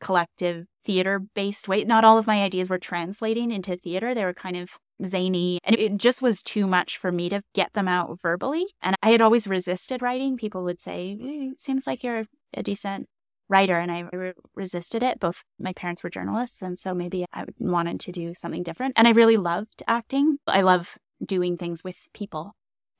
collective 0.00 0.64
theater 0.84 1.20
based 1.34 1.68
way. 1.68 1.84
Not 1.84 2.04
all 2.04 2.16
of 2.16 2.26
my 2.26 2.42
ideas 2.42 2.70
were 2.70 2.78
translating 2.78 3.50
into 3.50 3.76
theater. 3.76 4.14
They 4.14 4.24
were 4.24 4.34
kind 4.34 4.56
of 4.56 4.70
zany 5.06 5.58
and 5.64 5.76
it 5.76 5.96
just 5.96 6.20
was 6.22 6.42
too 6.42 6.66
much 6.66 6.98
for 6.98 7.12
me 7.12 7.28
to 7.28 7.42
get 7.54 7.72
them 7.74 7.88
out 7.88 8.18
verbally. 8.20 8.66
And 8.82 8.96
I 9.02 9.10
had 9.10 9.20
always 9.20 9.46
resisted 9.46 10.02
writing. 10.02 10.36
People 10.36 10.64
would 10.64 10.80
say, 10.80 11.18
"Eh, 11.20 11.50
it 11.52 11.60
seems 11.60 11.86
like 11.86 12.02
you're 12.02 12.24
a 12.54 12.62
decent 12.62 13.08
writer 13.50 13.78
and 13.78 13.92
I 13.92 14.08
re- 14.12 14.32
resisted 14.54 15.02
it. 15.02 15.20
Both 15.20 15.42
my 15.58 15.72
parents 15.72 16.02
were 16.02 16.10
journalists 16.10 16.62
and 16.62 16.78
so 16.78 16.94
maybe 16.94 17.26
I 17.32 17.44
wanted 17.58 18.00
to 18.00 18.12
do 18.12 18.32
something 18.32 18.62
different. 18.62 18.94
And 18.96 19.06
I 19.06 19.10
really 19.10 19.36
loved 19.36 19.82
acting. 19.86 20.38
I 20.46 20.62
love 20.62 20.96
doing 21.24 21.58
things 21.58 21.84
with 21.84 21.96
people 22.14 22.52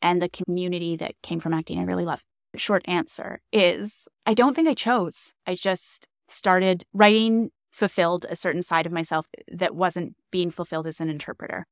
and 0.03 0.21
the 0.21 0.29
community 0.29 0.97
that 0.97 1.15
came 1.23 1.41
from 1.41 1.55
acting. 1.55 1.79
I 1.79 1.85
really 1.85 2.05
love. 2.05 2.23
Short 2.57 2.83
answer 2.87 3.41
is 3.53 4.09
I 4.27 4.35
don't 4.35 4.55
think 4.55 4.69
I 4.69 4.75
chose. 4.75 5.33
I 5.47 5.55
just 5.55 6.09
started 6.29 6.85
writing 6.93 7.51
fulfilled 7.71 8.27
a 8.29 8.37
certain 8.37 8.63
side 8.63 8.87
of 8.87 8.93
myself 8.93 9.27
that 9.53 9.75
wasn't 9.75 10.17
being 10.31 10.51
fulfilled 10.51 10.87
as 10.87 11.01
an 11.01 11.09
interpreter. 11.09 11.65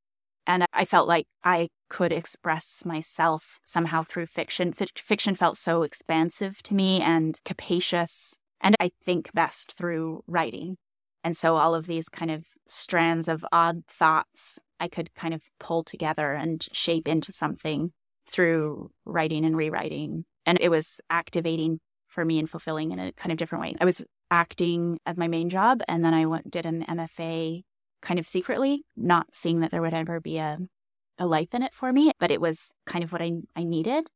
And 0.46 0.64
I 0.72 0.84
felt 0.84 1.06
like 1.06 1.26
I 1.44 1.68
could 1.90 2.12
express 2.12 2.84
myself 2.86 3.58
somehow 3.64 4.02
through 4.02 4.26
fiction. 4.26 4.72
F- 4.80 4.88
fiction 4.96 5.34
felt 5.34 5.58
so 5.58 5.82
expansive 5.82 6.62
to 6.62 6.74
me 6.74 7.02
and 7.02 7.38
capacious. 7.44 8.38
And 8.60 8.74
I 8.80 8.90
think 9.04 9.32
best 9.32 9.72
through 9.72 10.22
writing. 10.26 10.76
And 11.24 11.36
so 11.36 11.56
all 11.56 11.74
of 11.74 11.86
these 11.86 12.08
kind 12.08 12.30
of 12.30 12.46
strands 12.66 13.28
of 13.28 13.44
odd 13.52 13.82
thoughts 13.86 14.58
I 14.80 14.88
could 14.88 15.14
kind 15.14 15.34
of 15.34 15.42
pull 15.58 15.82
together 15.82 16.32
and 16.32 16.64
shape 16.72 17.08
into 17.08 17.32
something 17.32 17.92
through 18.28 18.90
writing 19.04 19.44
and 19.44 19.56
rewriting. 19.56 20.24
And 20.46 20.58
it 20.60 20.68
was 20.68 21.00
activating 21.10 21.80
for 22.06 22.24
me 22.24 22.38
and 22.38 22.48
fulfilling 22.48 22.92
in 22.92 22.98
a 22.98 23.12
kind 23.12 23.32
of 23.32 23.38
different 23.38 23.62
way. 23.62 23.74
I 23.80 23.84
was 23.84 24.04
acting 24.30 24.98
as 25.06 25.16
my 25.16 25.28
main 25.28 25.48
job, 25.48 25.80
and 25.88 26.04
then 26.04 26.14
I 26.14 26.26
went, 26.26 26.50
did 26.50 26.66
an 26.66 26.84
MFA 26.88 27.62
kind 28.00 28.18
of 28.18 28.26
secretly, 28.26 28.84
not 28.96 29.34
seeing 29.34 29.60
that 29.60 29.70
there 29.70 29.82
would 29.82 29.94
ever 29.94 30.20
be 30.20 30.38
a, 30.38 30.58
a 31.18 31.26
life 31.26 31.54
in 31.54 31.62
it 31.62 31.74
for 31.74 31.92
me, 31.92 32.12
but 32.18 32.30
it 32.30 32.40
was 32.40 32.74
kind 32.86 33.02
of 33.02 33.12
what 33.12 33.22
I, 33.22 33.32
I 33.56 33.64
needed. 33.64 34.08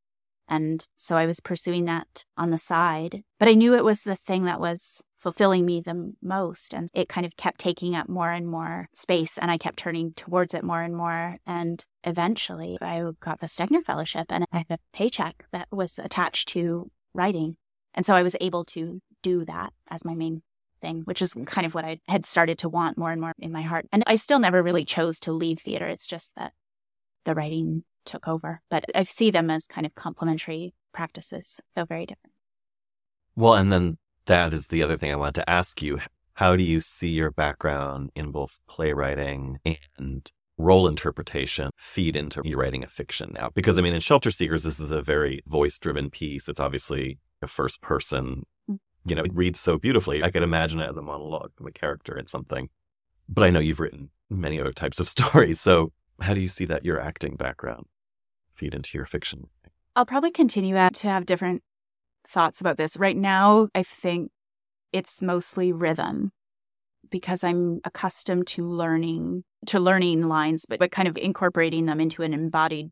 And 0.52 0.86
so 0.96 1.16
I 1.16 1.24
was 1.24 1.40
pursuing 1.40 1.86
that 1.86 2.26
on 2.36 2.50
the 2.50 2.58
side, 2.58 3.22
but 3.38 3.48
I 3.48 3.54
knew 3.54 3.74
it 3.74 3.84
was 3.84 4.02
the 4.02 4.14
thing 4.14 4.44
that 4.44 4.60
was 4.60 5.00
fulfilling 5.16 5.64
me 5.64 5.80
the 5.80 6.12
most. 6.20 6.74
And 6.74 6.90
it 6.92 7.08
kind 7.08 7.24
of 7.24 7.38
kept 7.38 7.58
taking 7.58 7.96
up 7.96 8.06
more 8.06 8.30
and 8.30 8.46
more 8.46 8.90
space, 8.92 9.38
and 9.38 9.50
I 9.50 9.56
kept 9.56 9.78
turning 9.78 10.12
towards 10.12 10.52
it 10.52 10.62
more 10.62 10.82
and 10.82 10.94
more. 10.94 11.38
And 11.46 11.82
eventually 12.04 12.76
I 12.82 13.02
got 13.20 13.40
the 13.40 13.46
Stegner 13.46 13.82
Fellowship 13.82 14.26
and 14.28 14.44
I 14.52 14.58
had 14.58 14.66
a 14.68 14.78
paycheck 14.92 15.46
that 15.52 15.68
was 15.72 15.98
attached 15.98 16.48
to 16.48 16.90
writing. 17.14 17.56
And 17.94 18.04
so 18.04 18.14
I 18.14 18.22
was 18.22 18.36
able 18.38 18.66
to 18.66 19.00
do 19.22 19.46
that 19.46 19.72
as 19.88 20.04
my 20.04 20.14
main 20.14 20.42
thing, 20.82 21.00
which 21.06 21.22
is 21.22 21.32
kind 21.46 21.64
of 21.64 21.74
what 21.74 21.86
I 21.86 22.00
had 22.08 22.26
started 22.26 22.58
to 22.58 22.68
want 22.68 22.98
more 22.98 23.10
and 23.10 23.22
more 23.22 23.32
in 23.38 23.52
my 23.52 23.62
heart. 23.62 23.86
And 23.90 24.02
I 24.06 24.16
still 24.16 24.38
never 24.38 24.62
really 24.62 24.84
chose 24.84 25.18
to 25.20 25.32
leave 25.32 25.60
theater. 25.60 25.86
It's 25.86 26.06
just 26.06 26.36
that 26.36 26.52
the 27.24 27.34
writing 27.34 27.84
took 28.04 28.28
over. 28.28 28.62
But 28.70 28.84
I 28.94 29.04
see 29.04 29.30
them 29.30 29.50
as 29.50 29.66
kind 29.66 29.86
of 29.86 29.94
complementary 29.94 30.74
practices, 30.92 31.60
though 31.74 31.84
very 31.84 32.06
different. 32.06 32.32
Well, 33.34 33.54
and 33.54 33.72
then 33.72 33.98
that 34.26 34.52
is 34.52 34.68
the 34.68 34.82
other 34.82 34.96
thing 34.96 35.10
I 35.10 35.16
wanted 35.16 35.36
to 35.36 35.50
ask 35.50 35.82
you. 35.82 36.00
How 36.34 36.56
do 36.56 36.62
you 36.62 36.80
see 36.80 37.08
your 37.08 37.30
background 37.30 38.10
in 38.14 38.30
both 38.30 38.58
playwriting 38.68 39.58
and 39.98 40.30
role 40.56 40.88
interpretation 40.88 41.70
feed 41.76 42.16
into 42.16 42.40
you 42.44 42.56
writing 42.56 42.82
a 42.84 42.88
fiction 42.88 43.32
now? 43.34 43.50
Because 43.54 43.78
I 43.78 43.82
mean, 43.82 43.94
in 43.94 44.00
Shelter 44.00 44.30
Seekers, 44.30 44.62
this 44.62 44.80
is 44.80 44.90
a 44.90 45.02
very 45.02 45.42
voice 45.46 45.78
driven 45.78 46.10
piece. 46.10 46.48
It's 46.48 46.60
obviously 46.60 47.18
a 47.42 47.46
first 47.46 47.82
person 47.82 48.44
hmm. 48.66 48.76
you 49.04 49.14
know, 49.14 49.24
it 49.24 49.34
reads 49.34 49.60
so 49.60 49.78
beautifully. 49.78 50.22
I 50.22 50.30
could 50.30 50.42
imagine 50.42 50.80
it 50.80 50.90
as 50.90 50.96
a 50.96 51.02
monologue 51.02 51.52
of 51.58 51.66
a 51.66 51.72
character 51.72 52.16
in 52.16 52.26
something. 52.26 52.68
But 53.28 53.44
I 53.44 53.50
know 53.50 53.60
you've 53.60 53.80
written 53.80 54.10
many 54.30 54.60
other 54.60 54.72
types 54.72 55.00
of 55.00 55.08
stories. 55.16 55.60
So 55.60 55.92
how 56.20 56.34
do 56.34 56.40
you 56.40 56.48
see 56.48 56.64
that 56.66 56.84
your 56.84 57.00
acting 57.00 57.36
background 57.36 57.86
feed 58.54 58.74
into 58.74 58.96
your 58.96 59.06
fiction? 59.06 59.48
I'll 59.96 60.06
probably 60.06 60.30
continue 60.30 60.74
to 60.74 61.08
have 61.08 61.26
different 61.26 61.62
thoughts 62.26 62.60
about 62.60 62.76
this. 62.76 62.96
Right 62.96 63.16
now, 63.16 63.68
I 63.74 63.82
think 63.82 64.30
it's 64.92 65.20
mostly 65.20 65.72
rhythm 65.72 66.32
because 67.10 67.44
I'm 67.44 67.80
accustomed 67.84 68.46
to 68.48 68.66
learning 68.66 69.44
to 69.66 69.78
learning 69.78 70.26
lines, 70.28 70.64
but, 70.68 70.78
but 70.78 70.90
kind 70.90 71.06
of 71.06 71.16
incorporating 71.16 71.86
them 71.86 72.00
into 72.00 72.22
an 72.22 72.32
embodied 72.32 72.90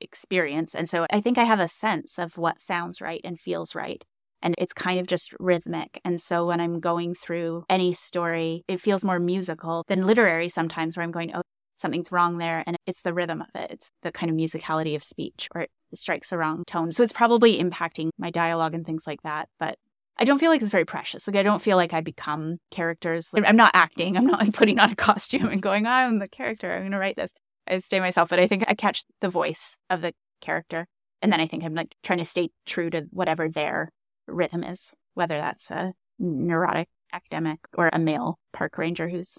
experience. 0.00 0.74
And 0.74 0.88
so 0.88 1.06
I 1.12 1.20
think 1.20 1.38
I 1.38 1.44
have 1.44 1.60
a 1.60 1.68
sense 1.68 2.18
of 2.18 2.36
what 2.38 2.58
sounds 2.58 3.00
right 3.00 3.20
and 3.22 3.38
feels 3.38 3.74
right 3.74 4.04
and 4.42 4.54
it's 4.58 4.72
kind 4.72 4.98
of 4.98 5.06
just 5.06 5.34
rhythmic. 5.38 6.00
And 6.04 6.20
so 6.20 6.46
when 6.46 6.60
I'm 6.60 6.80
going 6.80 7.14
through 7.14 7.64
any 7.68 7.92
story, 7.92 8.64
it 8.68 8.80
feels 8.80 9.04
more 9.04 9.18
musical 9.18 9.84
than 9.88 10.06
literary 10.06 10.48
sometimes, 10.48 10.96
where 10.96 11.04
I'm 11.04 11.10
going, 11.10 11.34
oh, 11.34 11.42
something's 11.80 12.12
wrong 12.12 12.38
there. 12.38 12.62
And 12.66 12.76
it's 12.86 13.02
the 13.02 13.14
rhythm 13.14 13.42
of 13.42 13.48
it, 13.54 13.70
it's 13.70 13.90
the 14.02 14.12
kind 14.12 14.30
of 14.30 14.36
musicality 14.36 14.94
of 14.94 15.04
speech, 15.04 15.48
or 15.54 15.62
it 15.62 15.70
strikes 15.94 16.30
the 16.30 16.38
wrong 16.38 16.64
tone. 16.66 16.92
So 16.92 17.02
it's 17.02 17.12
probably 17.12 17.62
impacting 17.62 18.10
my 18.18 18.30
dialogue 18.30 18.74
and 18.74 18.86
things 18.86 19.06
like 19.06 19.22
that. 19.22 19.48
But 19.58 19.78
I 20.18 20.24
don't 20.24 20.38
feel 20.38 20.50
like 20.50 20.60
it's 20.60 20.70
very 20.70 20.84
precious. 20.84 21.26
Like 21.26 21.36
I 21.36 21.42
don't 21.42 21.62
feel 21.62 21.78
like 21.78 21.94
I 21.94 22.02
become 22.02 22.58
characters. 22.70 23.30
I'm 23.34 23.56
not 23.56 23.72
acting. 23.74 24.16
I'm 24.16 24.26
not 24.26 24.52
putting 24.52 24.78
on 24.78 24.90
a 24.90 24.96
costume 24.96 25.48
and 25.48 25.62
going, 25.62 25.86
oh, 25.86 25.90
I'm 25.90 26.18
the 26.18 26.28
character. 26.28 26.72
I'm 26.72 26.82
going 26.82 26.92
to 26.92 26.98
write 26.98 27.16
this. 27.16 27.32
I 27.66 27.78
stay 27.78 28.00
myself, 28.00 28.28
but 28.28 28.38
I 28.40 28.46
think 28.46 28.64
I 28.68 28.74
catch 28.74 29.04
the 29.20 29.30
voice 29.30 29.78
of 29.88 30.02
the 30.02 30.12
character. 30.40 30.86
And 31.22 31.32
then 31.32 31.40
I 31.40 31.46
think 31.46 31.64
I'm 31.64 31.74
like 31.74 31.94
trying 32.02 32.18
to 32.18 32.24
stay 32.24 32.50
true 32.66 32.90
to 32.90 33.06
whatever 33.10 33.48
their 33.48 33.90
rhythm 34.26 34.62
is, 34.62 34.92
whether 35.14 35.36
that's 35.36 35.70
a 35.70 35.92
neurotic 36.18 36.88
academic 37.12 37.58
or 37.74 37.88
a 37.92 37.98
male 37.98 38.38
park 38.52 38.78
ranger 38.78 39.08
who's 39.08 39.38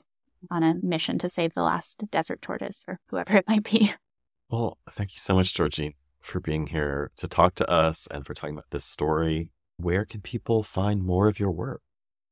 on 0.49 0.63
a 0.63 0.75
mission 0.81 1.17
to 1.19 1.29
save 1.29 1.53
the 1.53 1.63
last 1.63 2.03
desert 2.11 2.41
tortoise 2.41 2.83
or 2.87 2.99
whoever 3.07 3.35
it 3.37 3.47
might 3.47 3.63
be. 3.63 3.93
Well, 4.49 4.77
thank 4.89 5.13
you 5.13 5.17
so 5.17 5.35
much, 5.35 5.53
Georgina, 5.53 5.93
for 6.19 6.41
being 6.41 6.67
here 6.67 7.09
to 7.15 7.25
talk 7.25 7.55
to 7.55 7.69
us 7.69 8.05
and 8.11 8.25
for 8.25 8.33
talking 8.33 8.53
about 8.55 8.69
this 8.71 8.83
story. 8.83 9.49
Where 9.77 10.03
can 10.03 10.19
people 10.19 10.61
find 10.61 11.01
more 11.01 11.29
of 11.29 11.39
your 11.39 11.51
work? 11.51 11.81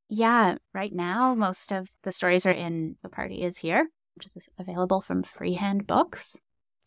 Yeah, 0.10 0.58
right 0.74 0.92
now, 0.94 1.34
most 1.34 1.72
of 1.72 1.92
the 2.04 2.12
stories 2.12 2.46
are 2.46 2.52
in 2.52 2.98
The 3.04 3.10
Party 3.10 3.42
Is 3.42 3.60
Here, 3.60 3.88
which 4.16 4.26
is 4.26 4.50
available 4.60 5.00
from 5.00 5.24
Freehand 5.24 5.88
Books. 5.88 6.36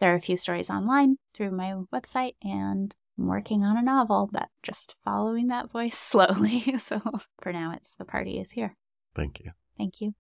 There 0.00 0.12
are 0.12 0.16
a 0.16 0.20
few 0.20 0.36
stories 0.36 0.68
online 0.68 1.16
through 1.32 1.52
my 1.52 1.76
website, 1.94 2.34
and 2.42 2.94
I'm 3.18 3.26
working 3.26 3.64
on 3.64 3.78
a 3.78 3.82
novel, 3.82 4.28
but 4.30 4.48
just 4.62 4.96
following 5.02 5.46
that 5.48 5.70
voice 5.70 5.96
slowly. 5.98 6.76
so 6.76 7.00
for 7.40 7.54
now, 7.54 7.72
it's 7.72 7.94
The 7.94 8.04
Party 8.04 8.38
Is 8.38 8.50
Here. 8.50 8.76
Thank 9.14 9.40
you. 9.40 9.52
Thank 9.78 10.02
you. 10.02 10.14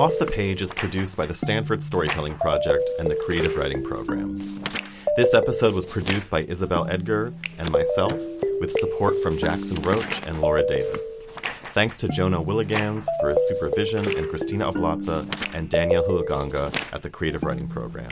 Off 0.00 0.18
the 0.18 0.24
Page 0.24 0.62
is 0.62 0.72
produced 0.72 1.14
by 1.14 1.26
the 1.26 1.34
Stanford 1.34 1.82
Storytelling 1.82 2.34
Project 2.36 2.88
and 2.98 3.10
the 3.10 3.16
Creative 3.16 3.54
Writing 3.54 3.84
Program. 3.84 4.64
This 5.14 5.34
episode 5.34 5.74
was 5.74 5.84
produced 5.84 6.30
by 6.30 6.40
Isabel 6.44 6.88
Edgar 6.88 7.34
and 7.58 7.70
myself, 7.70 8.14
with 8.60 8.72
support 8.72 9.22
from 9.22 9.36
Jackson 9.36 9.76
Roach 9.82 10.22
and 10.22 10.40
Laura 10.40 10.66
Davis. 10.66 11.02
Thanks 11.72 11.98
to 11.98 12.08
Jonah 12.08 12.42
Willihnganz 12.42 13.04
for 13.20 13.28
his 13.28 13.46
supervision 13.46 14.16
and 14.16 14.26
Christina 14.30 14.72
Oplaza 14.72 15.28
and 15.54 15.68
Danielle 15.68 16.04
Hulaganga 16.04 16.74
at 16.94 17.02
the 17.02 17.10
Creative 17.10 17.44
Writing 17.44 17.68
Program. 17.68 18.08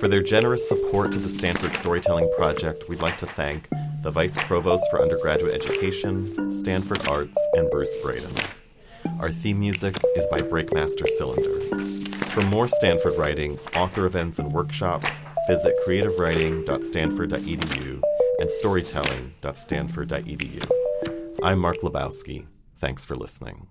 For 0.00 0.08
their 0.08 0.22
generous 0.22 0.66
support 0.66 1.12
to 1.12 1.18
the 1.18 1.28
Stanford 1.28 1.74
Storytelling 1.74 2.32
Project, 2.38 2.88
we'd 2.88 3.02
like 3.02 3.18
to 3.18 3.26
thank 3.26 3.68
the 4.06 4.12
Vice 4.12 4.36
Provost 4.36 4.88
for 4.88 5.02
Undergraduate 5.02 5.52
Education, 5.52 6.48
Stanford 6.48 7.04
Arts, 7.08 7.36
and 7.54 7.68
Bruce 7.68 7.92
Braden. 8.04 8.30
Our 9.18 9.32
theme 9.32 9.58
music 9.58 9.96
is 10.14 10.24
by 10.28 10.38
Breakmaster 10.38 11.08
Cylinder. 11.08 11.60
For 12.30 12.42
more 12.42 12.68
Stanford 12.68 13.16
writing, 13.16 13.58
author 13.74 14.06
events, 14.06 14.38
and 14.38 14.52
workshops, 14.52 15.10
visit 15.48 15.74
creativewriting.stanford.edu 15.84 18.00
and 18.38 18.48
storytelling.stanford.edu. 18.48 20.70
I'm 21.42 21.58
Mark 21.58 21.78
Lebowski. 21.78 22.46
Thanks 22.78 23.04
for 23.04 23.16
listening. 23.16 23.66